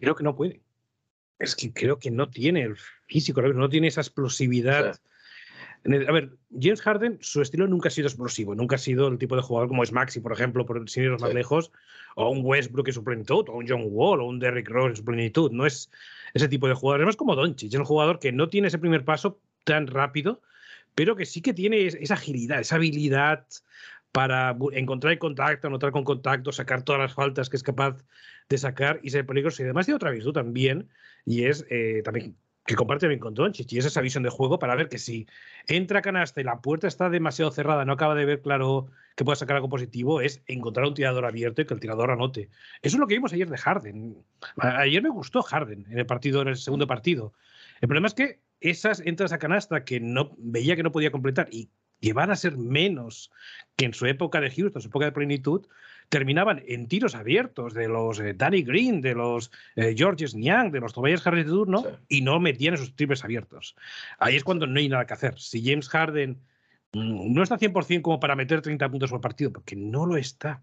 Creo 0.00 0.14
que 0.14 0.24
no 0.24 0.34
puede 0.34 0.62
es 1.38 1.56
que 1.56 1.72
creo 1.72 1.98
que 1.98 2.10
no 2.10 2.28
tiene 2.28 2.62
el 2.62 2.76
físico, 3.06 3.42
no 3.42 3.68
tiene 3.68 3.88
esa 3.88 4.00
explosividad. 4.00 4.98
A 5.86 6.12
ver, 6.12 6.30
James 6.58 6.80
Harden, 6.80 7.18
su 7.20 7.42
estilo 7.42 7.66
nunca 7.66 7.88
ha 7.88 7.92
sido 7.92 8.08
explosivo, 8.08 8.54
nunca 8.54 8.76
ha 8.76 8.78
sido 8.78 9.06
el 9.08 9.18
tipo 9.18 9.36
de 9.36 9.42
jugador 9.42 9.68
como 9.68 9.82
es 9.82 9.92
Maxi, 9.92 10.20
por 10.20 10.32
ejemplo, 10.32 10.64
por 10.64 10.88
sin 10.88 11.04
ir 11.04 11.10
más 11.10 11.34
lejos, 11.34 11.72
o 12.16 12.30
un 12.30 12.40
Westbrook 12.42 12.88
en 12.88 12.94
su 12.94 13.04
plenitud, 13.04 13.48
o 13.48 13.58
un 13.58 13.68
John 13.68 13.84
Wall, 13.90 14.20
o 14.20 14.26
un 14.26 14.38
Derrick 14.38 14.68
Rose 14.70 14.90
en 14.90 14.96
su 14.96 15.04
plenitud. 15.04 15.50
No 15.52 15.66
es 15.66 15.90
ese 16.32 16.48
tipo 16.48 16.68
de 16.68 16.74
jugador. 16.74 17.02
Es 17.02 17.06
más 17.06 17.16
como 17.16 17.36
Doncic, 17.36 17.74
es 17.74 17.78
un 17.78 17.84
jugador 17.84 18.18
que 18.18 18.32
no 18.32 18.48
tiene 18.48 18.68
ese 18.68 18.78
primer 18.78 19.04
paso 19.04 19.40
tan 19.64 19.86
rápido, 19.86 20.40
pero 20.94 21.16
que 21.16 21.26
sí 21.26 21.42
que 21.42 21.54
tiene 21.54 21.86
esa 21.86 22.14
agilidad, 22.14 22.60
esa 22.60 22.76
habilidad 22.76 23.46
para 24.12 24.56
encontrar 24.72 25.12
el 25.12 25.18
contacto, 25.18 25.66
anotar 25.66 25.90
con 25.90 26.04
contacto, 26.04 26.52
sacar 26.52 26.82
todas 26.82 27.00
las 27.00 27.14
faltas 27.14 27.50
que 27.50 27.56
es 27.56 27.64
capaz 27.64 28.04
de 28.48 28.58
sacar 28.58 29.00
y 29.02 29.10
ser 29.10 29.26
peligroso. 29.26 29.62
Y 29.62 29.64
además 29.64 29.86
tiene 29.86 29.96
otra 29.96 30.12
virtud 30.12 30.32
también, 30.32 30.88
y 31.24 31.46
es 31.46 31.66
eh, 31.68 32.00
también 32.04 32.36
que 32.66 32.76
comparte 32.76 33.08
bien 33.08 33.20
con 33.20 33.34
Doncic, 33.34 33.72
y 33.72 33.78
es 33.78 33.84
esa 33.84 34.00
visión 34.00 34.22
de 34.22 34.30
juego 34.30 34.58
para 34.58 34.74
ver 34.74 34.88
que 34.88 34.98
si 34.98 35.26
entra 35.66 36.00
canasta 36.00 36.40
y 36.40 36.44
la 36.44 36.60
puerta 36.60 36.86
está 36.86 37.10
demasiado 37.10 37.50
cerrada, 37.50 37.84
no 37.84 37.92
acaba 37.92 38.14
de 38.14 38.24
ver 38.24 38.40
claro 38.40 38.86
que 39.16 39.24
pueda 39.24 39.36
sacar 39.36 39.56
algo 39.56 39.68
positivo, 39.68 40.20
es 40.20 40.42
encontrar 40.46 40.86
un 40.86 40.94
tirador 40.94 41.26
abierto 41.26 41.60
y 41.60 41.66
que 41.66 41.74
el 41.74 41.80
tirador 41.80 42.10
anote. 42.10 42.48
Eso 42.82 42.96
es 42.96 43.00
lo 43.00 43.06
que 43.06 43.14
vimos 43.14 43.32
ayer 43.32 43.50
de 43.50 43.58
Harden. 43.58 44.16
Ayer 44.58 45.02
me 45.02 45.10
gustó 45.10 45.42
Harden 45.42 45.86
en 45.90 45.98
el 45.98 46.06
partido, 46.06 46.40
en 46.42 46.48
el 46.48 46.56
segundo 46.56 46.86
partido. 46.86 47.34
El 47.80 47.88
problema 47.88 48.06
es 48.06 48.14
que 48.14 48.38
esas 48.64 49.00
entras 49.00 49.32
a 49.32 49.38
canasta 49.38 49.84
que 49.84 50.00
no 50.00 50.34
veía 50.38 50.74
que 50.74 50.82
no 50.82 50.92
podía 50.92 51.10
completar 51.10 51.48
y 51.50 51.70
que 52.00 52.12
van 52.12 52.30
a 52.30 52.36
ser 52.36 52.56
menos 52.56 53.30
que 53.76 53.84
en 53.84 53.94
su 53.94 54.06
época 54.06 54.40
de 54.40 54.50
Houston, 54.50 54.82
su 54.82 54.88
época 54.88 55.06
de 55.06 55.12
plenitud, 55.12 55.66
terminaban 56.08 56.62
en 56.66 56.88
tiros 56.88 57.14
abiertos 57.14 57.74
de 57.74 57.88
los 57.88 58.20
eh, 58.20 58.34
Danny 58.34 58.62
Green, 58.62 59.00
de 59.00 59.14
los 59.14 59.50
eh, 59.76 59.94
Georges 59.96 60.34
Niang, 60.34 60.70
de 60.70 60.80
los 60.80 60.92
Tobias 60.92 61.26
Harris 61.26 61.44
de 61.44 61.50
turno 61.50 61.84
y 62.08 62.22
no 62.22 62.40
metían 62.40 62.74
esos 62.74 62.94
triples 62.94 63.24
abiertos. 63.24 63.76
Ahí 64.18 64.36
es 64.36 64.44
cuando 64.44 64.66
no 64.66 64.78
hay 64.78 64.88
nada 64.88 65.06
que 65.06 65.14
hacer. 65.14 65.38
Si 65.38 65.64
James 65.64 65.88
Harden 65.88 66.40
mm, 66.92 67.32
no 67.32 67.42
está 67.42 67.58
100% 67.58 68.02
como 68.02 68.20
para 68.20 68.36
meter 68.36 68.62
30 68.62 68.90
puntos 68.90 69.10
por 69.10 69.20
partido, 69.20 69.52
porque 69.52 69.76
no 69.76 70.06
lo 70.06 70.16
está. 70.16 70.62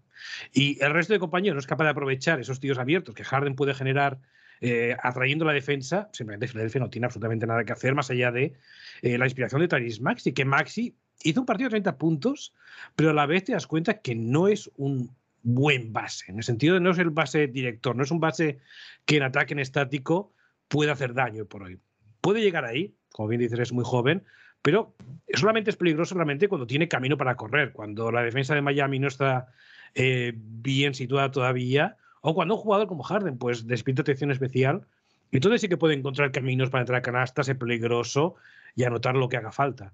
Y 0.52 0.82
el 0.82 0.92
resto 0.92 1.12
de 1.12 1.18
compañeros 1.18 1.54
no 1.54 1.60
es 1.60 1.66
capaz 1.66 1.84
de 1.84 1.90
aprovechar 1.90 2.40
esos 2.40 2.60
tiros 2.60 2.78
abiertos 2.78 3.14
que 3.14 3.24
Harden 3.24 3.54
puede 3.54 3.74
generar 3.74 4.20
eh, 4.62 4.96
atrayendo 5.02 5.44
la 5.44 5.52
defensa. 5.52 6.08
Simplemente 6.12 6.48
Philadelphia 6.48 6.80
no 6.80 6.88
tiene 6.88 7.06
absolutamente 7.06 7.46
nada 7.46 7.64
que 7.64 7.72
hacer 7.72 7.94
más 7.94 8.10
allá 8.10 8.30
de 8.30 8.54
la 9.02 9.26
inspiración 9.26 9.60
de 9.60 9.68
Tyrese 9.68 10.00
Maxi, 10.00 10.32
que 10.32 10.44
Maxi 10.44 10.96
hizo 11.24 11.40
un 11.40 11.46
partido 11.46 11.68
de 11.68 11.72
30 11.72 11.98
puntos, 11.98 12.54
pero 12.96 13.10
a 13.10 13.12
la 13.12 13.26
vez 13.26 13.44
te 13.44 13.52
das 13.52 13.66
cuenta 13.66 14.00
que 14.00 14.14
no 14.14 14.48
es 14.48 14.70
un 14.76 15.14
buen 15.42 15.92
base, 15.92 16.30
en 16.30 16.38
el 16.38 16.44
sentido 16.44 16.74
de 16.74 16.80
no 16.80 16.90
es 16.90 16.98
el 16.98 17.10
base 17.10 17.48
director, 17.48 17.96
no 17.96 18.04
es 18.04 18.10
un 18.10 18.20
base 18.20 18.60
que 19.04 19.16
en 19.16 19.24
ataque 19.24 19.54
en 19.54 19.58
estático 19.58 20.32
puede 20.68 20.90
hacer 20.90 21.14
daño 21.14 21.46
por 21.46 21.64
hoy. 21.64 21.78
Puede 22.20 22.40
llegar 22.40 22.64
ahí, 22.64 22.94
como 23.10 23.28
bien 23.28 23.40
dices, 23.40 23.58
es 23.58 23.72
muy 23.72 23.84
joven, 23.84 24.24
pero 24.62 24.94
solamente 25.34 25.70
es 25.70 25.76
peligroso 25.76 26.14
realmente 26.14 26.48
cuando 26.48 26.66
tiene 26.66 26.88
camino 26.88 27.16
para 27.16 27.36
correr, 27.36 27.72
cuando 27.72 28.12
la 28.12 28.22
defensa 28.22 28.54
de 28.54 28.62
Miami 28.62 29.00
no 29.00 29.08
está 29.08 29.48
eh, 29.94 30.32
bien 30.36 30.94
situada 30.94 31.32
todavía, 31.32 31.96
o 32.22 32.34
cuando 32.34 32.54
un 32.54 32.60
jugador 32.60 32.86
como 32.86 33.02
Harden 33.02 33.36
pues 33.36 33.66
despierta 33.66 34.02
atención 34.02 34.30
especial, 34.30 34.86
entonces 35.32 35.60
sí 35.60 35.68
que 35.68 35.76
puede 35.76 35.94
encontrar 35.94 36.30
caminos 36.32 36.70
para 36.70 36.82
entrar 36.82 36.98
a 36.98 37.02
canasta, 37.02 37.42
ser 37.42 37.58
peligroso 37.58 38.36
y 38.74 38.84
anotar 38.84 39.16
lo 39.16 39.28
que 39.28 39.36
haga 39.36 39.52
falta. 39.52 39.92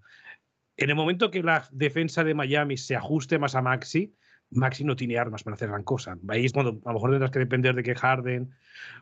En 0.77 0.91
el 0.91 0.97
momento 0.97 1.31
que 1.31 1.43
la 1.43 1.67
defensa 1.73 2.23
de 2.23 2.35
Miami 2.35 2.77
se 2.77 2.95
ajuste 2.95 3.39
más 3.39 3.55
a 3.55 3.63
Maxi, 3.63 4.15
Maxi 4.51 4.85
no 4.85 4.97
tiene 4.97 5.19
armas 5.19 5.43
para 5.43 5.55
hacer 5.55 5.69
gran 5.69 5.83
cosa. 5.83 6.17
Ahí 6.29 6.45
es 6.45 6.53
cuando 6.53 6.81
a 6.85 6.89
lo 6.89 6.95
mejor 6.95 7.11
tendrás 7.11 7.31
que 7.31 7.39
depender 7.39 7.75
de 7.75 7.83
que 7.83 7.95
Harden 7.95 8.51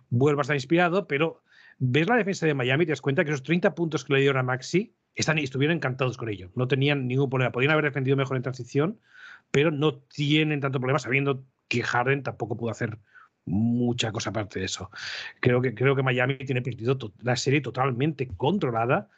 vuelva 0.08 0.40
a 0.40 0.42
estar 0.42 0.56
inspirado, 0.56 1.06
pero 1.06 1.42
ves 1.78 2.08
la 2.08 2.16
defensa 2.16 2.46
de 2.46 2.54
Miami 2.54 2.84
y 2.84 2.86
te 2.86 2.92
das 2.92 3.00
cuenta 3.00 3.24
que 3.24 3.30
esos 3.30 3.42
30 3.42 3.74
puntos 3.74 4.04
que 4.04 4.14
le 4.14 4.20
dieron 4.20 4.38
a 4.38 4.42
Maxi 4.42 4.94
están, 5.14 5.38
estuvieron 5.38 5.76
encantados 5.76 6.16
con 6.16 6.28
ello. 6.28 6.50
No 6.54 6.68
tenían 6.68 7.06
ningún 7.06 7.28
problema. 7.28 7.52
Podían 7.52 7.72
haber 7.72 7.84
defendido 7.84 8.16
mejor 8.16 8.36
en 8.36 8.42
transición, 8.42 9.00
pero 9.50 9.70
no 9.70 9.98
tienen 9.98 10.60
tanto 10.60 10.80
problema 10.80 10.98
sabiendo 10.98 11.44
que 11.68 11.82
Harden 11.82 12.22
tampoco 12.22 12.56
pudo 12.56 12.70
hacer 12.70 12.98
mucha 13.46 14.12
cosa 14.12 14.30
aparte 14.30 14.58
de 14.58 14.66
eso. 14.66 14.90
Creo 15.40 15.62
que, 15.62 15.74
creo 15.74 15.96
que 15.96 16.02
Miami 16.02 16.36
tiene 16.38 16.62
perdido 16.62 16.98
la 17.22 17.36
serie 17.36 17.60
totalmente 17.60 18.28
controlada. 18.36 19.08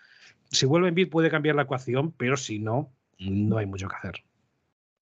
Si 0.50 0.66
vuelve 0.66 0.88
en 0.88 0.94
beat 0.94 1.10
puede 1.10 1.30
cambiar 1.30 1.56
la 1.56 1.62
ecuación, 1.62 2.12
pero 2.12 2.36
si 2.36 2.58
no, 2.58 2.92
no 3.18 3.58
hay 3.58 3.66
mucho 3.66 3.88
que 3.88 3.96
hacer. 3.96 4.24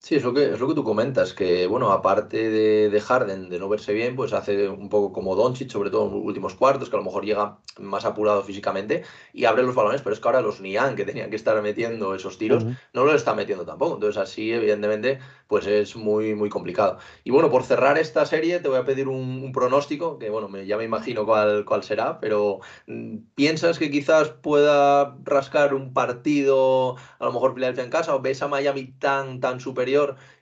Sí, 0.06 0.14
es 0.14 0.22
lo 0.22 0.32
que, 0.32 0.52
es 0.52 0.60
lo 0.60 0.68
que 0.68 0.74
tú 0.74 0.84
comentas, 0.84 1.32
que 1.32 1.66
bueno, 1.66 1.90
aparte 1.90 2.48
de, 2.48 2.90
de, 2.90 3.00
Harden, 3.00 3.48
de 3.48 3.58
no 3.58 3.68
verse 3.68 3.92
bien, 3.92 4.14
pues 4.14 4.32
hace 4.32 4.68
un 4.68 4.88
poco 4.88 5.12
como 5.12 5.34
Doncic, 5.34 5.68
sobre 5.68 5.90
todo 5.90 6.06
en 6.06 6.14
los 6.14 6.24
últimos 6.24 6.54
cuartos, 6.54 6.88
que 6.88 6.94
a 6.94 7.00
lo 7.00 7.04
mejor 7.04 7.24
llega 7.24 7.58
más 7.80 8.04
apurado 8.04 8.44
físicamente 8.44 9.02
y 9.32 9.46
abre 9.46 9.64
los 9.64 9.74
balones, 9.74 10.02
pero 10.02 10.14
es 10.14 10.20
que 10.20 10.28
ahora 10.28 10.42
los 10.42 10.60
Nian, 10.60 10.94
que 10.94 11.04
tenían 11.04 11.28
que 11.28 11.34
estar 11.34 11.60
metiendo 11.60 12.14
esos 12.14 12.38
tiros, 12.38 12.64
no 12.92 13.04
lo 13.04 13.16
está 13.16 13.34
metiendo 13.34 13.64
tampoco. 13.64 13.94
Entonces 13.94 14.22
así, 14.22 14.52
evidentemente, 14.52 15.18
pues 15.48 15.66
es 15.66 15.96
muy, 15.96 16.36
muy 16.36 16.50
complicado. 16.50 16.98
Y 17.24 17.32
bueno, 17.32 17.50
por 17.50 17.64
cerrar 17.64 17.98
esta 17.98 18.26
serie, 18.26 18.60
te 18.60 18.68
voy 18.68 18.78
a 18.78 18.84
pedir 18.84 19.08
un, 19.08 19.50
pronóstico, 19.52 20.20
que 20.20 20.30
bueno, 20.30 20.48
me, 20.48 20.66
ya 20.66 20.76
me 20.76 20.84
imagino 20.84 21.26
cuál, 21.26 21.64
cuál 21.64 21.82
será, 21.82 22.20
pero 22.20 22.60
mm, 22.86 23.16
¿piensas 23.34 23.80
que 23.80 23.90
quizás 23.90 24.28
pueda 24.28 25.16
rascar 25.24 25.74
un 25.74 25.92
partido, 25.92 26.94
a 27.18 27.24
lo 27.24 27.32
mejor 27.32 27.54
Philadelphia 27.54 27.82
en 27.82 27.90
casa, 27.90 28.14
o 28.14 28.20
ves 28.20 28.40
a 28.42 28.46
Miami 28.46 28.92
tan, 29.00 29.40
tan 29.40 29.58
superior? 29.58 29.95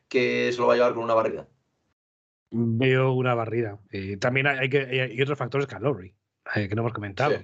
Que 0.09 0.53
se 0.53 0.59
lo 0.59 0.67
va 0.67 0.75
a 0.75 0.77
llevar 0.77 0.95
con 0.95 1.05
una 1.05 1.15
barrida. 1.15 1.49
Veo 2.51 3.13
una 3.13 3.35
barrida. 3.35 3.81
Eh, 3.91 4.17
también 4.17 4.47
hay, 4.47 4.69
que, 4.69 4.79
hay, 4.79 5.21
otros 5.21 5.39
factores 5.39 5.67
que 5.67 5.75
eh, 5.75 6.69
que 6.69 6.75
no 6.75 6.83
hemos 6.83 6.93
comentado. 6.93 7.35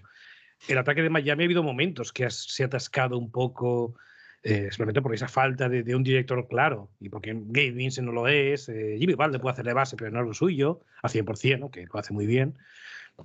El 0.68 0.78
ataque 0.78 1.02
de 1.02 1.10
Miami 1.10 1.42
ha 1.42 1.46
habido 1.46 1.62
momentos 1.62 2.12
que 2.12 2.30
se 2.30 2.62
ha 2.62 2.66
atascado 2.66 3.18
un 3.18 3.32
poco, 3.32 3.96
eh, 4.42 4.68
simplemente 4.70 5.02
por 5.02 5.12
esa 5.12 5.26
falta 5.26 5.68
de, 5.68 5.94
un 5.94 6.04
director 6.04 6.46
claro, 6.48 6.90
y 7.00 7.08
porque 7.08 7.32
Gabe 7.34 7.72
Vincent 7.72 8.06
no 8.06 8.12
lo 8.12 8.28
es, 8.28 8.66
Jimmy 8.66 9.14
Valde 9.14 9.40
puede 9.40 9.54
hacer 9.54 9.64
de 9.64 9.72
base, 9.72 9.96
pero 9.96 10.10
no 10.10 10.20
es 10.20 10.26
lo 10.26 10.34
suyo, 10.34 10.80
a 11.02 11.08
100%, 11.08 11.70
que 11.70 11.86
lo 11.86 11.98
hace 11.98 12.12
muy 12.12 12.26
bien. 12.26 12.56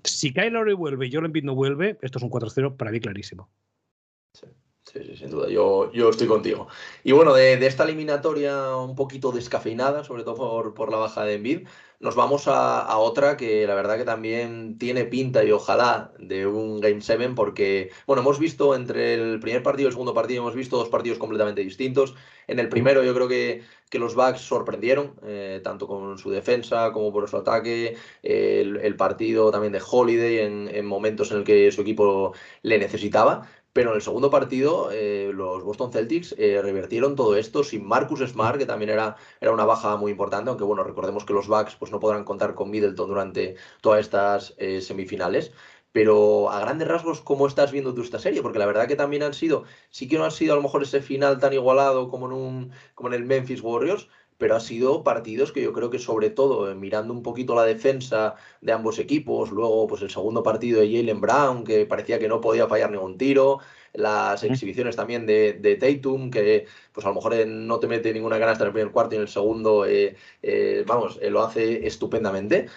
Si 0.05 0.33
Kyle 0.33 0.49
Lowry 0.49 0.73
vuelve 0.73 1.05
y 1.05 1.11
Joel 1.11 1.25
Embiid 1.25 1.43
no 1.43 1.55
vuelve, 1.55 1.97
esto 2.01 2.17
es 2.17 2.23
un 2.23 2.31
4-0 2.31 2.77
para 2.77 2.89
mí 2.89 2.99
clarísimo. 2.99 3.49
Sí. 4.33 4.47
Sí, 4.95 5.03
sí, 5.03 5.17
sin 5.17 5.29
duda, 5.29 5.49
yo, 5.49 5.91
yo 5.91 6.09
estoy 6.09 6.25
contigo. 6.25 6.69
Y 7.03 7.11
bueno, 7.11 7.33
de, 7.33 7.53
esta 7.65 7.83
eliminatoria 7.83 8.77
un 8.77 8.95
poquito 8.95 9.33
descafeinada, 9.33 10.05
sobre 10.05 10.23
todo 10.23 10.35
por, 10.35 10.73
por 10.73 10.89
la 10.89 10.95
baja 10.95 11.25
de 11.25 11.33
Envid, 11.33 11.67
nos 11.99 12.15
vamos 12.15 12.47
a, 12.47 12.97
otra 12.97 13.35
que 13.35 13.67
la 13.67 13.75
verdad 13.75 13.97
que 13.97 14.05
también 14.05 14.77
tiene 14.77 15.03
pinta 15.03 15.43
y 15.43 15.51
ojalá 15.51 16.13
de 16.17 16.47
un 16.47 16.79
Game 16.79 17.01
7 17.01 17.29
porque, 17.35 17.91
bueno, 18.07 18.21
hemos 18.21 18.39
visto 18.39 18.73
entre 18.73 19.15
el 19.15 19.41
primer 19.41 19.63
partido 19.63 19.87
y 19.87 19.89
el 19.89 19.93
segundo 19.93 20.13
partido, 20.13 20.43
hemos 20.43 20.55
visto 20.55 20.77
dos 20.77 20.87
partidos 20.87 21.17
completamente 21.17 21.61
distintos. 21.61 22.15
En 22.47 22.59
el 22.59 22.69
primero 22.69 23.03
yo 23.03 23.13
creo 23.13 23.27
que, 23.27 23.63
que 23.89 23.99
los 23.99 24.15
Bucks 24.15 24.39
sorprendieron, 24.39 25.15
eh, 25.23 25.59
tanto 25.61 25.87
con 25.87 26.17
su 26.17 26.31
defensa 26.31 26.93
como 26.93 27.11
por 27.11 27.29
su 27.29 27.35
ataque, 27.35 27.97
el, 28.23 28.95
partido 28.95 29.51
también 29.51 29.73
de 29.73 29.81
Holiday 29.85 30.39
en, 30.39 30.69
en 30.73 30.85
momentos 30.85 31.31
en 31.31 31.39
el 31.39 31.43
que 31.43 31.69
su 31.73 31.81
equipo 31.81 32.33
le 32.61 32.77
necesitaba. 32.77 33.49
Pero 33.75 33.89
en 33.89 33.97
el 33.97 34.01
segundo 34.01 34.29
partido, 34.29 34.89
eh, 34.93 35.31
los 35.33 35.61
Boston 35.61 35.91
Celtics 35.91 36.33
eh, 36.37 36.61
revertieron 36.61 37.17
todo 37.17 37.35
esto 37.35 37.61
sin 37.61 37.85
Marcus 37.85 38.21
Smart, 38.21 38.57
que 38.57 38.65
también 38.65 38.89
era, 38.89 39.17
era 39.41 39.51
una 39.51 39.65
baja 39.65 39.97
muy 39.97 40.11
importante, 40.11 40.49
aunque 40.49 40.63
bueno, 40.63 40.85
recordemos 40.85 41.25
que 41.25 41.33
los 41.33 41.49
Bucks 41.49 41.75
pues, 41.75 41.91
no 41.91 41.99
podrán 41.99 42.23
contar 42.23 42.55
con 42.55 42.69
Middleton 42.69 43.09
durante 43.09 43.57
todas 43.81 43.99
estas 43.99 44.53
eh, 44.59 44.79
semifinales. 44.79 45.51
Pero 45.91 46.49
a 46.51 46.61
grandes 46.61 46.87
rasgos, 46.87 47.19
¿cómo 47.19 47.47
estás 47.47 47.73
viendo 47.73 47.93
tú 47.93 48.01
esta 48.01 48.17
serie? 48.19 48.41
Porque 48.41 48.59
la 48.59 48.65
verdad 48.65 48.87
que 48.87 48.95
también 48.95 49.23
han 49.23 49.33
sido, 49.33 49.65
sí 49.89 50.07
que 50.07 50.17
no 50.17 50.23
han 50.23 50.31
sido 50.31 50.53
a 50.53 50.55
lo 50.55 50.61
mejor 50.61 50.83
ese 50.83 51.01
final 51.01 51.39
tan 51.39 51.51
igualado 51.51 52.07
como 52.07 52.27
en, 52.27 52.31
un, 52.31 52.71
como 52.93 53.09
en 53.09 53.15
el 53.15 53.25
Memphis 53.25 53.61
Warriors, 53.61 54.07
pero 54.37 54.55
ha 54.55 54.59
sido 54.59 55.03
partidos 55.03 55.51
que 55.51 55.61
yo 55.61 55.73
creo 55.73 55.89
que 55.89 55.99
sobre 55.99 56.29
todo 56.29 56.69
eh, 56.69 56.75
mirando 56.75 57.13
un 57.13 57.23
poquito 57.23 57.55
la 57.55 57.63
defensa 57.63 58.35
de 58.61 58.71
ambos 58.71 58.99
equipos, 58.99 59.51
luego 59.51 59.87
pues 59.87 60.01
el 60.01 60.09
segundo 60.09 60.43
partido 60.43 60.81
de 60.81 60.91
Jalen 60.91 61.21
Brown, 61.21 61.63
que 61.63 61.85
parecía 61.85 62.19
que 62.19 62.27
no 62.27 62.41
podía 62.41 62.67
fallar 62.67 62.91
ningún 62.91 63.17
tiro, 63.17 63.59
las 63.93 64.43
exhibiciones 64.43 64.95
también 64.95 65.25
de, 65.25 65.53
de, 65.53 65.75
Tatum, 65.77 66.29
que 66.29 66.65
pues 66.91 67.05
a 67.05 67.09
lo 67.09 67.15
mejor 67.15 67.33
eh, 67.33 67.45
no 67.45 67.79
te 67.79 67.87
mete 67.87 68.13
ninguna 68.13 68.39
canasta 68.39 68.63
en 68.63 68.67
el 68.67 68.73
primer 68.73 68.91
cuarto 68.91 69.15
y 69.15 69.17
en 69.17 69.21
el 69.21 69.29
segundo, 69.29 69.85
eh, 69.85 70.15
vamos, 70.85 71.19
lo 71.21 71.41
hace 71.43 71.87
estupendamente. 71.87 72.67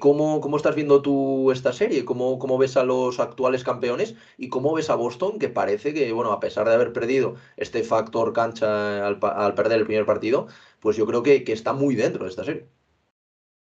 ¿Cómo, 0.00 0.40
¿cómo, 0.40 0.56
estás 0.56 0.74
viendo 0.74 1.02
tú 1.02 1.52
esta 1.52 1.72
serie? 1.72 2.04
¿Cómo, 2.04 2.38
¿Cómo, 2.38 2.58
ves 2.58 2.76
a 2.76 2.84
los 2.84 3.20
actuales 3.20 3.62
campeones? 3.62 4.16
¿Y 4.36 4.48
cómo 4.48 4.74
ves 4.74 4.90
a 4.90 4.96
Boston, 4.96 5.38
que 5.38 5.48
parece 5.48 5.94
que, 5.94 6.10
bueno, 6.12 6.32
a 6.32 6.40
pesar 6.40 6.68
de 6.68 6.74
haber 6.74 6.92
perdido 6.92 7.36
este 7.56 7.84
factor 7.84 8.32
cancha 8.32 9.06
al, 9.06 9.18
al 9.22 9.54
perder 9.54 9.78
el 9.78 9.86
primer 9.86 10.04
partido, 10.04 10.48
pues 10.80 10.96
yo 10.96 11.06
creo 11.06 11.22
que, 11.22 11.44
está 11.46 11.72
muy 11.72 11.94
dentro 11.94 12.24
de 12.24 12.30
esta 12.30 12.44
serie. 12.44 12.66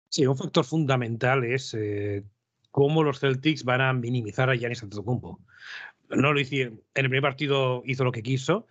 Sí, 0.08 0.26
un 0.26 0.36
factor 0.36 0.64
fundamental 0.64 1.44
es 1.44 1.74
eh, 1.74 2.24
cómo 2.70 3.02
los 3.02 3.20
Celtics 3.20 3.64
van 3.64 3.80
a 3.80 3.92
minimizar 3.92 4.50
a 4.50 4.54
Giannis 4.54 4.82
Antetokounmpo. 4.82 5.40
No 6.10 6.32
lo 6.32 6.40
hicieron. 6.40 6.80
En 6.94 7.04
el 7.04 7.10
primer 7.10 7.22
partido 7.22 7.82
hizo 7.84 8.04
lo 8.04 8.12
que 8.12 8.22
quiso 8.22 8.66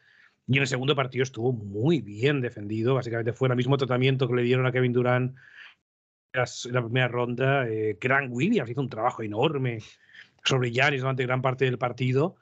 y 0.47 0.57
en 0.57 0.61
el 0.61 0.67
segundo 0.67 0.95
partido 0.95 1.23
estuvo 1.23 1.51
muy 1.51 2.01
bien 2.01 2.41
defendido. 2.41 2.95
Básicamente 2.95 3.33
fue 3.33 3.49
el 3.49 3.55
mismo 3.55 3.77
tratamiento 3.77 4.27
que 4.27 4.35
le 4.35 4.43
dieron 4.43 4.65
a 4.65 4.71
Kevin 4.71 4.93
Durant 4.93 5.35
la 6.33 6.81
primera 6.81 7.07
ronda. 7.07 7.67
Eh, 7.67 7.97
Grant 7.99 8.31
Williams 8.31 8.69
hizo 8.69 8.81
un 8.81 8.89
trabajo 8.89 9.21
enorme 9.21 9.79
sobre 10.43 10.71
Giannis 10.71 11.01
durante 11.01 11.23
gran 11.23 11.41
parte 11.41 11.65
del 11.65 11.77
partido. 11.77 12.35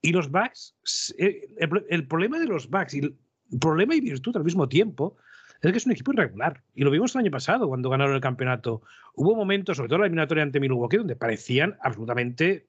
Y 0.00 0.12
los 0.12 0.30
Bucks, 0.30 1.14
eh, 1.18 1.48
el, 1.58 1.86
el, 1.88 2.06
problema 2.06 2.38
de 2.38 2.46
los 2.46 2.68
Bucks 2.68 2.94
y 2.94 3.16
problema 3.60 3.94
y 3.94 4.00
virtud 4.00 4.36
al 4.36 4.44
mismo 4.44 4.68
tiempo 4.68 5.16
es 5.60 5.72
que 5.72 5.78
es 5.78 5.86
un 5.86 5.92
equipo 5.92 6.12
irregular. 6.12 6.62
Y 6.74 6.84
lo 6.84 6.90
vimos 6.90 7.14
el 7.14 7.20
año 7.22 7.30
pasado 7.30 7.66
cuando 7.66 7.90
ganaron 7.90 8.14
el 8.14 8.20
campeonato. 8.20 8.82
Hubo 9.14 9.34
momentos, 9.34 9.76
sobre 9.76 9.88
todo 9.88 9.98
la 10.00 10.06
eliminatoria 10.06 10.44
ante 10.44 10.60
Milwaukee, 10.60 10.98
donde 10.98 11.16
parecían 11.16 11.76
absolutamente 11.80 12.68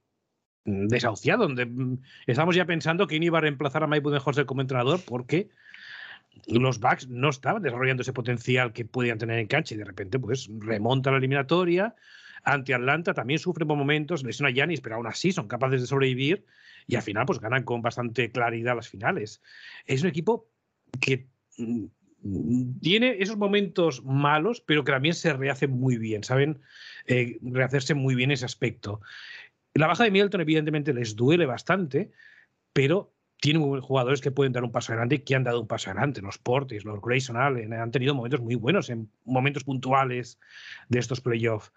mm, 0.65 0.87
desahuciados, 0.87 1.47
donde 1.47 1.65
mm, 1.65 2.01
estábamos 2.25 2.55
ya 2.55 2.65
pensando 2.65 3.05
quién 3.05 3.21
iba 3.21 3.37
a 3.37 3.41
reemplazar 3.41 3.83
a 3.83 3.87
Mike 3.87 4.01
Budenholzer 4.03 4.45
como 4.45 4.61
entrenador 4.61 5.01
porque 5.05 5.49
los 6.47 6.79
Bucks 6.79 7.07
no 7.07 7.29
estaban 7.29 7.61
desarrollando 7.61 8.01
ese 8.01 8.13
potencial 8.13 8.73
que 8.73 8.85
podían 8.85 9.17
tener 9.17 9.39
en 9.39 9.47
cancha 9.47 9.75
y 9.75 9.77
de 9.77 9.85
repente 9.85 10.19
pues 10.19 10.49
remonta 10.59 11.11
la 11.11 11.17
eliminatoria. 11.17 11.95
Ante 12.43 12.73
Atlanta 12.73 13.13
también 13.13 13.39
sufren 13.39 13.67
por 13.67 13.77
momentos, 13.77 14.23
lesiona 14.23 14.49
a 14.49 14.53
Yanis, 14.53 14.81
pero 14.81 14.95
aún 14.95 15.07
así 15.07 15.31
son 15.31 15.47
capaces 15.47 15.81
de 15.81 15.87
sobrevivir 15.87 16.45
y 16.87 16.95
al 16.95 17.01
final 17.01 17.25
pues 17.25 17.39
ganan 17.39 17.63
con 17.63 17.81
bastante 17.81 18.31
claridad 18.31 18.75
las 18.75 18.89
finales. 18.89 19.41
Es 19.85 20.01
un 20.01 20.09
equipo 20.09 20.49
que 21.01 21.27
mm, 21.57 21.85
tiene 22.81 23.17
esos 23.19 23.37
momentos 23.37 24.03
malos, 24.03 24.61
pero 24.61 24.83
que 24.83 24.91
también 24.91 25.13
se 25.13 25.33
rehace 25.33 25.67
muy 25.67 25.97
bien, 25.97 26.23
¿saben? 26.23 26.61
Eh, 27.05 27.37
rehacerse 27.41 27.93
muy 27.93 28.15
bien 28.15 28.31
ese 28.31 28.45
aspecto. 28.45 29.01
La 29.73 29.87
baja 29.87 30.03
de 30.03 30.11
Milton, 30.11 30.41
evidentemente, 30.41 30.93
les 30.93 31.15
duele 31.15 31.45
bastante, 31.45 32.11
pero 32.73 33.13
tienen 33.41 33.79
jugadores 33.81 34.19
que 34.19 34.31
pueden 34.31 34.51
dar 34.51 34.63
un 34.63 34.71
paso 34.71 34.91
adelante 34.91 35.15
y 35.15 35.19
que 35.19 35.35
han 35.35 35.43
dado 35.43 35.61
un 35.61 35.67
paso 35.67 35.89
adelante. 35.89 36.21
Los 36.21 36.37
Portis, 36.37 36.83
los 36.83 37.01
Grayson 37.01 37.37
Allen 37.37 37.73
han 37.73 37.91
tenido 37.91 38.13
momentos 38.13 38.41
muy 38.41 38.55
buenos 38.55 38.89
en 38.89 39.09
momentos 39.23 39.63
puntuales 39.63 40.39
de 40.89 40.99
estos 40.99 41.21
playoffs. 41.21 41.71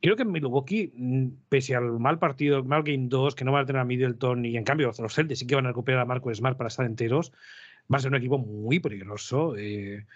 Creo 0.00 0.14
que 0.16 0.24
Milwaukee, 0.24 0.92
mm, 0.94 1.28
pese 1.48 1.74
al 1.74 1.98
mal 1.98 2.18
partido, 2.18 2.62
mal 2.62 2.84
game 2.84 3.06
2, 3.08 3.34
que 3.34 3.44
no 3.44 3.52
van 3.52 3.64
a 3.64 3.66
tener 3.66 3.80
a 3.80 3.84
Middleton 3.84 4.44
y 4.44 4.56
en 4.56 4.64
cambio 4.64 4.92
los 4.96 5.14
Celtics 5.14 5.40
sí 5.40 5.46
que 5.46 5.56
van 5.56 5.66
a 5.66 5.70
recuperar 5.70 6.00
a 6.00 6.04
Marco 6.04 6.32
Smart 6.32 6.56
para 6.56 6.68
estar 6.68 6.86
enteros, 6.86 7.32
va 7.92 7.96
a 7.96 8.00
ser 8.00 8.10
un 8.10 8.16
equipo 8.16 8.38
muy 8.38 8.78
peligroso. 8.78 9.56
Eh. 9.56 10.06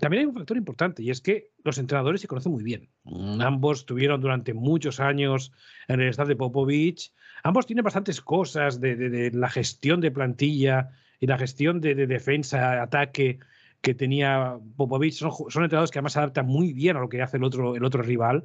También 0.00 0.22
hay 0.22 0.26
un 0.26 0.34
factor 0.34 0.56
importante 0.56 1.02
y 1.02 1.10
es 1.10 1.20
que 1.20 1.50
los 1.62 1.76
entrenadores 1.76 2.20
se 2.20 2.26
conocen 2.26 2.52
muy 2.52 2.62
bien. 2.62 2.88
Mm, 3.04 3.40
ambos 3.42 3.80
estuvieron 3.80 4.20
durante 4.20 4.54
muchos 4.54 4.98
años 4.98 5.52
en 5.88 6.00
el 6.00 6.08
staff 6.08 6.26
de 6.26 6.36
Popovich. 6.36 7.12
Ambos 7.42 7.66
tienen 7.66 7.84
bastantes 7.84 8.20
cosas 8.22 8.80
de, 8.80 9.30
la 9.34 9.50
gestión 9.50 10.00
de 10.00 10.10
plantilla 10.10 10.90
y 11.20 11.26
la 11.26 11.36
gestión 11.36 11.80
de, 11.80 11.94
defensa, 11.94 12.82
ataque 12.82 13.40
que 13.82 13.94
tenía 13.94 14.58
Popovich. 14.76 15.14
Son, 15.14 15.32
entrenadores 15.62 15.90
que 15.90 15.98
además 15.98 16.14
se 16.14 16.18
adaptan 16.20 16.46
muy 16.46 16.72
bien 16.72 16.96
a 16.96 17.00
lo 17.00 17.10
que 17.10 17.20
hace 17.20 17.36
el 17.36 17.44
otro, 17.44 17.76
el 17.76 17.84
otro 17.84 18.02
rival. 18.02 18.44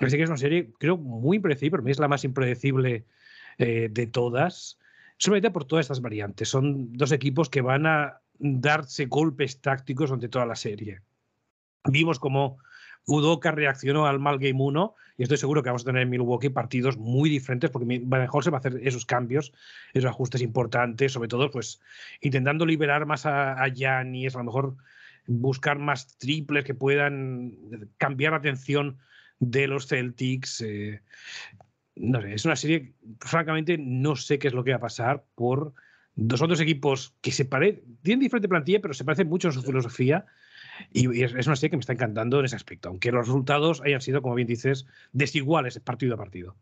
Así 0.00 0.16
que 0.16 0.22
es 0.22 0.28
una 0.30 0.38
serie, 0.38 0.72
creo, 0.78 0.96
muy 0.96 1.36
impredecible. 1.36 1.72
Para 1.72 1.82
mí 1.82 1.90
es 1.90 1.98
la 1.98 2.08
más 2.08 2.24
impredecible 2.24 3.04
eh, 3.58 3.88
de 3.90 4.06
todas 4.06 4.78
solamente 5.18 5.50
por 5.50 5.64
todas 5.64 5.84
estas 5.84 6.00
variantes. 6.00 6.48
Son 6.48 6.92
dos 6.92 7.12
equipos 7.12 7.48
que 7.48 7.60
van 7.60 7.86
a 7.86 8.20
darse 8.38 9.06
golpes 9.06 9.60
tácticos 9.60 10.10
durante 10.10 10.28
toda 10.28 10.46
la 10.46 10.56
serie. 10.56 11.00
Vimos 11.84 12.18
cómo 12.18 12.58
Udoka 13.06 13.52
reaccionó 13.52 14.06
al 14.06 14.18
mal 14.18 14.38
Game 14.38 14.60
1 14.60 14.94
y 15.18 15.22
estoy 15.22 15.38
seguro 15.38 15.62
que 15.62 15.68
vamos 15.68 15.82
a 15.82 15.86
tener 15.86 16.02
en 16.02 16.10
Milwaukee 16.10 16.50
partidos 16.50 16.96
muy 16.96 17.30
diferentes 17.30 17.70
porque 17.70 18.00
mejor 18.00 18.42
se 18.42 18.50
va 18.50 18.58
a 18.58 18.60
hacer 18.60 18.80
esos 18.82 19.06
cambios, 19.06 19.52
esos 19.94 20.10
ajustes 20.10 20.42
importantes, 20.42 21.12
sobre 21.12 21.28
todo 21.28 21.50
pues 21.50 21.80
intentando 22.20 22.66
liberar 22.66 23.06
más 23.06 23.24
a, 23.24 23.62
a 23.62 23.68
Giannis, 23.68 24.34
a 24.34 24.38
lo 24.38 24.44
mejor 24.44 24.76
buscar 25.26 25.78
más 25.78 26.18
triples 26.18 26.64
que 26.64 26.74
puedan 26.74 27.56
cambiar 27.98 28.32
la 28.32 28.38
atención 28.38 28.98
de 29.38 29.68
los 29.68 29.86
Celtics. 29.86 30.60
Eh, 30.62 31.00
no 31.94 32.20
sé, 32.20 32.34
es 32.34 32.44
una 32.44 32.56
serie, 32.56 32.92
francamente, 33.20 33.78
no 33.78 34.16
sé 34.16 34.38
qué 34.38 34.48
es 34.48 34.54
lo 34.54 34.64
que 34.64 34.72
va 34.72 34.76
a 34.76 34.80
pasar 34.80 35.24
por 35.34 35.74
dos 36.16 36.42
otros 36.42 36.60
equipos 36.60 37.14
que 37.20 37.30
se 37.30 37.44
parecen, 37.44 37.98
tienen 38.02 38.20
diferente 38.20 38.48
plantilla, 38.48 38.80
pero 38.80 38.94
se 38.94 39.04
parecen 39.04 39.28
mucho 39.28 39.48
en 39.48 39.54
su 39.54 39.62
filosofía. 39.62 40.26
Y 40.92 41.22
es, 41.22 41.32
una 41.46 41.56
serie 41.56 41.70
que 41.70 41.76
me 41.76 41.80
está 41.80 41.92
encantando 41.92 42.38
en 42.38 42.46
ese 42.46 42.56
aspecto, 42.56 42.88
aunque 42.88 43.12
los 43.12 43.26
resultados 43.26 43.80
hayan 43.82 44.00
sido, 44.00 44.20
como 44.22 44.34
bien 44.34 44.48
dices, 44.48 44.86
desiguales 45.12 45.78
partido 45.80 46.14
a 46.14 46.18
partido. 46.18 46.56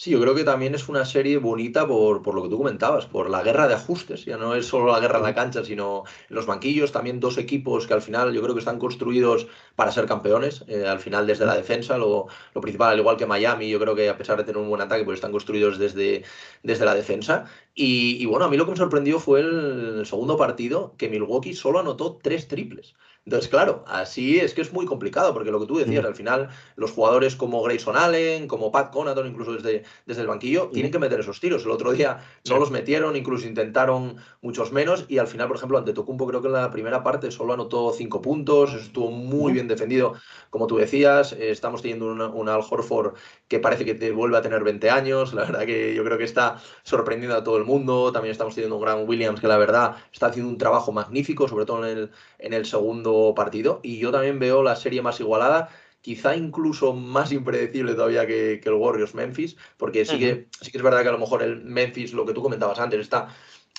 Sí, 0.00 0.10
yo 0.12 0.18
creo 0.18 0.34
que 0.34 0.44
también 0.44 0.74
es 0.74 0.88
una 0.88 1.04
serie 1.04 1.36
bonita 1.36 1.86
por, 1.86 2.22
por, 2.22 2.34
lo 2.34 2.42
que 2.42 2.48
tú 2.48 2.56
comentabas, 2.56 3.04
por 3.04 3.28
la 3.28 3.42
guerra 3.42 3.68
de 3.68 3.74
ajustes. 3.74 4.24
Ya 4.24 4.38
no 4.38 4.54
es 4.54 4.64
solo 4.64 4.90
la 4.90 4.98
guerra 4.98 5.18
en 5.18 5.24
la 5.24 5.34
cancha, 5.34 5.62
sino 5.62 6.04
en 6.30 6.36
los 6.36 6.46
banquillos. 6.46 6.90
También 6.90 7.20
dos 7.20 7.36
equipos 7.36 7.86
que 7.86 7.92
al 7.92 8.00
final 8.00 8.32
yo 8.32 8.40
creo 8.40 8.54
que 8.54 8.60
están 8.60 8.78
construidos 8.78 9.46
para 9.76 9.92
ser 9.92 10.06
campeones. 10.06 10.64
Eh, 10.68 10.86
al 10.86 11.00
final 11.00 11.26
desde 11.26 11.44
la 11.44 11.54
defensa, 11.54 11.98
lo, 11.98 12.28
lo, 12.54 12.60
principal, 12.62 12.92
al 12.94 12.98
igual 12.98 13.18
que 13.18 13.26
Miami, 13.26 13.68
yo 13.68 13.78
creo 13.78 13.94
que 13.94 14.08
a 14.08 14.16
pesar 14.16 14.38
de 14.38 14.44
tener 14.44 14.56
un 14.56 14.70
buen 14.70 14.80
ataque, 14.80 15.04
pues 15.04 15.16
están 15.16 15.32
construidos 15.32 15.78
desde, 15.78 16.24
desde 16.62 16.86
la 16.86 16.94
defensa. 16.94 17.44
Y, 17.74 18.16
y 18.22 18.24
bueno, 18.24 18.46
a 18.46 18.48
mí 18.48 18.56
lo 18.56 18.64
que 18.64 18.70
me 18.70 18.78
sorprendió 18.78 19.20
fue 19.20 19.40
el, 19.40 19.98
el 19.98 20.06
segundo 20.06 20.38
partido, 20.38 20.94
que 20.96 21.10
Milwaukee 21.10 21.52
solo 21.52 21.78
anotó 21.78 22.18
tres 22.22 22.48
triples. 22.48 22.94
Entonces, 23.26 23.50
claro, 23.50 23.84
así 23.86 24.38
es 24.38 24.54
que 24.54 24.62
es 24.62 24.72
muy 24.72 24.86
complicado, 24.86 25.34
porque 25.34 25.50
lo 25.50 25.60
que 25.60 25.66
tú 25.66 25.76
decías, 25.76 26.02
mm. 26.02 26.06
al 26.06 26.14
final, 26.14 26.48
los 26.76 26.90
jugadores 26.90 27.36
como 27.36 27.62
Grayson 27.62 27.96
Allen, 27.96 28.48
como 28.48 28.72
Pat 28.72 28.90
Conaton, 28.90 29.26
incluso 29.26 29.52
desde, 29.52 29.84
desde 30.06 30.22
el 30.22 30.26
banquillo, 30.26 30.66
mm. 30.66 30.72
tienen 30.72 30.90
que 30.90 30.98
meter 30.98 31.20
esos 31.20 31.38
tiros. 31.38 31.64
El 31.64 31.70
otro 31.70 31.92
día 31.92 32.18
no 32.48 32.58
los 32.58 32.70
metieron, 32.70 33.16
incluso 33.16 33.46
intentaron 33.46 34.16
muchos 34.40 34.72
menos, 34.72 35.04
y 35.06 35.18
al 35.18 35.26
final, 35.28 35.48
por 35.48 35.56
ejemplo, 35.56 35.76
ante 35.76 35.92
Tocumpo, 35.92 36.26
creo 36.26 36.40
que 36.40 36.48
en 36.48 36.54
la 36.54 36.70
primera 36.70 37.02
parte 37.02 37.30
solo 37.30 37.52
anotó 37.52 37.92
cinco 37.92 38.22
puntos, 38.22 38.72
estuvo 38.72 39.10
muy 39.10 39.52
mm. 39.52 39.54
bien 39.54 39.68
defendido, 39.68 40.14
como 40.48 40.66
tú 40.66 40.78
decías. 40.78 41.32
Eh, 41.34 41.50
estamos 41.50 41.82
teniendo 41.82 42.06
un, 42.06 42.48
Al 42.48 42.62
Horford 42.68 43.14
que 43.48 43.58
parece 43.58 43.84
que 43.84 43.94
te 43.94 44.12
vuelve 44.12 44.38
a 44.38 44.42
tener 44.42 44.64
20 44.64 44.88
años, 44.90 45.34
la 45.34 45.42
verdad 45.42 45.66
que 45.66 45.94
yo 45.94 46.04
creo 46.04 46.16
que 46.16 46.24
está 46.24 46.56
sorprendiendo 46.84 47.36
a 47.36 47.44
todo 47.44 47.58
el 47.58 47.64
mundo. 47.64 48.12
También 48.12 48.32
estamos 48.32 48.54
teniendo 48.54 48.76
un 48.76 48.82
gran 48.82 49.06
Williams 49.06 49.40
que, 49.40 49.48
la 49.48 49.58
verdad, 49.58 49.96
está 50.12 50.26
haciendo 50.26 50.50
un 50.50 50.56
trabajo 50.56 50.90
magnífico, 50.90 51.48
sobre 51.48 51.66
todo 51.66 51.84
en 51.84 51.98
el, 51.98 52.10
en 52.40 52.52
el 52.52 52.66
segundo 52.66 53.32
partido. 53.34 53.80
Y 53.82 53.98
yo 53.98 54.10
también 54.10 54.38
veo 54.38 54.62
la 54.62 54.76
serie 54.76 55.02
más 55.02 55.20
igualada, 55.20 55.68
quizá 56.00 56.36
incluso 56.36 56.92
más 56.92 57.32
impredecible 57.32 57.94
todavía 57.94 58.26
que, 58.26 58.60
el 58.62 58.72
Warriors 58.72 59.14
Memphis, 59.14 59.56
porque 59.76 60.04
sí, 60.04 60.18
que, 60.18 60.48
sí 60.60 60.70
que 60.70 60.78
es 60.78 60.84
verdad 60.84 61.02
que 61.02 61.08
a 61.08 61.12
lo 61.12 61.18
mejor 61.18 61.42
el 61.42 61.62
Memphis, 61.62 62.12
lo 62.12 62.26
que 62.26 62.32
tú 62.32 62.42
comentabas 62.42 62.78
antes, 62.78 63.00
está 63.00 63.28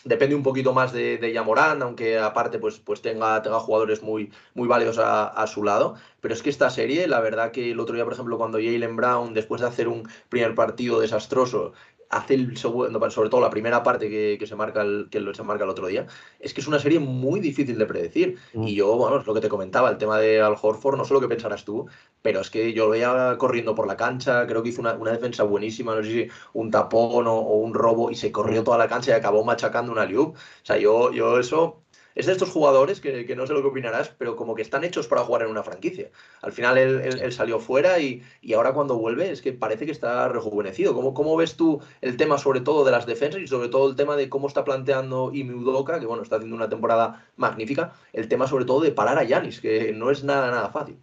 depende 0.03 0.36
un 0.36 0.43
poquito 0.43 0.74
más 0.74 0.91
de, 0.91 1.18
de 1.18 1.32
Yamorán, 1.32 1.82
aunque 1.82 2.18
aparte 2.18 2.59
pues, 2.59 2.80
pues 2.80 3.01
tenga, 3.01 3.41
tenga 3.41 3.59
jugadores 3.59 4.01
muy, 4.01 4.32
muy 4.53 4.68
válidos 4.68 4.97
a, 4.97 5.28
a, 5.28 5.47
su 5.47 5.64
lado. 5.64 5.95
Pero 6.20 6.34
es 6.34 6.41
que 6.41 6.49
esta 6.49 6.70
serie, 6.70 7.07
la 7.07 7.20
verdad 7.20 7.51
que 7.51 7.72
el 7.72 7.80
otro 7.80 7.95
día, 7.95 8.03
por 8.03 8.14
ejemplo, 8.14 8.38
cuando 8.38 8.57
Jalen 8.57 8.95
Brown, 8.95 9.34
después 9.34 9.62
de 9.62 9.68
hacer 9.68 9.88
un 9.88 10.07
primer 10.30 10.55
partido 10.55 10.99
desastroso, 10.99 11.74
hace 12.12 12.36
el 12.36 12.57
segundo, 12.57 13.09
sobre 13.09 13.30
todo 13.30 13.41
la 13.41 13.49
primera 13.49 13.82
parte 13.84 14.09
que, 14.09 14.45
se 14.45 14.55
marca 14.55 14.82
el, 14.82 15.07
que 15.09 15.20
se 15.34 15.43
marca 15.43 15.64
el 15.64 15.70
otro 15.70 15.88
día, 15.88 16.05
es 16.39 16.53
que 16.53 16.62
es 16.62 16.68
una 16.68 16.80
serie 16.80 16.99
muy 16.99 17.39
difícil 17.39 17.78
de 17.78 17.86
predecir. 17.86 18.38
Mm. 18.53 18.68
Y 18.68 18.76
yo, 18.76 18.95
bueno, 18.95 19.20
es 19.20 19.26
lo 19.26 19.34
que 19.34 19.41
te 19.41 19.49
comentaba, 19.49 19.89
el 19.89 19.97
tema 19.97 20.20
de 20.20 20.41
Al 20.41 20.55
Horford, 20.62 20.97
no 20.97 21.05
sé 21.05 21.14
lo 21.14 21.22
que 21.22 21.28
pensarás 21.28 21.64
tú, 21.66 21.88
pero 22.22 22.41
es 22.41 22.49
que 22.49 22.74
yo 22.74 22.86
lo 22.86 22.91
veía 22.91 23.36
corriendo 23.38 23.74
por 23.74 23.88
la 23.88 23.97
cancha, 23.97 24.45
creo 24.45 24.62
que 24.62 24.70
hizo 24.70 24.82
una, 24.82 24.93
defensa 24.93 25.43
buenísima, 25.43 25.95
no 25.95 26.03
sé 26.03 26.12
si 26.12 26.28
un 26.53 26.70
tapón 26.70 27.28
o, 27.28 27.39
un 27.39 27.74
robo, 27.74 28.12
y 28.12 28.16
se 28.16 28.32
corrió 28.32 28.62
mm. 28.62 28.66
toda 28.66 28.78
la 28.78 28.88
cancha 28.88 29.12
y 29.12 29.14
acabó 29.14 29.43
machacando 29.45 29.91
una 29.91 30.05
liup. 30.05 30.36
O 30.36 30.66
sea, 30.66 30.78
yo, 30.78 31.12
yo 31.12 31.39
eso 31.39 31.82
es 32.16 32.26
de 32.26 32.32
estos 32.32 32.49
jugadores 32.49 32.99
que, 32.99 33.36
no 33.36 33.47
sé 33.47 33.53
lo 33.53 33.62
que 33.62 33.68
opinarás, 33.68 34.09
pero 34.18 34.36
como 34.36 34.55
que 34.55 34.62
están 34.62 34.84
hechos 34.84 35.07
para 35.07 35.24
jugar 35.24 35.43
en 35.43 35.49
una 35.49 35.64
franquicia. 35.64 36.09
Al 36.41 36.51
final 36.51 36.78
él, 36.78 37.32
salió 37.32 37.59
fuera 37.59 37.99
y, 37.99 38.24
ahora 38.53 38.74
cuando 38.74 38.97
vuelve 38.97 39.32
es 39.32 39.41
que 39.41 39.53
parece 39.53 39.86
que 39.86 39.91
está 39.91 40.28
rejuvenecido. 40.28 40.93
¿Cómo, 40.93 41.14
¿Cómo, 41.14 41.36
ves 41.36 41.55
tú 41.55 41.82
el 42.01 42.18
tema 42.18 42.38
sobre 42.38 42.62
todo 42.62 42.84
de 42.84 42.91
las 42.91 43.05
defensas 43.05 43.41
y 43.41 43.47
sobre 43.47 43.70
todo 43.70 43.89
el 43.89 43.95
tema 43.95 44.16
de 44.16 44.30
cómo 44.30 44.47
está 44.47 44.64
planteando 44.64 45.32
Imi 45.34 45.53
Udoka, 45.53 45.99
que 45.99 46.05
bueno, 46.05 46.24
está 46.24 46.38
haciendo 46.38 46.55
una 46.55 46.70
temporada 46.70 47.26
magnífica, 47.38 47.93
el 48.14 48.28
tema 48.28 48.47
sobre 48.47 48.66
todo 48.66 48.82
de 48.82 48.91
parar 48.91 49.18
a 49.18 49.24
Yanis, 49.24 49.62
que 49.62 49.91
no 49.93 50.12
es 50.12 50.24
nada, 50.24 50.51
nada 50.51 50.70
fácil. 50.70 50.97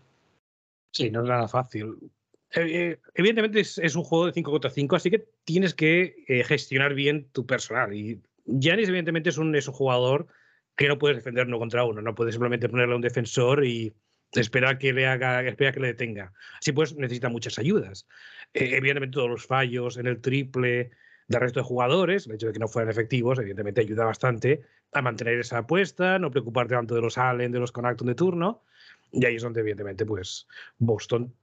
Sí, 0.92 1.10
no 1.10 1.22
es 1.22 1.28
nada 1.28 1.48
fácil. 1.48 2.10
Eh, 2.50 2.60
eh, 2.60 3.00
evidentemente 3.14 3.60
es, 3.60 3.96
un 3.96 4.04
juego 4.04 4.26
de 4.26 4.32
5 4.32 4.50
contra 4.50 4.70
5, 4.70 4.96
así 4.96 5.10
que 5.10 5.28
tienes 5.44 5.74
que 5.74 6.24
eh, 6.28 6.44
gestionar 6.44 6.94
bien 6.94 7.28
tu 7.32 7.46
personal. 7.46 7.94
Y 7.94 8.20
Yanis, 8.46 8.88
evidentemente, 8.88 9.28
es 9.30 9.38
un, 9.38 9.54
es 9.54 9.68
un 9.68 9.74
jugador 9.74 10.26
que 10.78 10.88
no 10.88 10.96
puedes 10.96 11.16
defender 11.18 11.46
uno 11.46 11.58
contra 11.58 11.84
uno. 11.84 12.00
No 12.00 12.14
puedes 12.14 12.34
simplemente 12.34 12.68
ponerle 12.68 12.94
a 12.94 12.96
un 12.96 13.02
defensor 13.02 13.64
y 13.64 13.92
esperar 14.32 14.78
que 14.78 14.92
le 14.92 15.08
haga, 15.08 15.42
espera 15.42 15.72
que 15.72 15.80
le 15.80 15.88
detenga. 15.88 16.32
Así 16.58 16.70
pues, 16.70 16.94
necesita 16.94 17.28
muchas 17.28 17.58
ayudas. 17.58 18.06
evidentemente, 18.54 19.14
todos 19.14 19.28
los 19.28 19.44
fallos 19.44 19.96
en 19.98 20.06
el 20.06 20.20
triple 20.20 20.92
del 21.26 21.40
resto 21.40 21.60
de 21.60 21.64
jugadores, 21.64 22.26
el 22.26 22.36
hecho 22.36 22.46
de 22.46 22.52
que 22.52 22.60
no 22.60 22.68
fueran 22.68 22.90
efectivos, 22.90 23.38
evidentemente 23.40 23.80
ayuda 23.80 24.04
bastante 24.04 24.62
a 24.92 25.02
mantener 25.02 25.40
esa 25.40 25.58
apuesta, 25.58 26.18
no 26.20 26.30
preocuparte 26.30 26.74
tanto 26.74 26.94
de 26.94 27.02
los 27.02 27.18
Allen, 27.18 27.50
de 27.50 27.58
los 27.58 27.72
Conacton 27.72 28.06
de 28.06 28.14
turno. 28.14 28.62
Y 29.10 29.26
ahí 29.26 29.34
es 29.34 29.42
donde, 29.42 29.60
evidentemente, 29.60 30.06
pues 30.06 30.46
Boston 30.78 31.34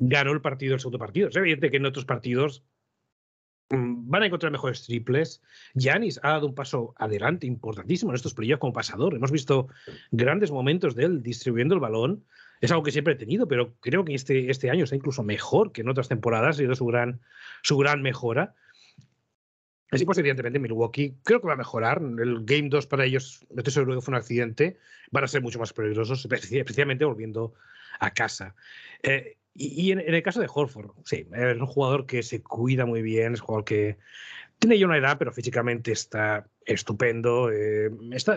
ganó 0.00 0.32
el 0.32 0.42
partido, 0.42 0.74
el 0.74 0.80
segundo 0.80 0.98
partido. 0.98 1.28
Es 1.28 1.36
evidente 1.36 1.70
que 1.70 1.78
en 1.78 1.86
otros 1.86 2.04
partidos 2.04 2.62
van 3.68 4.22
a 4.22 4.26
encontrar 4.26 4.52
mejores 4.52 4.84
triples. 4.84 5.42
Yanis 5.74 6.20
ha 6.22 6.30
dado 6.30 6.46
un 6.46 6.54
paso 6.54 6.94
adelante 6.98 7.46
importantísimo 7.46 8.12
en 8.12 8.16
estos 8.16 8.34
playoffs 8.34 8.60
como 8.60 8.72
pasador. 8.72 9.14
Hemos 9.14 9.32
visto 9.32 9.68
grandes 10.10 10.50
momentos 10.50 10.94
de 10.94 11.04
él 11.04 11.22
distribuyendo 11.22 11.74
el 11.74 11.80
balón. 11.80 12.24
Es 12.60 12.70
algo 12.70 12.82
que 12.82 12.92
siempre 12.92 13.14
he 13.14 13.16
tenido, 13.16 13.48
pero 13.48 13.74
creo 13.80 14.04
que 14.04 14.14
este, 14.14 14.50
este 14.50 14.70
año 14.70 14.84
está 14.84 14.96
incluso 14.96 15.22
mejor 15.22 15.72
que 15.72 15.82
en 15.82 15.88
otras 15.88 16.08
temporadas. 16.08 16.56
Ha 16.56 16.58
sido 16.60 16.74
su 16.74 16.86
gran, 16.86 17.20
su 17.62 17.76
gran 17.76 18.02
mejora. 18.02 18.54
Así 19.90 20.04
pues, 20.04 20.18
evidentemente, 20.18 20.58
Milwaukee 20.58 21.16
creo 21.22 21.40
que 21.40 21.46
va 21.46 21.54
a 21.54 21.56
mejorar. 21.56 22.00
El 22.02 22.44
Game 22.44 22.68
2 22.68 22.86
para 22.86 23.04
ellos, 23.04 23.46
estoy 23.56 23.72
seguro 23.72 23.94
que 23.94 24.00
fue 24.00 24.12
un 24.12 24.18
accidente. 24.18 24.78
Van 25.10 25.24
a 25.24 25.28
ser 25.28 25.42
mucho 25.42 25.58
más 25.58 25.72
peligrosos, 25.72 26.26
especialmente 26.30 27.04
volviendo 27.04 27.54
a 27.98 28.10
casa. 28.12 28.54
Eh, 29.02 29.36
y, 29.58 29.92
en, 29.92 30.00
el 30.00 30.22
caso 30.22 30.40
de 30.40 30.48
Horford, 30.52 30.90
sí, 31.04 31.26
es 31.32 31.56
un 31.56 31.66
jugador 31.66 32.06
que 32.06 32.22
se 32.22 32.42
cuida 32.42 32.86
muy 32.86 33.02
bien, 33.02 33.34
es 33.34 33.40
un 33.40 33.46
jugador 33.46 33.64
que 33.64 33.96
tiene 34.58 34.78
ya 34.78 34.86
una 34.86 34.98
edad, 34.98 35.18
pero 35.18 35.32
físicamente 35.32 35.92
está 35.92 36.46
estupendo. 36.64 37.50
Eh, 37.50 37.90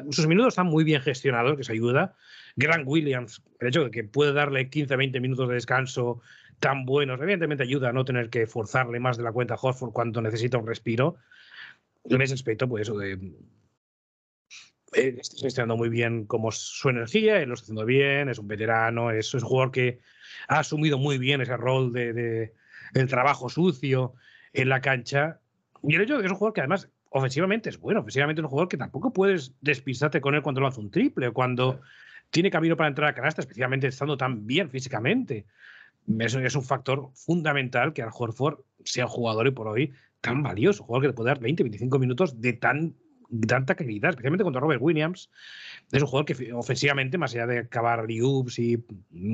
sus 0.10 0.28
minutos 0.28 0.54
están 0.54 0.68
muy 0.68 0.84
bien 0.84 1.02
gestionados, 1.02 1.58
que 1.58 1.64
se 1.64 1.74
ayuda. 1.74 2.16
Grant 2.56 2.84
Williams, 2.86 3.42
el 3.60 3.70
hecho 3.70 3.86
de 3.86 3.92
que 3.92 4.04
puede 4.04 4.34
darle 4.34 4.70
15-20 4.70 5.22
minutos 5.22 5.48
de 5.48 5.56
descanso 5.56 6.22
tan 6.60 6.86
buenos, 6.86 7.22
evidentemente 7.22 7.64
ayuda 7.64 7.90
a 7.90 7.94
no 7.94 8.04
tener 8.04 8.30
que 8.30 8.48
forzarle 8.48 9.00
más 9.00 9.18
de 9.18 9.24
la 9.24 9.32
cuenta 9.32 9.54
a 9.54 9.60
Horford 9.62 9.94
cuando 9.94 10.22
necesita 10.22 10.58
un 10.58 10.68
respiro. 10.68 11.18
En 12.06 12.22
ese 12.22 12.34
aspecto, 12.34 12.68
pues 12.68 12.84
eso 12.84 12.98
de 12.98 13.18
está 14.94 15.38
gestionando 15.42 15.78
muy 15.78 15.90
bien 15.90 16.26
como 16.26 16.52
su 16.52 16.90
energía, 16.90 17.42
él 17.42 17.50
lo 17.50 17.56
está 17.56 17.66
haciendo 17.66 17.86
bien, 17.86 18.30
es 18.30 18.40
un 18.40 18.48
veterano, 18.48 19.12
es, 19.12 19.34
un 19.34 19.42
jugador 19.42 19.72
que 19.72 20.00
ha 20.48 20.60
asumido 20.60 20.98
muy 20.98 21.18
bien 21.18 21.42
ese 21.42 21.56
rol 21.58 21.94
de, 21.94 22.14
de, 22.14 22.54
del 22.94 23.08
trabajo 23.08 23.50
sucio 23.50 24.14
en 24.54 24.70
la 24.70 24.82
cancha. 24.82 25.40
Y 25.84 25.96
el 25.96 26.02
hecho 26.02 26.16
de 26.16 26.22
que 26.22 26.26
es 26.26 26.32
un 26.32 26.38
jugador 26.38 26.54
que 26.54 26.62
además 26.62 26.90
ofensivamente 27.10 27.70
es 27.70 27.80
bueno, 27.80 28.02
ofensivamente 28.02 28.42
es 28.42 28.44
un 28.44 28.50
jugador 28.50 28.70
que 28.70 28.78
tampoco 28.78 29.12
puedes 29.12 29.54
despistarte 29.62 30.22
con 30.22 30.36
él 30.36 30.42
cuando 30.42 30.62
lo 30.62 30.68
hace 30.68 30.80
un 30.80 30.92
triple 30.92 31.28
o 31.28 31.34
cuando 31.34 31.82
tiene 32.30 32.52
camino 32.52 32.78
para 32.78 32.90
entrar 32.90 33.10
a 33.10 33.16
canasta, 33.16 33.42
especialmente 33.42 33.88
estando 33.88 34.18
tan 34.18 34.46
bien 34.46 34.70
físicamente. 34.70 35.46
Eso 36.20 36.40
es 36.40 36.56
un 36.56 36.64
factor 36.64 37.10
fundamental 37.14 37.94
que 37.94 38.02
al 38.02 38.10
Horford 38.14 38.60
sea 38.84 39.06
un 39.06 39.12
jugador 39.12 39.48
y 39.48 39.52
por 39.52 39.68
hoy 39.68 39.94
tan 40.22 40.44
valioso, 40.44 40.84
un 40.84 40.88
jugador 40.88 41.04
que 41.04 41.10
te 41.10 41.16
puede 41.16 41.30
dar 41.30 41.40
20, 41.40 41.64
25 41.64 42.00
minutos 42.00 42.42
de 42.42 42.54
tan 42.54 42.96
tanta 43.48 43.76
calidad, 43.76 44.12
especialmente 44.12 44.44
contra 44.44 44.62
Robert 44.62 44.82
Williams. 44.82 45.30
Es 45.92 46.02
un 46.02 46.08
jugador 46.08 46.26
que 46.26 46.54
ofensivamente, 46.54 47.18
más 47.18 47.34
allá 47.34 47.48
de 47.48 47.60
acabar 47.60 48.06
loops 48.10 48.60
y 48.60 48.84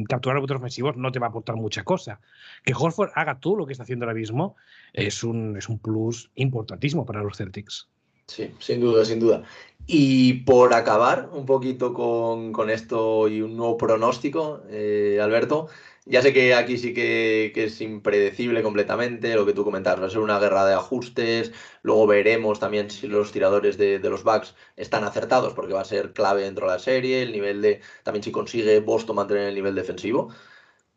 capturar 0.08 0.38
otros 0.38 0.60
ofensivos, 0.60 0.98
no 0.98 1.12
te 1.12 1.20
va 1.20 1.28
a 1.28 1.30
aportar 1.30 1.56
mucha 1.56 1.84
cosa. 1.84 2.20
Que 2.64 2.74
Horford 2.74 3.12
haga 3.16 3.39
todo 3.39 3.56
lo 3.56 3.66
que 3.66 3.74
está 3.74 3.84
haciendo 3.84 4.06
ahora 4.06 4.18
mismo 4.18 4.56
es 4.93 5.24
un, 5.24 5.58
es 5.58 5.70
un 5.70 5.80
plus 5.80 6.32
importantísimo 6.36 7.06
para 7.06 7.24
los 7.24 7.38
Celtics. 7.38 7.89
Sí, 8.28 8.52
sin 8.60 8.80
duda, 8.82 9.06
sin 9.06 9.20
duda. 9.20 9.44
Y 9.88 10.44
por 10.46 10.74
acabar 10.74 11.30
un 11.32 11.46
poquito 11.46 11.94
con, 11.94 12.52
con 12.52 12.70
esto 12.70 13.28
y 13.28 13.42
un 13.42 13.56
nuevo 13.56 13.78
pronóstico, 13.78 14.64
eh, 14.70 15.20
Alberto, 15.22 15.68
ya 16.08 16.22
sé 16.22 16.34
que 16.34 16.54
aquí 16.54 16.78
sí 16.78 16.94
que, 16.94 17.52
es 17.56 17.82
impredecible 17.82 18.62
completamente 18.62 19.34
lo 19.36 19.46
que 19.46 19.54
tú 19.54 19.64
comentabas, 19.64 20.02
va 20.02 20.08
a 20.08 20.10
ser 20.10 20.20
una 20.20 20.40
guerra 20.40 20.66
de 20.66 20.74
ajustes, 20.76 21.52
luego 21.82 22.06
veremos 22.08 22.60
también 22.60 22.90
si 22.92 23.08
los 23.08 23.32
tiradores 23.32 23.78
de, 23.78 24.00
los 24.00 24.24
Bucks 24.24 24.56
están 24.76 25.04
acertados, 25.04 25.54
porque 25.54 25.74
va 25.74 25.82
a 25.82 25.86
ser 25.86 26.14
clave 26.14 26.44
dentro 26.44 26.68
de 26.68 26.74
la 26.74 26.80
serie, 26.80 27.24
el 27.24 27.32
nivel 27.32 27.62
de, 27.62 27.82
también 28.04 28.24
si 28.24 28.32
consigue 28.32 28.80
Boston 28.82 29.16
mantener 29.16 29.48
el 29.50 29.56
nivel 29.56 29.76
defensivo. 29.76 30.30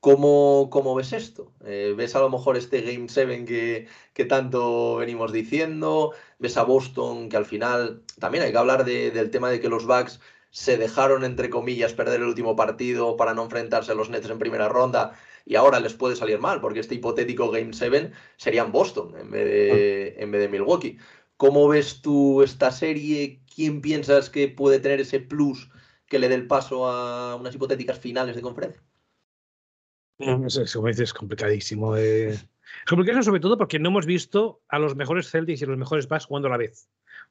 ¿Cómo, 0.01 0.69
cómo 0.71 0.95
ves 0.95 1.13
esto? 1.13 1.53
Eh, 1.65 1.95
¿Ves 1.97 2.15
a 2.15 2.21
lo 2.21 2.31
mejor 2.31 2.57
este 2.57 2.83
Game 2.83 3.09
7 3.09 3.45
que, 3.45 3.89
que, 4.13 4.25
tanto 4.25 4.97
venimos 4.97 5.33
diciendo? 5.33 6.13
¿Ves 6.39 6.57
a 6.57 6.63
Boston 6.63 7.29
que 7.29 7.37
al 7.37 7.47
final 7.47 8.03
también 8.21 8.45
hay 8.45 8.53
que 8.53 8.59
hablar 8.59 8.85
del 8.85 9.31
tema 9.31 9.51
de 9.51 9.61
que 9.61 9.69
los 9.69 9.87
Bucks 9.87 10.21
se 10.51 10.77
dejaron, 10.79 11.25
entre 11.25 11.51
comillas, 11.51 11.95
perder 11.95 12.21
el 12.21 12.29
último 12.29 12.55
partido 12.57 13.17
para 13.17 13.35
no 13.35 13.43
enfrentarse 13.43 13.93
a 13.93 13.95
los 13.95 14.09
Nets 14.09 14.31
en 14.31 14.39
primera 14.39 14.69
ronda 14.69 15.15
y 15.45 15.57
ahora 15.57 15.81
les 15.81 15.95
puede 15.95 16.15
salir 16.15 16.39
mal, 16.39 16.61
porque 16.61 16.81
este 16.81 16.95
hipotético 16.95 17.51
Game 17.51 17.73
7 17.73 18.13
sería 18.37 18.63
en 18.63 18.73
Boston 18.73 19.15
en 19.19 19.31
vez 19.31 19.45
de, 19.47 20.15
ah. 20.17 20.23
en 20.23 20.31
vez 20.31 20.41
de 20.43 20.49
Milwaukee. 20.49 20.99
¿Cómo 21.37 21.69
ves 21.69 22.03
tú 22.03 22.43
esta 22.43 22.71
serie? 22.71 23.41
¿Quién 23.55 23.81
piensas 23.81 24.31
que 24.31 24.49
puede 24.49 24.79
tener 24.81 25.01
ese 25.01 25.21
plus 25.21 25.71
que 26.07 26.19
le 26.19 26.29
dé 26.29 26.35
el 26.35 26.47
paso 26.47 26.89
a 26.89 27.37
unas 27.37 27.55
hipotéticas 27.55 27.99
finales 27.99 28.37
de 28.37 28.43
conferencia? 28.43 28.83
Eso 30.19 30.63
es 30.63 31.15
complicadísimo. 31.15 31.97
Eh. 31.97 32.31
Es 32.31 32.47
complicadísimo 32.87 33.23
sobre 33.23 33.41
todo 33.41 33.57
porque 33.57 33.79
no 33.79 33.89
hemos 33.89 34.07
visto 34.07 34.61
a 34.69 34.79
los 34.79 34.97
mejores 34.97 35.31
Celtics 35.31 35.61
y 35.61 35.65
a 35.65 35.69
los 35.69 35.79
mejores 35.79 36.09
Bucks 36.09 36.27
jugando 36.27 36.49
a 36.49 36.51
la 36.53 36.57
vez 36.57 36.89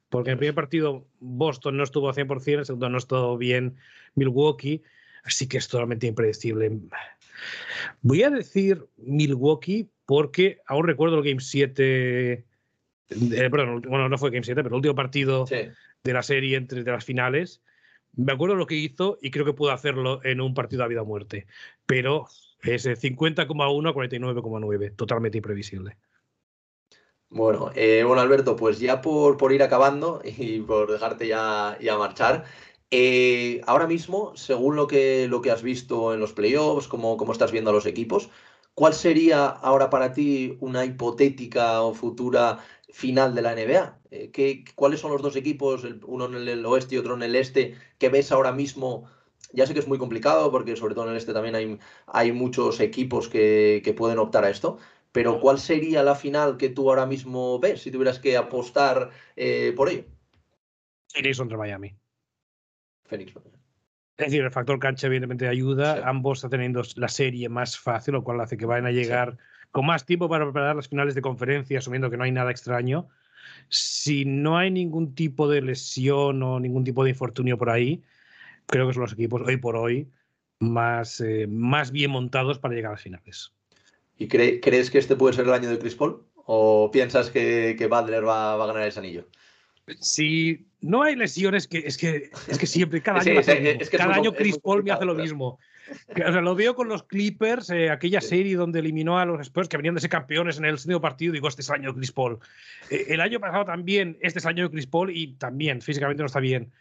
porque 0.08 0.30
en 0.30 0.34
el 0.34 0.38
primer 0.38 0.54
partido 0.54 1.06
Boston 1.20 1.76
no 1.76 1.84
estuvo 1.84 2.08
a 2.08 2.14
100%, 2.14 2.52
en 2.52 2.58
el 2.60 2.66
segundo 2.66 2.88
no 2.88 2.98
estuvo 2.98 3.36
bien 3.36 3.76
Milwaukee, 4.14 4.82
así 5.24 5.48
que 5.48 5.58
es 5.58 5.68
totalmente 5.68 6.06
impredecible. 6.06 6.78
Voy 8.00 8.22
a 8.22 8.30
decir 8.30 8.86
Milwaukee 8.96 9.88
porque 10.06 10.60
aún 10.66 10.86
recuerdo 10.86 11.18
el 11.18 11.24
Game 11.24 11.40
7, 11.40 12.32
eh, 12.32 12.44
perdón, 13.10 13.82
bueno, 13.82 14.08
no 14.08 14.18
fue 14.18 14.30
Game 14.30 14.44
7, 14.44 14.62
pero 14.62 14.74
el 14.74 14.78
último 14.78 14.94
partido 14.94 15.44
de 15.46 16.12
la 16.12 16.22
serie 16.22 16.56
entre 16.56 16.84
de 16.84 16.90
las 16.90 17.04
finales. 17.04 17.62
Me 18.14 18.32
acuerdo 18.32 18.56
lo 18.56 18.66
que 18.66 18.74
hizo 18.74 19.18
y 19.20 19.30
creo 19.30 19.44
que 19.44 19.52
pudo 19.52 19.70
hacerlo 19.70 20.24
en 20.24 20.40
un 20.40 20.54
partido 20.54 20.82
a 20.82 20.88
vida 20.88 21.02
o 21.02 21.04
muerte, 21.04 21.46
pero 21.86 22.26
ese 22.62 22.96
50,1 22.96 23.88
a 23.88 23.94
49,9, 23.94 24.96
totalmente 24.96 25.38
imprevisible. 25.38 25.96
Bueno, 27.30 27.70
eh, 27.74 28.04
bueno, 28.06 28.22
Alberto, 28.22 28.56
pues 28.56 28.78
ya 28.78 29.02
por, 29.02 29.36
por, 29.36 29.52
ir 29.52 29.62
acabando 29.62 30.22
y 30.24 30.60
por 30.60 30.90
dejarte 30.90 31.26
ya, 31.26 31.76
ya 31.80 31.98
marchar, 31.98 32.44
eh, 32.90 33.60
ahora 33.66 33.86
mismo, 33.86 34.34
según 34.34 34.76
lo 34.76 34.86
que, 34.86 35.28
lo 35.28 35.42
que 35.42 35.50
has 35.50 35.62
visto 35.62 36.14
en 36.14 36.20
los 36.20 36.32
playoffs, 36.32 36.88
cómo, 36.88 37.18
cómo 37.18 37.32
estás 37.32 37.52
viendo 37.52 37.70
a 37.70 37.74
los 37.74 37.84
equipos, 37.84 38.30
¿cuál 38.74 38.94
sería 38.94 39.46
ahora 39.46 39.90
para 39.90 40.12
ti 40.12 40.56
una 40.60 40.84
hipotética 40.86 41.82
o 41.82 41.92
futura 41.94 42.60
final 42.90 43.34
de 43.34 43.42
la 43.42 43.52
NBA? 43.54 44.00
Eh, 44.10 44.30
¿qué, 44.32 44.64
¿Cuáles 44.74 45.00
son 45.00 45.12
los 45.12 45.20
dos 45.20 45.36
equipos, 45.36 45.84
uno 46.06 46.26
en 46.26 46.48
el 46.48 46.64
oeste 46.64 46.94
y 46.94 46.98
otro 46.98 47.14
en 47.14 47.22
el 47.22 47.36
este, 47.36 47.76
que 47.98 48.08
ves 48.08 48.32
ahora 48.32 48.52
mismo? 48.52 49.04
Ya 49.52 49.66
sé 49.66 49.72
que 49.72 49.80
es 49.80 49.88
muy 49.88 49.98
complicado 49.98 50.50
porque 50.50 50.76
sobre 50.76 50.94
todo 50.94 51.04
en 51.06 51.12
el 51.12 51.16
este 51.16 51.32
también 51.32 51.54
hay, 51.54 51.78
hay 52.06 52.32
muchos 52.32 52.80
equipos 52.80 53.28
que, 53.28 53.80
que 53.84 53.94
pueden 53.94 54.18
optar 54.18 54.44
a 54.44 54.50
esto, 54.50 54.78
pero 55.12 55.40
¿cuál 55.40 55.58
sería 55.58 56.02
la 56.02 56.14
final 56.14 56.56
que 56.56 56.68
tú 56.68 56.88
ahora 56.88 57.06
mismo 57.06 57.58
ves 57.58 57.82
si 57.82 57.90
tuvieras 57.90 58.18
que 58.18 58.36
apostar 58.36 59.10
eh, 59.36 59.72
por 59.74 59.88
ello? 59.88 60.04
Phoenix 61.08 61.38
contra 61.38 61.56
Miami. 61.56 61.96
Phoenix. 63.04 63.32
Es 64.18 64.26
decir, 64.26 64.42
el 64.42 64.50
factor 64.50 64.78
cancha 64.78 65.06
evidentemente 65.06 65.48
ayuda. 65.48 66.08
Ambos 66.08 66.38
están 66.38 66.50
teniendo 66.50 66.82
la 66.96 67.08
serie 67.08 67.48
más 67.48 67.78
fácil, 67.78 68.14
lo 68.14 68.24
cual 68.24 68.40
hace 68.40 68.56
que 68.56 68.66
vayan 68.66 68.86
a 68.86 68.90
llegar 68.90 69.38
con 69.70 69.86
más 69.86 70.04
tiempo 70.04 70.28
para 70.28 70.44
preparar 70.44 70.76
las 70.76 70.88
finales 70.88 71.14
de 71.14 71.22
conferencia, 71.22 71.78
asumiendo 71.78 72.10
que 72.10 72.16
no 72.16 72.24
hay 72.24 72.32
nada 72.32 72.50
extraño. 72.50 73.08
Si 73.68 74.24
no 74.24 74.58
hay 74.58 74.70
ningún 74.70 75.14
tipo 75.14 75.48
de 75.48 75.62
lesión 75.62 76.42
o 76.42 76.58
ningún 76.58 76.84
tipo 76.84 77.04
de 77.04 77.10
infortunio 77.10 77.56
por 77.56 77.70
ahí, 77.70 78.02
creo 78.68 78.86
que 78.86 78.94
son 78.94 79.02
los 79.02 79.12
equipos 79.12 79.42
hoy 79.44 79.56
por 79.56 79.76
hoy 79.76 80.08
más, 80.60 81.20
eh, 81.20 81.46
más 81.48 81.90
bien 81.90 82.10
montados 82.10 82.58
para 82.58 82.74
llegar 82.74 82.90
a 82.90 82.94
las 82.94 83.02
finales. 83.02 83.52
¿Y 84.16 84.28
crees 84.28 84.90
que 84.90 84.98
este 84.98 85.16
puede 85.16 85.34
ser 85.34 85.46
el 85.46 85.52
año 85.52 85.70
de 85.70 85.78
Chris 85.78 85.94
Paul? 85.94 86.22
¿O 86.34 86.90
piensas 86.90 87.30
que, 87.30 87.76
que 87.78 87.86
Butler 87.86 88.26
va, 88.26 88.54
a 88.54 88.66
ganar 88.66 88.86
ese 88.86 88.98
anillo? 88.98 89.28
Si 90.00 90.66
no 90.80 91.02
hay 91.02 91.14
lesiones, 91.14 91.68
que 91.68 91.78
es 91.78 91.96
que, 91.96 92.30
es 92.48 92.58
que 92.58 92.66
siempre, 92.66 93.00
cada 93.00 93.20
año, 93.20 93.40
cada 93.90 94.14
año 94.14 94.32
Chris 94.32 94.58
Paul 94.58 94.82
me 94.82 94.90
hace 94.90 95.04
lo 95.04 95.14
mismo. 95.14 95.58
O 96.10 96.14
sea, 96.14 96.40
lo 96.40 96.54
veo 96.54 96.74
con 96.74 96.88
los 96.88 97.04
Clippers, 97.04 97.70
eh, 97.70 97.90
aquella 97.90 98.20
serie 98.20 98.56
donde 98.56 98.80
eliminó 98.80 99.18
a 99.18 99.24
los 99.24 99.40
Spurs 99.40 99.68
que 99.68 99.76
venían 99.76 99.94
de 99.94 100.00
ser 100.00 100.10
campeones 100.10 100.58
en 100.58 100.66
el 100.66 100.78
segundo 100.78 101.00
partido. 101.00 101.32
Digo, 101.32 101.48
este 101.48 101.62
es 101.62 101.68
el 101.68 101.76
año 101.76 101.92
de 101.92 101.98
Chris 101.98 102.12
Paul. 102.12 102.38
Eh, 102.90 103.06
el 103.08 103.20
año 103.20 103.40
pasado 103.40 103.64
también, 103.64 104.18
este 104.20 104.40
es 104.40 104.44
el 104.44 104.50
año 104.50 104.64
de 104.64 104.70
Chris 104.70 104.86
Paul 104.86 105.10
y 105.10 105.34
también 105.34 105.80
físicamente 105.80 106.22
no 106.22 106.26
está 106.26 106.40
bien. 106.40 106.72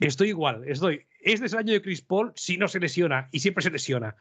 Estoy 0.00 0.30
igual, 0.30 0.64
estoy. 0.66 1.06
Este 1.20 1.44
es 1.46 1.52
el 1.52 1.58
año 1.58 1.74
de 1.74 1.82
Chris 1.82 2.00
Paul 2.00 2.32
si 2.34 2.56
no 2.56 2.68
se 2.68 2.80
lesiona 2.80 3.28
y 3.32 3.40
siempre 3.40 3.62
se 3.62 3.70
lesiona. 3.70 4.16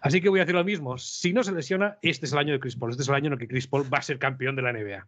Así 0.00 0.20
que 0.20 0.28
voy 0.28 0.40
a 0.40 0.44
hacer 0.44 0.54
lo 0.54 0.64
mismo. 0.64 0.96
Si 0.98 1.32
no 1.32 1.42
se 1.42 1.52
lesiona, 1.52 1.98
este 2.00 2.26
es 2.26 2.32
el 2.32 2.38
año 2.38 2.52
de 2.52 2.60
Chris 2.60 2.76
Paul. 2.76 2.92
Este 2.92 3.02
es 3.02 3.08
el 3.08 3.16
año 3.16 3.26
en 3.26 3.32
el 3.34 3.38
que 3.38 3.48
Chris 3.48 3.66
Paul 3.66 3.92
va 3.92 3.98
a 3.98 4.02
ser 4.02 4.18
campeón 4.18 4.54
de 4.54 4.62
la 4.62 4.72
NBA. 4.72 5.06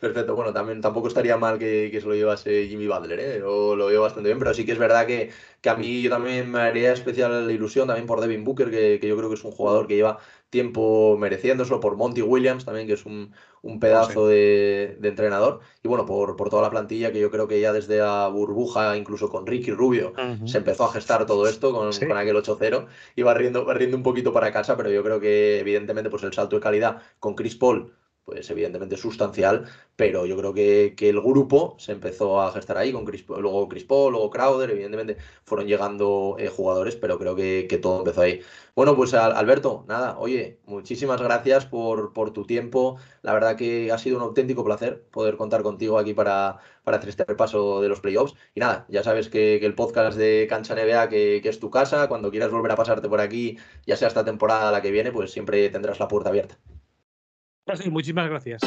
Perfecto, 0.00 0.36
bueno, 0.36 0.52
también 0.52 0.80
tampoco 0.80 1.08
estaría 1.08 1.36
mal 1.36 1.58
que, 1.58 1.88
que 1.90 2.00
se 2.00 2.06
lo 2.06 2.14
llevase 2.14 2.68
Jimmy 2.68 2.86
Butler, 2.86 3.18
¿eh? 3.18 3.38
Yo 3.40 3.74
lo 3.74 3.86
veo 3.86 4.02
bastante 4.02 4.28
bien, 4.28 4.38
pero 4.38 4.54
sí 4.54 4.64
que 4.64 4.70
es 4.70 4.78
verdad 4.78 5.08
que, 5.08 5.32
que, 5.60 5.70
a 5.70 5.74
mí 5.74 6.02
yo 6.02 6.08
también 6.08 6.48
me 6.48 6.60
haría 6.60 6.92
especial 6.92 7.50
ilusión 7.50 7.88
también 7.88 8.06
por 8.06 8.20
Devin 8.20 8.44
Booker, 8.44 8.70
que, 8.70 9.00
que 9.00 9.08
yo 9.08 9.16
creo 9.16 9.28
que 9.28 9.34
es 9.34 9.42
un 9.42 9.50
jugador 9.50 9.88
que 9.88 9.96
lleva 9.96 10.18
tiempo 10.50 11.16
mereciéndoselo, 11.18 11.80
por 11.80 11.96
Monty 11.96 12.22
Williams 12.22 12.64
también, 12.64 12.86
que 12.86 12.92
es 12.92 13.06
un, 13.06 13.34
un 13.60 13.80
pedazo 13.80 14.28
de, 14.28 14.98
de, 15.00 15.08
entrenador, 15.08 15.60
y 15.82 15.88
bueno, 15.88 16.06
por, 16.06 16.36
por, 16.36 16.48
toda 16.48 16.62
la 16.62 16.70
plantilla, 16.70 17.10
que 17.10 17.18
yo 17.18 17.32
creo 17.32 17.48
que 17.48 17.60
ya 17.60 17.72
desde 17.72 17.98
la 17.98 18.28
burbuja, 18.28 18.96
incluso 18.96 19.28
con 19.28 19.48
Ricky 19.48 19.72
Rubio, 19.72 20.12
se 20.44 20.58
empezó 20.58 20.84
a 20.84 20.92
gestar 20.92 21.26
todo 21.26 21.48
esto 21.48 21.72
con, 21.72 21.90
con 21.90 22.16
aquel 22.16 22.36
8-0, 22.36 22.86
y 23.16 23.22
va 23.22 23.34
riendo, 23.34 23.66
va 23.66 23.74
riendo 23.74 23.96
un 23.96 24.04
poquito 24.04 24.32
para 24.32 24.52
casa, 24.52 24.76
pero 24.76 24.92
yo 24.92 25.02
creo 25.02 25.18
que 25.18 25.58
evidentemente 25.58 26.08
pues 26.08 26.22
el 26.22 26.32
salto 26.32 26.54
de 26.54 26.62
calidad 26.62 27.02
con 27.18 27.34
Chris 27.34 27.56
Paul 27.56 27.92
pues 28.28 28.50
evidentemente 28.50 28.98
sustancial, 28.98 29.64
pero 29.96 30.26
yo 30.26 30.36
creo 30.36 30.52
que, 30.52 30.94
que, 30.94 31.08
el 31.08 31.18
grupo 31.18 31.76
se 31.78 31.92
empezó 31.92 32.42
a 32.42 32.52
gestar 32.52 32.76
ahí 32.76 32.92
con 32.92 33.06
Crispo, 33.06 33.40
luego 33.40 33.66
Crispo, 33.70 34.10
luego 34.10 34.28
Crowder, 34.28 34.70
evidentemente 34.70 35.16
fueron 35.44 35.66
llegando 35.66 36.36
eh, 36.38 36.48
jugadores, 36.48 36.94
pero 36.94 37.18
creo 37.18 37.34
que, 37.34 37.66
que, 37.70 37.78
todo 37.78 38.00
empezó 38.00 38.20
ahí. 38.20 38.42
Bueno, 38.74 38.94
pues 38.96 39.14
Alberto, 39.14 39.86
nada, 39.88 40.18
oye, 40.18 40.60
muchísimas 40.66 41.22
gracias 41.22 41.64
por, 41.64 42.12
por, 42.12 42.34
tu 42.34 42.44
tiempo, 42.44 42.98
la 43.22 43.32
verdad 43.32 43.56
que 43.56 43.90
ha 43.92 43.96
sido 43.96 44.18
un 44.18 44.22
auténtico 44.24 44.62
placer 44.62 45.04
poder 45.10 45.38
contar 45.38 45.62
contigo 45.62 45.98
aquí 45.98 46.12
para, 46.12 46.58
para 46.84 46.98
hacer 46.98 47.08
este 47.08 47.24
repaso 47.24 47.80
de 47.80 47.88
los 47.88 48.00
playoffs, 48.00 48.34
y 48.54 48.60
nada, 48.60 48.84
ya 48.90 49.02
sabes 49.02 49.30
que, 49.30 49.56
que 49.58 49.66
el 49.66 49.74
podcast 49.74 50.18
de 50.18 50.46
Cancha 50.50 50.74
NBA, 50.74 51.08
que, 51.08 51.40
que 51.42 51.48
es 51.48 51.60
tu 51.60 51.70
casa, 51.70 52.08
cuando 52.08 52.30
quieras 52.30 52.50
volver 52.50 52.72
a 52.72 52.76
pasarte 52.76 53.08
por 53.08 53.22
aquí, 53.22 53.56
ya 53.86 53.96
sea 53.96 54.08
esta 54.08 54.24
temporada 54.26 54.70
la 54.70 54.82
que 54.82 54.90
viene, 54.90 55.12
pues 55.12 55.30
siempre 55.32 55.70
tendrás 55.70 55.98
la 55.98 56.08
puerta 56.08 56.28
abierta. 56.28 56.58
Sí, 57.76 57.90
muchísimas 57.90 58.28
gracias. 58.28 58.62